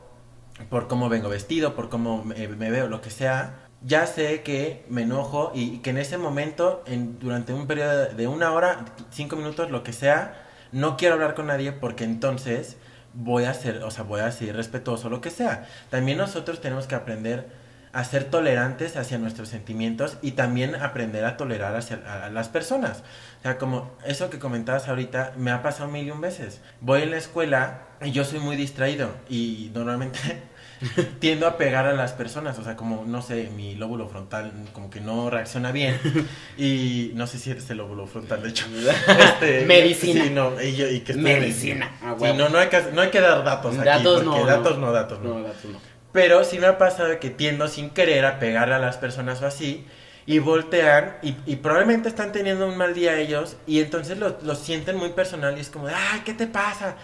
por 0.70 0.88
cómo 0.88 1.08
vengo 1.08 1.28
vestido, 1.28 1.74
por 1.74 1.88
cómo 1.88 2.24
me 2.24 2.70
veo, 2.70 2.88
lo 2.88 3.00
que 3.00 3.10
sea, 3.10 3.67
ya 3.82 4.06
sé 4.06 4.42
que 4.42 4.84
me 4.88 5.02
enojo 5.02 5.52
y, 5.54 5.78
que 5.78 5.90
en 5.90 5.98
ese 5.98 6.18
momento, 6.18 6.82
en, 6.86 7.18
durante 7.18 7.52
un 7.52 7.66
periodo 7.66 8.06
de 8.06 8.26
una 8.26 8.52
hora, 8.52 8.84
cinco 9.10 9.36
minutos, 9.36 9.70
lo 9.70 9.82
que 9.82 9.92
sea, 9.92 10.46
no 10.72 10.96
quiero 10.96 11.14
hablar 11.14 11.34
con 11.34 11.46
nadie 11.46 11.72
porque 11.72 12.04
entonces 12.04 12.76
voy 13.14 13.44
a 13.44 13.54
ser, 13.54 13.82
o 13.82 13.90
sea, 13.90 14.04
voy 14.04 14.20
a 14.20 14.30
ser 14.30 14.56
respetuoso, 14.56 15.08
lo 15.08 15.20
que 15.20 15.30
sea. 15.30 15.66
También 15.90 16.18
nosotros 16.18 16.60
tenemos 16.60 16.86
que 16.86 16.94
aprender 16.94 17.46
a 17.92 18.04
ser 18.04 18.24
tolerantes 18.24 18.96
hacia 18.96 19.18
nuestros 19.18 19.48
sentimientos 19.48 20.18
y 20.22 20.32
también 20.32 20.74
aprender 20.74 21.24
a 21.24 21.36
tolerar 21.36 21.74
hacia 21.74 22.24
a 22.24 22.30
las 22.30 22.48
personas. 22.48 23.02
O 23.40 23.42
sea, 23.42 23.58
como 23.58 23.90
eso 24.04 24.30
que 24.30 24.38
comentabas 24.38 24.88
ahorita, 24.88 25.32
me 25.36 25.50
ha 25.50 25.62
pasado 25.62 25.90
mil 25.90 26.06
y 26.06 26.10
un 26.10 26.20
veces. 26.20 26.60
Voy 26.80 27.02
en 27.02 27.10
la 27.10 27.16
escuela 27.16 27.86
y 28.02 28.12
yo 28.12 28.24
soy 28.24 28.40
muy 28.40 28.56
distraído 28.56 29.10
y 29.28 29.70
normalmente 29.74 30.18
tiendo 31.18 31.46
a 31.46 31.56
pegar 31.56 31.86
a 31.86 31.92
las 31.92 32.12
personas, 32.12 32.58
o 32.58 32.64
sea, 32.64 32.76
como, 32.76 33.04
no 33.06 33.22
sé, 33.22 33.50
mi 33.54 33.74
lóbulo 33.74 34.08
frontal 34.08 34.52
como 34.72 34.90
que 34.90 35.00
no 35.00 35.30
reacciona 35.30 35.72
bien 35.72 35.98
y 36.58 37.12
no 37.14 37.26
sé 37.26 37.38
si 37.38 37.50
es 37.50 37.68
el 37.70 37.78
lóbulo 37.78 38.06
frontal, 38.06 38.42
de 38.42 38.50
hecho. 38.50 38.66
Este, 39.18 39.66
Medicina. 39.66 40.24
Sí, 40.24 40.30
no, 40.30 40.60
y, 40.60 40.82
y 40.82 41.00
que 41.00 41.14
Medicina. 41.14 41.90
Ah, 42.02 42.16
sí, 42.18 42.26
no, 42.36 42.48
no 42.48 42.58
hay, 42.58 42.68
que, 42.68 42.82
no 42.92 43.02
hay 43.02 43.10
que 43.10 43.20
dar 43.20 43.44
datos, 43.44 43.76
aquí, 43.76 43.84
datos 43.84 44.22
porque 44.22 44.40
no, 44.40 44.46
datos 44.46 44.78
no, 44.78 44.92
datos 44.92 45.20
no. 45.20 45.34
No, 45.34 45.42
datos 45.42 45.64
no. 45.64 45.80
Pero 46.12 46.44
sí 46.44 46.58
me 46.58 46.66
ha 46.66 46.78
pasado 46.78 47.18
que 47.20 47.30
tiendo 47.30 47.68
sin 47.68 47.90
querer 47.90 48.24
a 48.24 48.38
pegarle 48.38 48.74
a 48.74 48.78
las 48.78 48.96
personas 48.96 49.42
o 49.42 49.46
así 49.46 49.86
y 50.28 50.40
voltean 50.40 51.16
y, 51.22 51.36
y 51.46 51.56
probablemente 51.56 52.10
están 52.10 52.32
teniendo 52.32 52.68
un 52.68 52.76
mal 52.76 52.92
día 52.92 53.18
ellos 53.18 53.56
y 53.66 53.80
entonces 53.80 54.18
lo, 54.18 54.38
lo 54.42 54.54
sienten 54.54 54.96
muy 54.96 55.10
personal 55.10 55.56
y 55.56 55.60
es 55.62 55.70
como 55.70 55.86
de, 55.86 55.94
ay, 55.94 56.20
¿qué 56.24 56.34
te 56.34 56.46
pasa? 56.46 56.96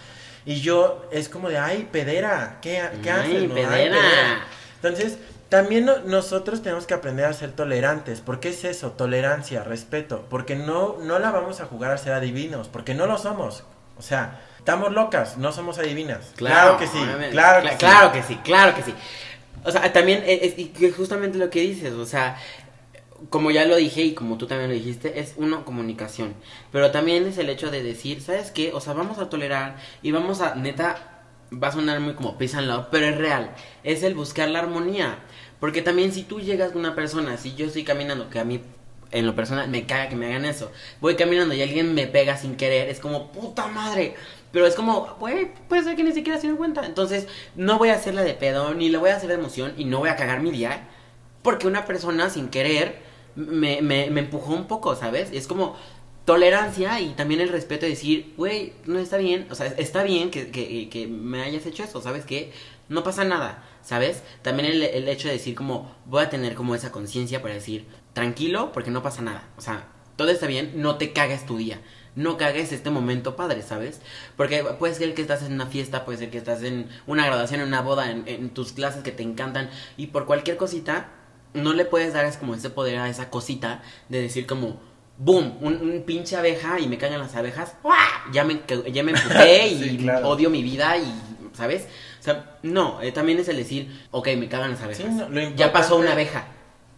Y 0.46 0.60
yo 0.60 1.06
es 1.10 1.28
como 1.28 1.48
de, 1.48 1.58
ay, 1.58 1.88
pedera, 1.90 2.58
¿qué, 2.60 2.82
qué 3.02 3.10
Ay, 3.10 3.20
haces? 3.36 3.48
no? 3.48 3.54
Ay, 3.56 3.64
pedera. 3.64 3.98
Entonces, 4.82 5.18
también 5.48 5.86
no- 5.86 5.98
nosotros 6.00 6.62
tenemos 6.62 6.86
que 6.86 6.94
aprender 6.94 7.24
a 7.26 7.32
ser 7.32 7.52
tolerantes. 7.52 8.20
¿Por 8.20 8.40
qué 8.40 8.50
es 8.50 8.64
eso? 8.64 8.90
Tolerancia, 8.92 9.62
respeto. 9.64 10.26
Porque 10.28 10.54
no, 10.56 10.96
no 11.00 11.18
la 11.18 11.30
vamos 11.30 11.60
a 11.60 11.66
jugar 11.66 11.92
a 11.92 11.98
ser 11.98 12.12
adivinos, 12.12 12.68
porque 12.68 12.94
no 12.94 13.06
lo 13.06 13.16
somos. 13.18 13.64
O 13.96 14.02
sea, 14.02 14.40
estamos 14.58 14.92
locas, 14.92 15.38
no 15.38 15.52
somos 15.52 15.78
adivinas. 15.78 16.32
Claro, 16.36 16.76
que 16.76 16.86
sí, 16.88 16.98
obviamente. 16.98 17.30
claro 17.30 17.62
que 17.62 17.68
Cla- 17.68 17.72
sí. 17.72 17.78
Claro 17.78 18.12
que 18.12 18.22
sí, 18.22 18.36
claro 18.44 18.74
que 18.74 18.82
sí. 18.82 18.94
O 19.64 19.70
sea, 19.70 19.90
también 19.94 20.22
es, 20.26 20.42
es- 20.42 20.58
y 20.58 20.66
que 20.66 20.90
justamente 20.92 21.38
lo 21.38 21.48
que 21.48 21.60
dices, 21.60 21.92
o 21.94 22.04
sea, 22.04 22.36
como 23.30 23.50
ya 23.50 23.64
lo 23.64 23.76
dije 23.76 24.02
y 24.02 24.14
como 24.14 24.38
tú 24.38 24.46
también 24.46 24.70
lo 24.70 24.74
dijiste, 24.74 25.20
es 25.20 25.34
una 25.36 25.64
comunicación. 25.64 26.34
Pero 26.72 26.90
también 26.90 27.26
es 27.26 27.38
el 27.38 27.48
hecho 27.48 27.70
de 27.70 27.82
decir, 27.82 28.20
¿sabes 28.20 28.50
qué? 28.50 28.72
O 28.72 28.80
sea, 28.80 28.92
vamos 28.92 29.18
a 29.18 29.28
tolerar 29.28 29.76
y 30.02 30.10
vamos 30.10 30.40
a, 30.40 30.54
neta, 30.54 31.24
va 31.52 31.68
a 31.68 31.72
sonar 31.72 32.00
muy 32.00 32.14
como 32.14 32.36
peace 32.38 32.56
and 32.56 32.66
love, 32.66 32.86
pero 32.90 33.06
es 33.06 33.16
real. 33.16 33.54
Es 33.82 34.02
el 34.02 34.14
buscar 34.14 34.48
la 34.48 34.60
armonía. 34.60 35.18
Porque 35.60 35.82
también 35.82 36.12
si 36.12 36.24
tú 36.24 36.40
llegas 36.40 36.72
con 36.72 36.80
una 36.80 36.94
persona, 36.94 37.36
si 37.36 37.54
yo 37.54 37.66
estoy 37.66 37.84
caminando, 37.84 38.28
que 38.30 38.38
a 38.38 38.44
mí 38.44 38.60
en 39.10 39.26
lo 39.26 39.34
personal 39.34 39.68
me 39.68 39.86
caga 39.86 40.08
que 40.08 40.16
me 40.16 40.26
hagan 40.26 40.44
eso, 40.44 40.72
voy 41.00 41.14
caminando 41.14 41.54
y 41.54 41.62
alguien 41.62 41.94
me 41.94 42.06
pega 42.08 42.36
sin 42.36 42.56
querer, 42.56 42.88
es 42.88 42.98
como, 42.98 43.30
puta 43.32 43.68
madre. 43.68 44.14
Pero 44.50 44.66
es 44.66 44.74
como, 44.74 45.16
güey, 45.18 45.50
puede 45.68 45.84
ser 45.84 45.96
que 45.96 46.04
ni 46.04 46.12
siquiera 46.12 46.40
se 46.40 46.46
den 46.48 46.56
cuenta. 46.56 46.84
Entonces, 46.84 47.26
no 47.56 47.78
voy 47.78 47.88
a 47.90 47.94
hacerla 47.94 48.22
de 48.22 48.34
pedo, 48.34 48.74
ni 48.74 48.88
le 48.88 48.98
voy 48.98 49.10
a 49.10 49.16
hacer 49.16 49.28
de 49.28 49.34
emoción, 49.34 49.74
y 49.76 49.84
no 49.84 49.98
voy 49.98 50.08
a 50.10 50.16
cagar 50.16 50.40
mi 50.40 50.50
día. 50.50 50.88
Porque 51.42 51.66
una 51.66 51.84
persona 51.84 52.30
sin 52.30 52.48
querer 52.48 53.03
me, 53.36 53.82
me, 53.82 54.04
empujó 54.06 54.54
un 54.54 54.66
poco, 54.66 54.94
¿sabes? 54.96 55.30
Es 55.32 55.46
como 55.46 55.76
tolerancia 56.24 57.00
y 57.00 57.10
también 57.10 57.40
el 57.40 57.48
respeto 57.48 57.84
de 57.84 57.90
decir, 57.90 58.32
güey, 58.36 58.72
no 58.86 58.98
está 58.98 59.16
bien, 59.18 59.46
o 59.50 59.54
sea, 59.54 59.66
está 59.66 60.02
bien 60.02 60.30
que, 60.30 60.50
que, 60.50 60.88
que 60.88 61.06
me 61.06 61.42
hayas 61.42 61.66
hecho 61.66 61.84
eso, 61.84 62.00
¿sabes 62.00 62.24
qué? 62.24 62.52
No 62.88 63.02
pasa 63.02 63.24
nada, 63.24 63.64
¿sabes? 63.82 64.22
También 64.42 64.70
el, 64.70 64.82
el 64.82 65.08
hecho 65.08 65.28
de 65.28 65.34
decir 65.34 65.54
como, 65.54 65.94
voy 66.06 66.22
a 66.22 66.30
tener 66.30 66.54
como 66.54 66.74
esa 66.74 66.92
conciencia 66.92 67.42
para 67.42 67.54
decir, 67.54 67.86
tranquilo, 68.14 68.72
porque 68.72 68.90
no 68.90 69.02
pasa 69.02 69.22
nada, 69.22 69.48
o 69.56 69.60
sea, 69.60 69.88
todo 70.16 70.30
está 70.30 70.46
bien, 70.46 70.72
no 70.76 70.96
te 70.96 71.12
cagues 71.12 71.46
tu 71.46 71.56
día. 71.56 71.80
No 72.16 72.36
cagues 72.36 72.70
este 72.70 72.90
momento 72.90 73.34
padre, 73.34 73.62
¿sabes? 73.62 74.00
Porque 74.36 74.62
puede 74.78 74.94
ser 74.94 75.14
que 75.14 75.22
estás 75.22 75.42
en 75.42 75.52
una 75.52 75.66
fiesta, 75.66 76.04
puede 76.04 76.18
ser 76.18 76.30
que 76.30 76.38
estás 76.38 76.62
en 76.62 76.88
una 77.08 77.26
graduación, 77.26 77.60
en 77.60 77.66
una 77.66 77.80
boda, 77.80 78.08
en 78.08 78.50
tus 78.50 78.72
clases 78.72 79.02
que 79.02 79.10
te 79.10 79.24
encantan 79.24 79.68
y 79.96 80.06
por 80.06 80.24
cualquier 80.24 80.56
cosita 80.56 81.08
no 81.54 81.72
le 81.72 81.84
puedes 81.84 82.12
dar 82.12 82.24
es 82.26 82.36
como 82.36 82.54
ese 82.54 82.70
poder 82.70 82.98
a 82.98 83.08
esa 83.08 83.30
cosita 83.30 83.82
de 84.08 84.20
decir 84.20 84.46
como 84.46 84.80
boom, 85.16 85.58
un, 85.60 85.74
un 85.76 86.02
pinche 86.02 86.36
abeja 86.36 86.80
y 86.80 86.88
me 86.88 86.98
cagan 86.98 87.20
las 87.20 87.34
abejas, 87.36 87.74
¡guau! 87.82 87.96
ya 88.32 88.44
me 88.44 88.60
ya 88.92 89.02
me 89.02 89.12
emputé 89.12 89.68
y 89.68 89.78
Sí, 89.90 89.96
claro. 89.98 90.28
odio 90.28 90.50
mi 90.50 90.62
vida 90.62 90.96
y 90.98 91.04
¿sabes? 91.54 91.86
O 92.20 92.22
sea, 92.24 92.56
no, 92.62 93.00
eh, 93.02 93.12
también 93.12 93.38
es 93.38 93.48
el 93.48 93.56
decir, 93.56 94.06
ok, 94.10 94.28
me 94.36 94.48
cagan 94.48 94.72
las 94.72 94.82
abejas. 94.82 95.06
Sí, 95.06 95.12
no, 95.14 95.28
lo 95.28 95.40
ya 95.54 95.72
pasó 95.72 95.96
una 95.96 96.12
abeja. 96.12 96.46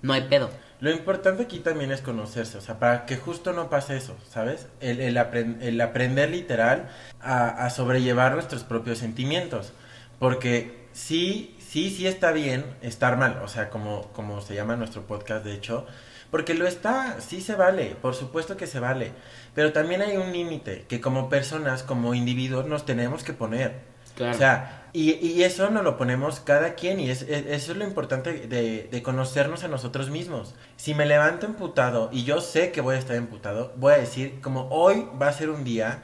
No 0.02 0.12
hay 0.12 0.22
pedo. 0.22 0.50
Lo 0.78 0.90
importante 0.90 1.42
aquí 1.42 1.58
también 1.58 1.90
es 1.90 2.00
conocerse, 2.00 2.56
o 2.58 2.60
sea, 2.60 2.78
para 2.78 3.06
que 3.06 3.16
justo 3.16 3.52
no 3.52 3.68
pase 3.70 3.96
eso, 3.96 4.14
¿sabes? 4.30 4.66
El, 4.80 5.00
el, 5.00 5.16
apren- 5.16 5.56
el 5.62 5.80
aprender 5.80 6.30
literal 6.30 6.88
a, 7.20 7.48
a 7.66 7.70
sobrellevar 7.70 8.34
nuestros 8.34 8.62
propios 8.62 8.98
sentimientos. 8.98 9.72
Porque 10.18 10.86
sí, 10.92 11.55
sí, 11.76 11.90
sí 11.90 12.06
está 12.06 12.32
bien 12.32 12.64
estar 12.80 13.18
mal, 13.18 13.40
o 13.44 13.48
sea, 13.48 13.68
como, 13.68 14.02
como 14.14 14.40
se 14.40 14.54
llama 14.54 14.76
nuestro 14.76 15.02
podcast, 15.06 15.44
de 15.44 15.52
hecho, 15.54 15.86
porque 16.30 16.54
lo 16.54 16.66
está, 16.66 17.20
sí 17.20 17.40
se 17.42 17.54
vale, 17.54 17.96
por 18.00 18.14
supuesto 18.14 18.56
que 18.56 18.66
se 18.66 18.80
vale, 18.80 19.12
pero 19.54 19.72
también 19.72 20.00
hay 20.00 20.16
un 20.16 20.32
límite 20.32 20.86
que 20.88 21.00
como 21.02 21.28
personas, 21.28 21.82
como 21.82 22.14
individuos, 22.14 22.66
nos 22.66 22.86
tenemos 22.86 23.24
que 23.24 23.32
poner. 23.34 23.74
Claro. 24.16 24.34
O 24.34 24.38
sea, 24.38 24.88
y, 24.94 25.12
y 25.12 25.42
eso 25.44 25.68
nos 25.68 25.84
lo 25.84 25.98
ponemos 25.98 26.40
cada 26.40 26.74
quien 26.74 26.98
y 27.00 27.10
es, 27.10 27.20
es- 27.22 27.44
eso 27.46 27.72
es 27.72 27.78
lo 27.78 27.84
importante 27.84 28.32
de, 28.48 28.88
de 28.90 29.02
conocernos 29.02 29.62
a 29.62 29.68
nosotros 29.68 30.08
mismos. 30.08 30.54
Si 30.76 30.94
me 30.94 31.04
levanto 31.04 31.44
emputado 31.44 32.08
y 32.10 32.24
yo 32.24 32.40
sé 32.40 32.72
que 32.72 32.80
voy 32.80 32.96
a 32.96 32.98
estar 32.98 33.16
emputado, 33.16 33.74
voy 33.76 33.92
a 33.92 33.98
decir 33.98 34.40
como 34.40 34.68
hoy 34.70 35.06
va 35.20 35.28
a 35.28 35.32
ser 35.34 35.50
un 35.50 35.64
día 35.64 36.02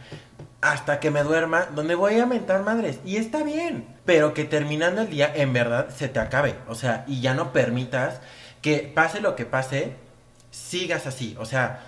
hasta 0.61 1.01
que 1.01 1.11
me 1.11 1.23
duerma 1.23 1.67
donde 1.75 1.95
voy 1.95 2.21
a 2.21 2.27
mentar 2.27 2.63
madres 2.63 3.01
y 3.05 3.17
está 3.17 3.43
bien, 3.43 3.92
pero 4.05 4.35
que 4.35 4.45
terminando 4.45 5.03
el 5.03 5.11
día 5.11 5.33
en 5.35 5.53
verdad 5.53 5.89
se 5.91 6.09
te 6.09 6.19
acabe, 6.19 6.55
o 6.69 6.75
sea, 6.75 7.05
y 7.07 7.21
ya 7.21 7.35
no 7.35 7.53
permitas 7.53 8.21
que 8.61 8.91
pase 8.95 9.21
lo 9.21 9.37
que 9.37 9.47
pase, 9.47 9.97
sigas 10.51 11.07
así, 11.07 11.37
o 11.39 11.45
sea, 11.45 11.81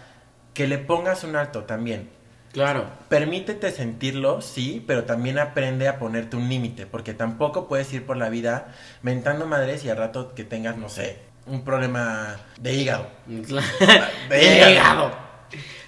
que 0.55 0.67
le 0.67 0.79
pongas 0.79 1.25
un 1.25 1.37
alto 1.37 1.65
también. 1.65 2.11
Claro. 2.53 2.87
Permítete 3.09 3.73
sentirlo, 3.73 4.41
sí, 4.41 4.83
pero 4.87 5.05
también 5.05 5.41
aprende 5.41 5.89
a 5.89 5.99
ponerte 5.99 6.37
un 6.37 6.49
límite, 6.49 6.87
porque 6.87 7.13
tampoco 7.13 7.67
puedes 7.67 7.93
ir 7.93 8.07
por 8.07 8.17
la 8.17 8.29
vida 8.29 8.73
mentando 9.03 9.47
madres 9.47 9.85
y 9.85 9.91
al 9.91 9.97
rato 9.97 10.35
que 10.35 10.45
tengas, 10.45 10.77
no 10.77 10.89
sé, 10.89 11.19
un 11.47 11.65
problema 11.65 12.37
de 12.61 12.75
hígado. 12.75 13.09
de 13.27 14.57
hígado. 14.57 14.71
hígado. 14.71 15.25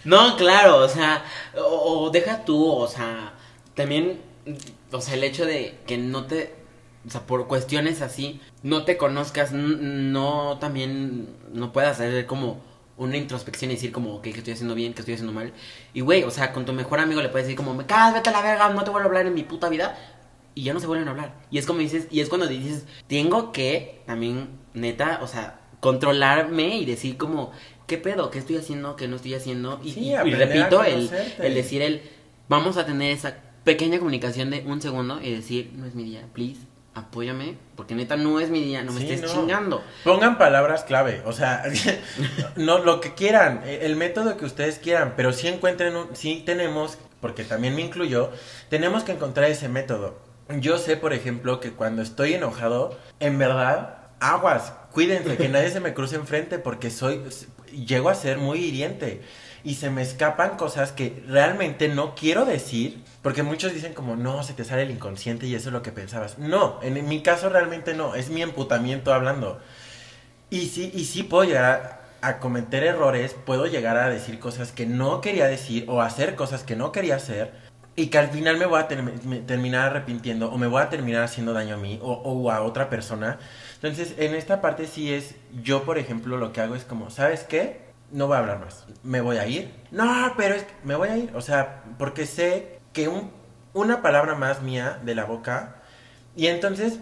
No, 0.05 0.37
claro, 0.37 0.79
o 0.79 0.89
sea, 0.89 1.24
o, 1.57 2.05
o 2.05 2.11
deja 2.11 2.45
tú, 2.45 2.68
o 2.68 2.89
sea, 2.89 3.33
también, 3.74 4.20
o 4.97 5.01
sea, 5.01 5.14
el 5.14 5.24
hecho 5.24 5.47
de 5.47 5.78
que 5.86 5.99
no 5.99 6.26
te, 6.26 6.55
o 7.07 7.11
sea, 7.11 7.22
por 7.26 7.47
cuestiones 7.47 8.03
así, 8.03 8.40
no 8.62 8.84
te 8.84 8.97
conozcas, 8.97 9.53
no 9.53 10.59
también, 10.59 11.28
no 11.53 11.72
puedas 11.72 11.92
hacer 12.01 12.26
como 12.26 12.61
una 12.97 13.16
introspección 13.16 13.70
y 13.70 13.74
decir 13.74 13.92
como, 13.92 14.14
ok, 14.16 14.22
que 14.22 14.30
estoy 14.30 14.55
haciendo 14.55 14.74
bien, 14.74 14.94
que 14.94 15.01
estoy 15.01 15.14
haciendo 15.14 15.32
mal. 15.32 15.53
Y 15.92 16.01
güey, 16.01 16.22
o 16.24 16.30
sea, 16.30 16.53
con 16.53 16.64
tu 16.64 16.72
mejor 16.72 16.99
amigo 16.99 17.20
le 17.22 17.28
puedes 17.28 17.47
decir 17.47 17.57
como, 17.57 17.74
me 17.74 17.84
cagas, 17.86 18.14
vete 18.14 18.30
a 18.30 18.32
la 18.32 18.42
verga, 18.42 18.68
no 18.70 18.84
te 18.84 18.90
vuelvo 18.90 19.07
a 19.07 19.09
hablar 19.11 19.26
en 19.26 19.34
mi 19.34 19.42
puta 19.42 19.68
vida. 19.68 19.97
Y 20.55 20.62
ya 20.62 20.72
no 20.72 20.80
se 20.80 20.86
vuelven 20.86 21.07
a 21.09 21.11
hablar. 21.11 21.34
Y 21.51 21.59
es 21.59 21.66
como 21.66 21.80
dices, 21.80 22.09
y 22.11 22.20
es 22.20 22.30
cuando 22.30 22.47
dices, 22.47 22.86
tengo 23.09 23.53
que 23.53 24.01
también, 24.07 24.49
neta, 24.72 25.20
o 25.22 25.26
sea, 25.26 25.61
controlarme 25.80 26.78
y 26.78 26.86
decir 26.86 27.18
como, 27.18 27.53
¿qué 27.86 27.99
pedo? 27.99 28.30
¿Qué 28.30 28.38
estoy 28.38 28.57
haciendo? 28.57 28.97
¿Qué 28.97 29.07
no 29.09 29.16
estoy 29.16 29.34
haciendo? 29.34 29.78
Y, 29.84 29.92
Sí, 29.92 30.01
y- 30.12 30.14
repito, 30.34 30.82
el, 30.82 31.11
el 31.40 31.55
decir 31.55 31.82
el, 31.82 32.01
vamos 32.49 32.78
a 32.78 32.86
tener 32.86 33.12
esa 33.12 33.36
pequeña 33.67 33.99
comunicación 33.99 34.49
de 34.51 34.61
un 34.64 34.81
segundo 34.81 35.21
y 35.21 35.33
decir, 35.35 35.73
no 35.75 35.87
es 35.87 35.95
mi 35.97 36.05
día, 36.05 36.23
please, 36.33 36.61
apóyame, 36.95 37.59
porque 37.75 37.97
neta 37.97 38.17
no 38.17 38.39
es 38.39 38.49
mi 38.49 38.62
día, 38.62 38.83
no 38.85 38.93
me 38.93 39.01
Sí, 39.01 39.11
estés 39.11 39.35
no. 39.35 39.41
chingando. 39.41 39.83
Pongan 40.05 40.39
palabras 40.39 40.85
clave, 40.85 41.21
o 41.27 41.33
sea, 41.33 41.64
no 42.57 42.79
lo 42.79 43.01
que 43.01 43.14
quieran, 43.14 43.62
eh, 43.64 43.81
el 43.83 43.97
método 43.97 44.37
que 44.37 44.45
ustedes 44.45 44.79
quieran, 44.79 45.14
pero 45.17 45.33
sí 45.33 45.49
encuentren, 45.49 45.97
un, 45.97 46.14
sí 46.14 46.45
tenemos, 46.47 46.97
porque 47.21 47.43
también 47.43 47.75
me 47.75 47.83
incluyó, 47.83 48.31
tenemos 48.71 49.03
que 49.03 49.12
encontrar 49.12 49.51
ese 49.51 49.69
método. 49.69 50.19
Yo 50.61 50.79
sé, 50.79 50.97
por 50.97 51.12
ejemplo, 51.12 51.59
que 51.59 51.73
cuando 51.73 52.03
estoy 52.03 52.35
enojado, 52.35 52.97
en 53.19 53.37
verdad, 53.37 53.99
aguas, 54.21 54.73
cuídense, 54.93 55.37
que 55.37 55.49
nadie 55.49 55.71
se 55.71 55.81
me 55.81 55.93
cruce 55.93 56.14
enfrente, 56.14 56.61
porque 56.61 56.91
soy, 56.91 57.21
llego 57.73 58.11
a 58.11 58.14
ser 58.14 58.39
muy 58.39 58.61
hiriente. 58.61 59.23
Y 59.67 59.75
se 59.75 59.91
me 59.91 60.03
escapan 60.03 60.57
cosas 60.57 60.93
que 60.93 61.25
realmente 61.29 61.89
no 61.89 62.14
quiero 62.14 62.45
decir, 62.45 63.03
porque 63.23 63.43
muchos 63.43 63.75
dicen 63.75 63.95
como, 63.95 64.14
no, 64.14 64.45
se 64.45 64.53
te 64.55 64.64
sale 64.64 64.83
el 64.85 64.93
inconsciente 64.93 65.47
y 65.47 65.55
eso 65.57 65.71
es 65.71 65.73
lo 65.73 65.83
que 65.83 65.91
pensabas. 65.91 66.39
No, 66.39 66.79
en, 66.83 67.09
mi 67.09 67.21
caso 67.23 67.49
realmente 67.49 67.95
no, 67.95 68.14
es 68.14 68.31
mi 68.31 68.43
emputamiento 68.43 69.12
hablando. 69.12 69.61
Y 70.51 70.67
sí, 70.69 70.91
y 70.95 71.05
sí 71.05 71.23
puedo 71.25 71.45
llegar 71.45 72.01
a, 72.23 72.29
a 72.29 72.39
cometer 72.39 72.85
errores, 72.85 73.35
puedo 73.47 73.67
llegar 73.67 73.97
a 73.97 74.09
decir 74.09 74.39
cosas 74.39 74.73
que 74.73 74.87
no 74.87 75.21
quería 75.21 75.47
decir 75.47 75.85
o 75.89 76.03
hacer 76.03 76.37
cosas 76.37 76.62
que 76.64 76.77
no 76.77 76.93
quería 76.93 77.17
hacer 77.17 77.53
y 77.97 78.09
que 78.09 78.19
al 78.19 78.29
final 78.29 78.59
me 78.59 78.67
voy 78.67 78.81
a 78.81 78.89
ter- 78.89 79.03
me- 79.03 79.41
terminar 79.41 79.91
arrepintiendo 79.91 80.51
o 80.53 80.59
me 80.59 80.67
voy 80.69 80.83
a 80.83 80.91
terminar 80.91 81.23
haciendo 81.25 81.53
daño 81.55 81.75
a 81.75 81.79
mí 81.79 81.99
o, 82.03 82.12
o 82.12 82.51
a 82.53 82.62
otra 82.62 82.89
persona. 82.91 83.39
Entonces, 83.75 84.14
en 84.19 84.35
esta 84.35 84.61
parte 84.61 84.87
sí 84.87 85.12
es, 85.12 85.35
yo 85.62 85.85
por 85.85 85.99
ejemplo 85.99 86.37
lo 86.39 86.53
que 86.53 86.61
hago 86.61 86.75
es 86.77 86.85
como, 86.85 87.11
¿sabes 87.11 87.45
qué? 87.45 87.86
No 88.13 88.27
voy 88.27 88.37
a 88.37 88.41
hablar 88.41 88.61
más. 88.61 88.87
Me 89.03 89.21
voy 89.21 89.37
a 89.39 89.47
ir. 89.47 89.73
No, 89.91 90.33
pero 90.37 90.55
es 90.55 90.63
que 90.65 90.73
me 90.85 90.95
voy 90.95 91.09
a 91.09 91.17
ir. 91.17 91.33
O 91.35 91.41
sea, 91.41 91.83
porque 91.99 92.27
sé 92.27 92.79
que 92.93 93.09
un, 93.09 93.31
una 93.75 94.03
palabra 94.03 94.35
más 94.35 94.63
mía 94.63 94.99
de 95.05 95.15
la 95.15 95.25
boca 95.25 95.77
y 96.37 96.47
entonces 96.47 96.99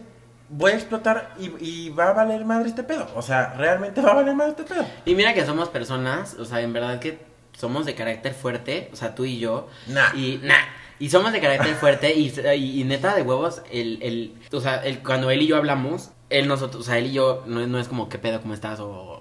voy 0.48 0.72
a 0.72 0.74
explotar 0.74 1.34
y, 1.38 1.52
y 1.64 1.90
va 1.90 2.10
a 2.10 2.12
valer 2.12 2.44
madre 2.44 2.68
este 2.68 2.82
pedo. 2.84 3.06
O 3.14 3.22
sea, 3.22 3.54
realmente 3.56 4.00
va 4.02 4.12
a 4.12 4.14
valer 4.14 4.34
madre 4.34 4.52
este 4.58 4.64
pedo. 4.64 4.86
Y 5.04 5.14
mira 5.14 5.34
que 5.34 5.44
somos 5.44 5.68
personas, 5.68 6.34
o 6.34 6.44
sea, 6.44 6.60
en 6.60 6.72
verdad 6.72 6.98
que 7.00 7.18
somos 7.56 7.86
de 7.86 7.94
carácter 7.94 8.34
fuerte, 8.34 8.88
o 8.92 8.96
sea, 8.96 9.14
tú 9.14 9.24
y 9.24 9.38
yo. 9.38 9.68
Nah. 9.88 10.14
Y, 10.14 10.40
nah. 10.42 10.54
Y 10.98 11.10
somos 11.10 11.32
de 11.32 11.40
carácter 11.40 11.74
fuerte 11.74 12.14
y, 12.14 12.32
y, 12.56 12.80
y 12.80 12.84
neta 12.84 13.14
de 13.14 13.22
huevos, 13.22 13.62
el, 13.70 14.00
el, 14.02 14.34
o 14.52 14.60
sea, 14.60 14.76
el, 14.84 15.00
cuando 15.02 15.30
él 15.30 15.42
y 15.42 15.48
yo 15.48 15.56
hablamos, 15.56 16.10
él 16.30 16.46
nosotros, 16.48 16.82
o 16.82 16.84
sea, 16.84 16.98
él 16.98 17.06
y 17.06 17.12
yo 17.12 17.42
no, 17.46 17.60
es- 17.60 17.68
no 17.68 17.78
es 17.78 17.88
como, 17.88 18.08
¿qué 18.08 18.18
pedo, 18.18 18.40
cómo 18.40 18.54
estás? 18.54 18.78
O, 18.80 19.13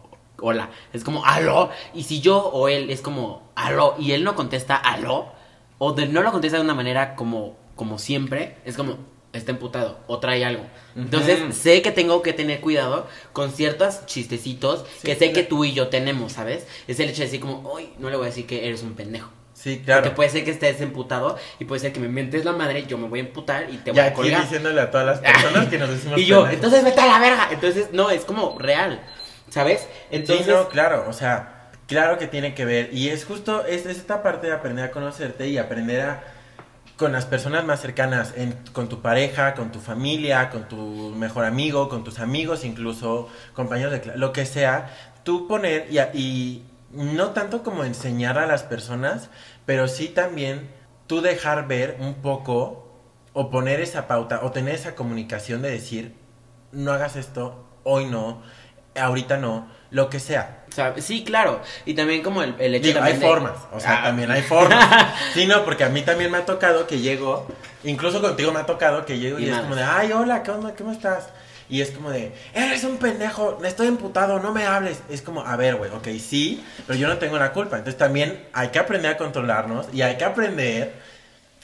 hola. 0.44 0.70
Es 0.94 1.04
como, 1.04 1.26
aló. 1.26 1.70
Y 1.94 2.04
si 2.04 2.20
yo 2.22 2.38
o 2.38 2.68
él 2.68 2.90
es 2.90 3.02
como, 3.02 3.42
aló, 3.56 3.96
y 3.98 4.12
él 4.12 4.24
no 4.24 4.36
contesta, 4.36 4.76
aló, 4.76 5.32
o 5.78 5.94
de- 5.94 6.08
no 6.08 6.22
lo 6.22 6.32
contesta 6.32 6.58
de 6.58 6.64
una 6.64 6.74
manera 6.76 7.16
como, 7.16 7.56
como 7.76 7.98
siempre, 7.98 8.58
es 8.66 8.76
como, 8.78 8.98
está 9.34 9.52
emputado 9.52 10.00
o 10.08 10.20
trae 10.20 10.46
algo. 10.46 10.64
Entonces, 10.96 11.42
Ujú. 11.42 11.52
sé 11.54 11.82
que 11.82 11.92
tengo 11.92 12.22
que 12.22 12.34
tener 12.34 12.62
cuidado 12.62 13.08
con 13.34 13.52
ciertos 13.52 14.06
chistecitos 14.06 14.86
Sí, 15.00 15.08
que 15.08 15.16
sé 15.16 15.32
que 15.32 15.42
tú 15.44 15.66
y 15.66 15.74
yo 15.74 15.88
tenemos, 15.88 16.34
¿sabes? 16.34 16.68
Es 16.88 17.00
el 17.00 17.10
hecho 17.10 17.20
de 17.20 17.26
decir 17.26 17.40
como, 17.40 17.72
uy, 17.74 17.90
no 17.98 18.10
le 18.12 18.16
voy 18.16 18.26
a 18.26 18.30
decir 18.30 18.46
que 18.46 18.68
eres 18.68 18.84
un 18.84 18.94
pendejo. 18.94 19.30
Sí, 19.56 19.82
claro. 19.84 20.02
Porque 20.04 20.16
puede 20.16 20.30
ser 20.30 20.44
que 20.46 20.52
estés 20.52 20.82
emputado 20.82 21.38
y 21.60 21.66
puede 21.66 21.80
ser 21.80 21.94
que 21.94 22.00
me 22.00 22.10
mientes 22.10 22.44
la 22.46 22.52
madre, 22.54 22.86
yo 22.88 22.98
me 22.98 23.08
voy 23.08 23.20
a 23.20 23.24
emputar 23.24 23.70
y 23.72 23.78
te 23.78 23.92
voy 23.92 23.98
Ya 23.98 24.06
a 24.08 24.14
colgar. 24.14 24.42
diciéndole 24.42 24.82
a 24.82 24.92
todas 24.92 25.06
las 25.06 25.20
personas 25.20 25.68
que 25.68 25.78
nos 25.80 25.90
decimos 25.92 26.20
y 26.20 26.26
yo, 26.26 26.48
entonces 26.48 26.84
vete 26.84 27.02
a 27.02 27.06
la 27.08 27.20
verga. 27.20 27.48
Entonces, 27.52 27.90
no, 27.92 28.10
es 28.12 28.26
como 28.26 28.58
real, 28.60 29.00
¿sabes? 29.50 29.88
Entonces, 30.12 30.46
sí, 30.46 30.52
no, 30.52 30.68
claro, 30.70 31.06
o 31.08 31.14
sea, 31.14 31.70
claro 31.88 32.18
que 32.18 32.28
tiene 32.28 32.54
que 32.56 32.66
ver. 32.66 32.94
Y 32.94 33.10
es 33.10 33.26
justo, 33.26 33.66
es, 33.66 33.86
es 33.86 33.98
esta 33.98 34.24
parte 34.24 34.48
de 34.48 34.54
aprender 34.54 34.86
a 34.86 34.92
conocerte 34.92 35.48
y 35.48 35.58
aprender 35.58 36.02
a 36.02 36.24
con 36.98 37.12
las 37.12 37.26
personas 37.26 37.66
más 37.66 37.82
cercanas, 37.82 38.34
en- 38.38 38.54
con 38.72 38.88
tu 38.88 39.02
pareja, 39.02 39.56
con 39.56 39.72
tu 39.72 39.80
familia, 39.80 40.50
con 40.52 40.68
tu 40.68 40.78
mejor 41.18 41.46
amigo, 41.46 41.90
con 41.90 42.04
tus 42.04 42.20
amigos, 42.20 42.64
incluso 42.64 43.30
compañeros 43.54 43.92
de 43.92 44.02
clase, 44.02 44.20
lo 44.20 44.32
que 44.32 44.46
sea, 44.46 44.90
tú 45.24 45.48
poner 45.48 45.88
y, 45.92 46.00
y 46.18 46.64
no 46.92 47.32
tanto 47.32 47.64
como 47.64 47.84
enseñar 47.84 48.38
a 48.38 48.46
las 48.46 48.64
personas, 48.64 49.30
pero 49.66 49.88
sí 49.88 50.08
también 50.10 50.70
tú 51.08 51.22
dejar 51.22 51.68
ver 51.68 51.98
un 52.00 52.16
poco 52.16 52.88
o 53.34 53.50
poner 53.50 53.80
esa 53.82 54.08
pauta 54.08 54.42
o 54.44 54.52
tener 54.52 54.76
esa 54.76 54.94
comunicación 54.96 55.62
de 55.64 55.72
decir, 55.72 56.14
no 56.72 56.92
hagas 56.92 57.16
esto, 57.16 57.66
hoy 57.84 58.06
no, 58.06 58.42
ahorita 58.96 59.38
no, 59.38 59.68
lo 59.92 60.10
que 60.10 60.20
sea. 60.20 60.64
o 60.70 60.72
sea, 60.72 60.94
sí, 61.00 61.24
claro. 61.24 61.62
Y 61.86 61.94
también 61.94 62.24
como 62.24 62.42
el, 62.44 62.56
el 62.60 62.76
hecho 62.76 62.88
Digo, 62.88 63.02
hay 63.04 63.14
de- 63.14 63.20
formas, 63.20 63.54
o 63.72 63.80
sea, 63.80 64.00
Ah. 64.00 64.04
también 64.06 64.32
hay 64.32 64.42
formas. 64.42 64.80
Sí, 65.34 65.46
no, 65.46 65.64
porque 65.66 65.84
a 65.84 65.90
mí 65.90 66.02
también 66.02 66.32
me 66.32 66.38
ha 66.40 66.46
tocado 66.46 66.88
que 66.88 67.00
llego, 67.00 67.48
incluso 67.84 68.22
contigo 68.22 68.52
me 68.52 68.60
ha 68.60 68.66
tocado 68.66 69.06
que 69.06 69.20
llego 69.20 69.38
y, 69.40 69.46
Y 69.46 69.50
es 69.50 69.58
como 69.60 69.76
de, 69.76 69.84
ay, 69.84 70.12
hola, 70.12 70.42
¿qué 70.44 70.52
onda? 70.52 70.74
¿Cómo 70.76 70.92
estás? 70.92 71.30
Y 71.70 71.82
es 71.82 71.92
como 71.92 72.12
de, 72.12 72.34
eres 72.54 72.84
un 72.84 72.98
pendejo, 72.98 73.60
estoy 73.64 73.88
emputado, 73.88 74.40
no 74.40 74.52
me 74.52 74.66
hables. 74.66 75.00
Es 75.10 75.22
como, 75.22 75.42
a 75.42 75.56
ver, 75.56 75.76
güey, 75.76 75.90
ok, 75.92 76.08
sí, 76.20 76.64
pero 76.86 77.00
yo 77.00 77.08
no 77.08 77.18
tengo 77.18 77.38
la 77.40 77.52
culpa. 77.54 77.78
Entonces 77.78 77.98
también 77.98 78.48
hay 78.54 78.68
que 78.70 78.80
aprender 78.80 79.12
a 79.14 79.18
controlarnos 79.18 79.88
y 79.94 80.02
hay 80.02 80.18
que 80.18 80.26
aprender 80.26 80.94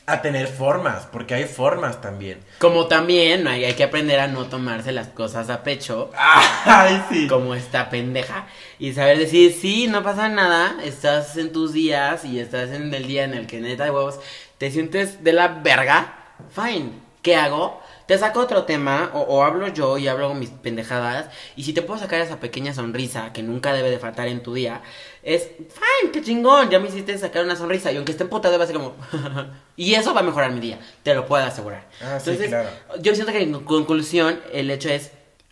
a 0.09 0.21
tener 0.21 0.47
formas, 0.47 1.07
porque 1.11 1.35
hay 1.35 1.45
formas 1.45 2.01
también. 2.01 2.39
Como 2.57 2.87
también 2.87 3.47
hay, 3.47 3.65
hay 3.65 3.73
que 3.73 3.83
aprender 3.83 4.19
a 4.19 4.27
no 4.27 4.45
tomarse 4.45 4.91
las 4.91 5.07
cosas 5.07 5.49
a 5.49 5.63
pecho. 5.63 6.11
Ay, 6.65 7.03
sí. 7.09 7.27
como 7.27 7.55
esta 7.55 7.89
pendeja 7.89 8.47
y 8.79 8.93
saber 8.93 9.17
decir, 9.17 9.55
sí, 9.59 9.87
no 9.87 10.03
pasa 10.03 10.29
nada, 10.29 10.77
estás 10.83 11.37
en 11.37 11.51
tus 11.51 11.73
días 11.73 12.25
y 12.25 12.39
estás 12.39 12.71
en 12.71 12.93
el 12.93 13.07
día 13.07 13.23
en 13.23 13.33
el 13.33 13.47
que 13.47 13.59
neta 13.59 13.83
de 13.83 13.91
huevos 13.91 14.19
te 14.57 14.69
sientes 14.71 15.23
de 15.23 15.33
la 15.33 15.47
verga, 15.47 16.35
fine, 16.51 16.91
¿qué 17.21 17.35
hago? 17.35 17.81
Te 18.09 18.17
saco 18.17 18.39
otro 18.39 18.63
tema 18.63 19.11
o, 19.13 19.19
o 19.19 19.43
hablo 19.43 19.67
yo 19.67 19.99
y 19.99 20.07
hablo 20.07 20.33
mis 20.33 20.49
pendejadas 20.49 21.29
y 21.55 21.61
si 21.61 21.73
te 21.73 21.83
puedo 21.83 21.99
sacar 21.99 22.19
esa 22.19 22.39
pequeña 22.39 22.73
sonrisa 22.73 23.31
que 23.33 23.43
nunca 23.43 23.71
debe 23.71 23.91
de 23.91 23.99
faltar 23.99 24.27
en 24.27 24.41
tu 24.41 24.55
día, 24.55 24.81
es 25.21 25.43
fine, 25.43 26.11
qué 26.11 26.23
chingón, 26.23 26.71
ya 26.71 26.79
me 26.79 26.87
hiciste 26.87 27.15
sacar 27.19 27.43
una 27.43 27.55
sonrisa 27.55 27.91
y 27.91 27.97
aunque 27.97 28.13
esté 28.13 28.23
emputado 28.23 28.57
va 28.57 28.63
a 28.63 28.67
ser 28.67 28.77
como... 28.77 28.95
y 29.77 29.93
eso 29.93 30.15
va 30.15 30.21
a 30.21 30.23
mejorar 30.23 30.51
mi 30.51 30.59
día, 30.59 30.79
te 31.03 31.13
lo 31.13 31.27
puedo 31.27 31.43
asegurar. 31.43 31.87
Ah, 32.01 32.19
sí, 32.19 32.35
claro. 32.35 32.69
Yo 32.99 33.13
siento 33.13 33.31
que 33.31 33.43
en 33.43 33.53
conclusión 33.59 34.39
el 34.53 34.71
hecho 34.71 34.89
es 34.89 35.11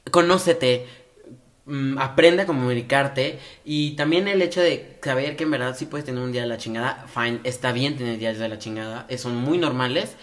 conócete, 0.10 0.88
mm, 1.66 2.00
aprende 2.00 2.42
a 2.42 2.46
comunicarte 2.48 3.38
y 3.66 3.92
también 3.92 4.28
el 4.28 4.42
hecho 4.42 4.62
de 4.62 4.98
saber 5.04 5.36
que 5.36 5.44
en 5.44 5.52
verdad 5.52 5.76
sí 5.78 5.86
puedes 5.86 6.08
tener 6.08 6.24
un 6.24 6.32
día 6.32 6.42
de 6.42 6.48
la 6.48 6.58
chingada, 6.58 7.06
fine, 7.08 7.40
está 7.44 7.72
bien 7.72 7.98
tener 7.98 8.18
días 8.18 8.40
de 8.40 8.50
la 8.50 8.58
chingada, 8.58 9.06
eh, 9.10 9.20
son 9.20 9.36
muy 9.36 9.60
normales, 9.60 10.16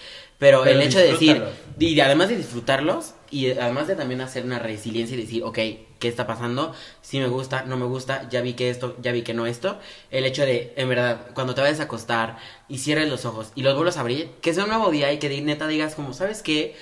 pero, 0.44 0.62
Pero 0.62 0.76
el 0.78 0.82
hecho 0.86 0.98
de 0.98 1.04
decir, 1.12 1.42
y 1.78 1.94
de- 1.94 2.02
además 2.02 2.28
de 2.28 2.36
disfrutarlos 2.36 3.14
y 3.30 3.50
además 3.52 3.86
de 3.88 3.96
también 3.96 4.20
hacer 4.20 4.44
una 4.44 4.58
resiliencia 4.58 5.16
y 5.16 5.20
decir, 5.22 5.42
ok, 5.42 5.54
¿qué 5.98 6.08
está 6.08 6.26
pasando? 6.26 6.74
Si 7.00 7.18
me 7.18 7.28
gusta, 7.28 7.62
no 7.64 7.78
me 7.78 7.86
gusta, 7.86 8.28
ya 8.28 8.42
vi 8.42 8.52
que 8.52 8.68
esto, 8.68 8.94
ya 9.00 9.10
vi 9.12 9.22
que 9.22 9.32
no 9.32 9.46
esto, 9.46 9.78
el 10.10 10.26
hecho 10.26 10.42
de, 10.44 10.74
en 10.76 10.90
verdad, 10.90 11.28
cuando 11.32 11.54
te 11.54 11.62
vayas 11.62 11.80
a 11.80 11.84
acostar 11.84 12.36
y 12.68 12.76
cierres 12.76 13.08
los 13.08 13.24
ojos 13.24 13.52
y 13.54 13.62
los 13.62 13.74
vuelvas 13.74 13.96
a 13.96 14.00
abrir, 14.00 14.28
que 14.42 14.52
sea 14.52 14.64
un 14.64 14.68
nuevo 14.68 14.90
día 14.90 15.10
y 15.12 15.18
que 15.18 15.30
di- 15.30 15.40
neta 15.40 15.66
digas 15.66 15.94
como, 15.94 16.12
¿sabes 16.12 16.42
qué? 16.42 16.76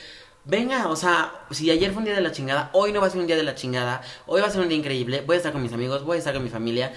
Venga, 0.45 0.89
o 0.89 0.97
sea, 0.97 1.33
si 1.53 1.71
ayer 1.71 1.93
fue 1.93 1.99
un 2.01 2.05
día 2.07 2.15
de 2.17 2.21
la 2.21 2.33
chingada, 2.33 2.69
hoy 2.73 2.93
no 2.93 3.01
va 3.01 3.07
a 3.07 3.11
ser 3.11 3.21
un 3.21 3.29
día 3.29 3.37
de 3.37 3.45
la 3.45 3.55
chingada, 3.55 4.03
hoy 4.27 4.41
va 4.41 4.49
a 4.49 4.51
ser 4.51 4.61
un 4.61 4.69
día 4.69 4.77
increíble, 4.79 5.23
voy 5.25 5.35
a 5.35 5.37
estar 5.37 5.53
con 5.53 5.63
mis 5.63 5.73
amigos, 5.73 6.03
voy 6.05 6.17
a 6.17 6.19
estar 6.19 6.35
con 6.35 6.43
mi 6.43 6.51
familia, 6.51 6.93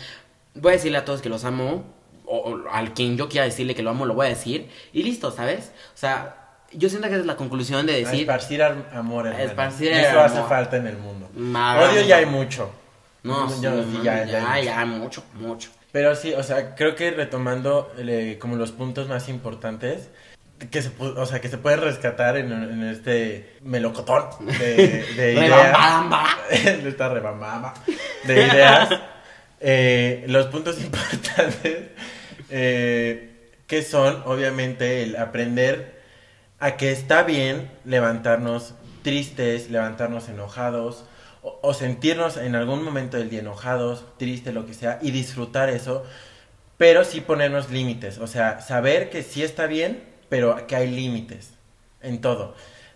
voy 0.55 0.71
a 0.71 0.75
decirle 0.77 0.97
a 0.97 1.05
todos 1.05 1.21
que 1.21 1.29
los 1.29 1.43
amo, 1.45 1.83
o, 2.25 2.37
o 2.37 2.69
al 2.71 2.95
quien 2.95 3.17
yo 3.17 3.29
quiera 3.29 3.45
decirle 3.45 3.75
que 3.75 3.83
lo 3.83 3.91
amo, 3.91 4.07
lo 4.07 4.15
voy 4.15 4.25
a 4.25 4.29
decir, 4.29 4.67
y 4.93 5.03
listo, 5.03 5.29
¿sabes? 5.29 5.71
O 5.93 5.97
sea, 5.97 6.41
yo 6.77 6.89
siento 6.89 7.07
que 7.09 7.15
es 7.15 7.25
la 7.25 7.35
conclusión 7.35 7.85
de 7.85 7.93
A 7.93 7.97
decir, 7.97 8.21
esparcir 8.21 8.61
ar- 8.63 8.89
amor, 8.93 9.27
hermano. 9.27 9.45
Esparcir 9.45 9.91
Eso 9.91 10.19
hace 10.19 10.37
amor. 10.37 10.49
falta 10.49 10.77
en 10.77 10.87
el 10.87 10.97
mundo. 10.97 11.29
Ma- 11.35 11.79
Odio 11.81 12.01
ya 12.01 12.17
hay 12.17 12.25
mucho. 12.25 12.71
no, 13.23 13.49
Yo- 13.61 13.83
sí, 13.83 13.99
ya- 14.03 14.25
ya, 14.25 14.25
ya 14.25 14.59
ya, 14.61 14.79
hay 14.81 14.85
mucho. 14.87 15.23
mucho. 15.33 15.69
Pero 15.91 16.15
sí, 16.15 16.33
o 16.33 16.43
sea, 16.43 16.75
creo 16.75 16.95
que 16.95 17.11
retomando 17.11 17.91
eh, 17.97 18.37
como 18.39 18.55
los 18.57 18.71
puntos 18.71 19.07
más 19.07 19.29
importantes 19.29 20.09
que 20.71 20.81
se, 20.81 20.89
pu- 20.95 21.17
o 21.17 21.25
sea, 21.25 21.41
que 21.41 21.49
se 21.49 21.57
pueden 21.57 21.81
rescatar 21.81 22.37
en, 22.37 22.51
en 22.51 22.83
este 22.83 23.57
melocotón 23.61 24.25
de, 24.59 25.05
de 25.17 25.33
ideas. 25.33 25.77
Esta 26.51 27.09
rebambamba 27.09 27.73
de 28.25 28.33
ideas. 28.47 28.89
eh, 29.59 30.23
los 30.27 30.45
puntos 30.47 30.79
importantes 30.81 31.77
eh, 32.49 33.31
que 33.67 33.81
son, 33.81 34.21
obviamente, 34.25 35.03
el 35.03 35.15
aprender 35.15 35.94
a 36.65 36.77
que 36.77 36.91
está 36.91 37.21
bien 37.21 37.69
levantarnos 37.85 38.73
tristes, 39.03 39.69
levantarnos 39.69 40.29
enojados 40.29 41.05
o, 41.43 41.59
o 41.61 41.75
sentirnos 41.75 42.37
en 42.37 42.55
algún 42.55 42.83
momento 42.83 43.17
del 43.17 43.29
día 43.29 43.41
enojados, 43.41 44.03
tristes, 44.17 44.51
lo 44.51 44.65
que 44.65 44.73
sea, 44.73 44.97
y 45.03 45.11
disfrutar 45.11 45.69
eso, 45.69 46.03
pero 46.77 47.03
sí 47.03 47.21
ponernos 47.21 47.69
límites, 47.69 48.17
o 48.17 48.25
sea, 48.25 48.61
saber 48.61 49.11
que 49.11 49.21
sí 49.21 49.43
está 49.43 49.67
bien, 49.67 50.03
pero 50.27 50.65
que 50.65 50.75
hay 50.75 50.89
límites 50.89 51.51
en 52.01 52.19
todo. 52.19 52.55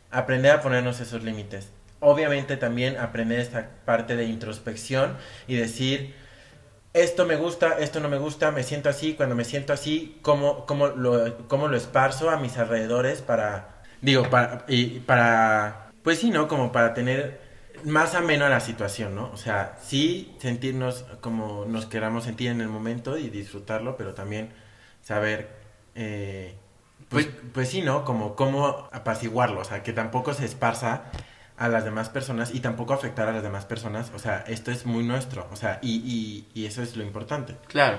Aprender 0.09 0.51
a 0.51 0.61
ponernos 0.61 0.99
esos 0.99 1.21
límites. 1.21 1.69
Obviamente 1.99 2.57
también 2.57 2.97
aprender 2.97 3.39
esta 3.39 3.69
parte 3.85 4.15
de 4.15 4.25
introspección 4.25 5.15
y 5.47 5.57
decir, 5.57 6.15
esto 7.03 7.25
me 7.25 7.35
gusta, 7.35 7.79
esto 7.79 7.99
no 7.99 8.09
me 8.09 8.17
gusta, 8.17 8.51
me 8.51 8.63
siento 8.63 8.89
así, 8.89 9.13
cuando 9.13 9.35
me 9.35 9.45
siento 9.45 9.73
así, 9.73 10.17
¿cómo, 10.21 10.65
cómo, 10.65 10.87
lo, 10.87 11.47
cómo 11.47 11.67
lo 11.67 11.77
esparzo 11.77 12.29
a 12.29 12.37
mis 12.37 12.57
alrededores 12.57 13.21
para, 13.21 13.81
digo, 14.01 14.29
para, 14.29 14.65
y 14.67 14.99
para, 15.01 15.91
pues 16.03 16.19
sí, 16.19 16.29
¿no? 16.29 16.47
Como 16.47 16.71
para 16.71 16.93
tener 16.93 17.41
más 17.85 18.15
ameno 18.15 18.45
a 18.45 18.49
la 18.49 18.59
situación, 18.59 19.15
¿no? 19.15 19.29
O 19.31 19.37
sea, 19.37 19.77
sí 19.81 20.35
sentirnos 20.39 21.05
como 21.21 21.65
nos 21.65 21.85
queramos 21.85 22.23
sentir 22.25 22.49
en 22.51 22.61
el 22.61 22.69
momento 22.69 23.17
y 23.17 23.29
disfrutarlo, 23.29 23.95
pero 23.97 24.13
también 24.13 24.49
saber, 25.01 25.49
eh, 25.95 26.55
pues, 27.09 27.27
pues 27.53 27.69
sí, 27.69 27.81
¿no? 27.81 28.05
Como 28.05 28.35
cómo 28.35 28.89
apaciguarlo, 28.91 29.61
o 29.61 29.65
sea, 29.65 29.83
que 29.83 29.93
tampoco 29.93 30.33
se 30.33 30.45
esparza 30.45 31.03
a 31.59 31.67
las 31.67 31.83
demás 31.83 32.09
personas 32.09 32.55
y 32.55 32.61
tampoco 32.61 32.93
afectar 32.93 33.27
a 33.27 33.31
las 33.33 33.43
demás 33.43 33.65
personas. 33.65 34.11
O 34.15 34.19
sea, 34.19 34.43
esto 34.47 34.71
es 34.71 34.85
muy 34.85 35.03
nuestro. 35.03 35.47
O 35.51 35.55
sea, 35.55 35.77
y, 35.81 35.97
y, 35.97 36.59
y 36.59 36.65
eso 36.65 36.81
es 36.81 36.95
lo 36.97 37.03
importante. 37.03 37.55
Claro. 37.67 37.97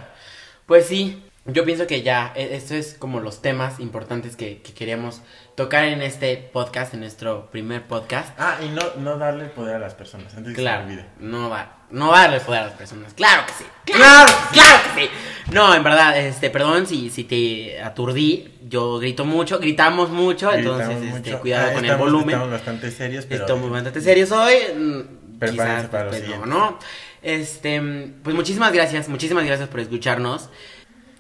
Pues 0.67 0.87
sí, 0.87 1.23
yo 1.47 1.65
pienso 1.65 1.87
que 1.87 2.03
ya, 2.03 2.33
e- 2.37 2.55
esto 2.57 2.75
es 2.75 2.95
como 2.95 3.21
los 3.21 3.43
temas 3.43 3.81
importantes 3.81 4.37
que, 4.37 4.63
que 4.63 4.73
queríamos 4.73 5.21
tocar 5.57 5.85
en 5.85 6.01
este 6.03 6.37
podcast, 6.37 6.95
en 6.95 7.01
nuestro 7.01 7.51
primer 7.51 7.87
podcast. 7.87 8.35
Ah, 8.39 8.59
y 8.65 8.69
no, 8.69 8.83
no 8.99 9.19
darle 9.19 9.45
el 9.45 9.51
poder 9.51 9.77
a 9.77 9.79
las 9.79 9.95
personas 9.95 10.35
antes 10.35 10.53
de 10.53 10.55
que 10.55 10.61
Claro, 10.63 10.87
se 10.87 10.93
olvide. 10.93 11.07
no 11.19 11.51
va, 11.51 11.80
no 11.91 12.09
va 12.09 12.19
a 12.19 12.23
darle 12.23 12.41
poder 12.41 12.63
a 12.63 12.65
las 12.67 12.75
personas. 12.75 13.13
Claro 13.15 13.43
que 13.47 13.53
sí. 13.53 13.65
Claro, 13.87 14.31
claro 14.53 14.79
que 14.95 15.03
sí. 15.03 15.11
No, 15.53 15.75
en 15.75 15.83
verdad, 15.83 16.17
este, 16.19 16.49
perdón 16.51 16.87
si, 16.87 17.11
si 17.11 17.25
te 17.25 17.83
aturdí. 17.83 18.55
Yo 18.69 18.99
grito 18.99 19.25
mucho, 19.25 19.59
gritamos 19.59 20.11
mucho, 20.11 20.53
entonces, 20.53 21.15
este, 21.15 21.35
cuidado 21.39 21.71
Ah, 21.71 21.75
con 21.75 21.85
el 21.85 21.97
volumen. 21.97 22.29
Estamos 22.31 22.51
bastante 22.53 22.91
serios, 22.93 23.27
pero... 23.27 23.41
Estamos 23.43 23.69
bastante 23.71 24.01
serios 24.01 24.31
hoy. 24.31 24.55
mm, 24.77 25.39
Prepárense 25.41 25.77
Quizás 25.79 25.91
para 25.91 26.05
lo 26.05 26.11
después 26.13 26.47
no. 26.47 26.79
Este, 27.23 27.81
pues 28.23 28.37
muchísimas 28.37 28.73
gracias, 28.73 29.09
muchísimas 29.09 29.45
gracias 29.45 29.69
por 29.69 29.81
escucharnos. 29.81 30.51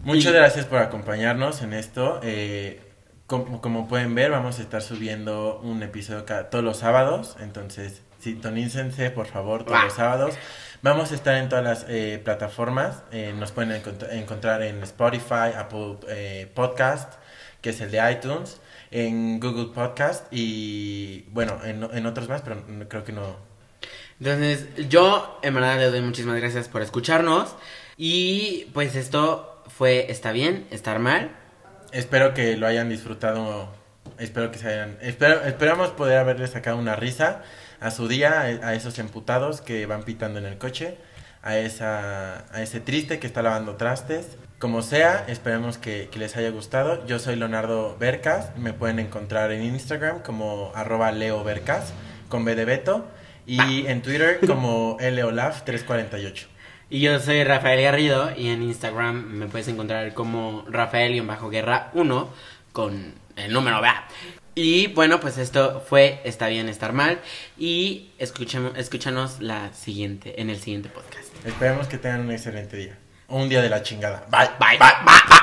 Muchas 0.02 0.32
Y- 0.32 0.36
gracias 0.36 0.66
por 0.66 0.78
acompañarnos 0.78 1.62
en 1.62 1.72
esto. 1.74 2.20
eh, 2.22 2.80
como, 3.26 3.60
como 3.60 3.86
pueden 3.86 4.14
ver, 4.14 4.30
vamos 4.32 4.58
a 4.58 4.62
estar 4.62 4.82
subiendo 4.82 5.60
un 5.62 5.82
episodio 5.82 6.24
cada, 6.24 6.50
todos 6.50 6.64
los 6.64 6.78
sábados. 6.78 7.36
Entonces, 7.40 8.02
sintonícense, 8.20 9.10
por 9.10 9.26
favor, 9.26 9.64
todos 9.64 9.84
los 9.84 9.92
sábados. 9.94 10.34
Vamos 10.82 11.12
a 11.12 11.14
estar 11.14 11.36
en 11.36 11.48
todas 11.48 11.64
las 11.64 11.86
eh, 11.88 12.20
plataformas. 12.24 13.02
Eh, 13.12 13.34
nos 13.36 13.52
pueden 13.52 13.70
encont- 13.82 14.10
encontrar 14.12 14.62
en 14.62 14.82
Spotify, 14.82 15.52
Apple 15.56 15.96
eh, 16.08 16.50
Podcast, 16.54 17.14
que 17.60 17.70
es 17.70 17.80
el 17.80 17.90
de 17.90 18.12
iTunes, 18.12 18.60
en 18.90 19.40
Google 19.40 19.74
Podcast 19.74 20.26
y, 20.30 21.22
bueno, 21.30 21.58
en, 21.64 21.82
en 21.92 22.06
otros 22.06 22.28
más, 22.28 22.42
pero 22.42 22.62
creo 22.88 23.04
que 23.04 23.12
no. 23.12 23.36
Entonces, 24.18 24.66
yo 24.88 25.38
en 25.42 25.54
verdad 25.54 25.78
le 25.78 25.90
doy 25.90 26.00
muchísimas 26.02 26.40
gracias 26.40 26.68
por 26.68 26.82
escucharnos. 26.82 27.54
Y 27.96 28.70
pues 28.72 28.96
esto 28.96 29.62
fue 29.68 30.10
Está 30.10 30.32
bien, 30.32 30.66
estar 30.70 30.98
mal. 30.98 31.30
Espero 31.92 32.32
que 32.34 32.56
lo 32.56 32.66
hayan 32.66 32.88
disfrutado. 32.88 33.68
Espero 34.18 34.50
que 34.50 34.58
se 34.58 34.68
hayan. 34.68 34.96
Espero, 35.02 35.42
esperamos 35.44 35.90
poder 35.90 36.18
haberles 36.18 36.50
sacado 36.50 36.76
una 36.78 36.96
risa 36.96 37.42
a 37.80 37.90
su 37.90 38.08
día, 38.08 38.40
a, 38.40 38.74
esos 38.74 38.98
emputados 38.98 39.60
que 39.60 39.86
van 39.86 40.02
pitando 40.02 40.38
en 40.38 40.46
el 40.46 40.58
coche, 40.58 40.98
a, 41.42 41.56
esa, 41.56 42.44
a 42.54 42.62
ese 42.62 42.80
triste 42.80 43.18
que 43.18 43.26
está 43.26 43.42
lavando 43.42 43.76
trastes. 43.76 44.36
Como 44.58 44.82
sea, 44.82 45.24
esperemos 45.26 45.78
que, 45.78 46.08
que 46.12 46.18
les 46.18 46.36
haya 46.36 46.50
gustado. 46.50 47.06
Yo 47.06 47.18
soy 47.18 47.36
Leonardo 47.36 47.96
Vercas. 47.98 48.54
Me 48.58 48.74
pueden 48.74 48.98
encontrar 48.98 49.50
en 49.52 49.64
Instagram 49.64 50.20
como 50.22 50.70
arroba 50.74 51.10
Leo 51.12 51.42
Vercas 51.42 51.94
con 52.28 52.44
B 52.44 52.54
de 52.54 52.66
Beto. 52.66 53.08
Y 53.46 53.86
en 53.86 54.02
Twitter 54.02 54.38
como 54.46 54.98
LeoLaf348. 55.00 56.46
Y 56.90 57.00
yo 57.00 57.18
soy 57.20 57.44
Rafael 57.44 57.80
Garrido 57.82 58.32
y 58.36 58.48
en 58.48 58.62
Instagram 58.62 59.24
me 59.24 59.46
puedes 59.46 59.68
encontrar 59.68 60.12
como 60.12 60.64
Rafael-Guerra1 60.68 62.26
con 62.72 63.14
el 63.36 63.52
número 63.52 63.80
¿verdad? 63.80 64.04
Y 64.54 64.88
bueno, 64.88 65.20
pues 65.20 65.38
esto 65.38 65.82
fue 65.86 66.20
Está 66.24 66.48
bien 66.48 66.68
estar 66.68 66.92
mal 66.92 67.20
y 67.58 68.10
escuchemos, 68.18 68.72
escúchanos 68.76 69.40
la 69.40 69.72
siguiente, 69.72 70.40
en 70.40 70.50
el 70.50 70.58
siguiente 70.60 70.88
podcast. 70.88 71.28
Esperemos 71.44 71.86
que 71.86 71.98
tengan 71.98 72.20
un 72.22 72.32
excelente 72.32 72.76
día. 72.76 72.98
Un 73.28 73.48
día 73.48 73.62
de 73.62 73.68
la 73.68 73.82
chingada. 73.82 74.26
Bye, 74.30 74.48
Bye, 74.58 74.78
bye, 74.78 74.88
bye, 75.04 75.12
bye. 75.28 75.40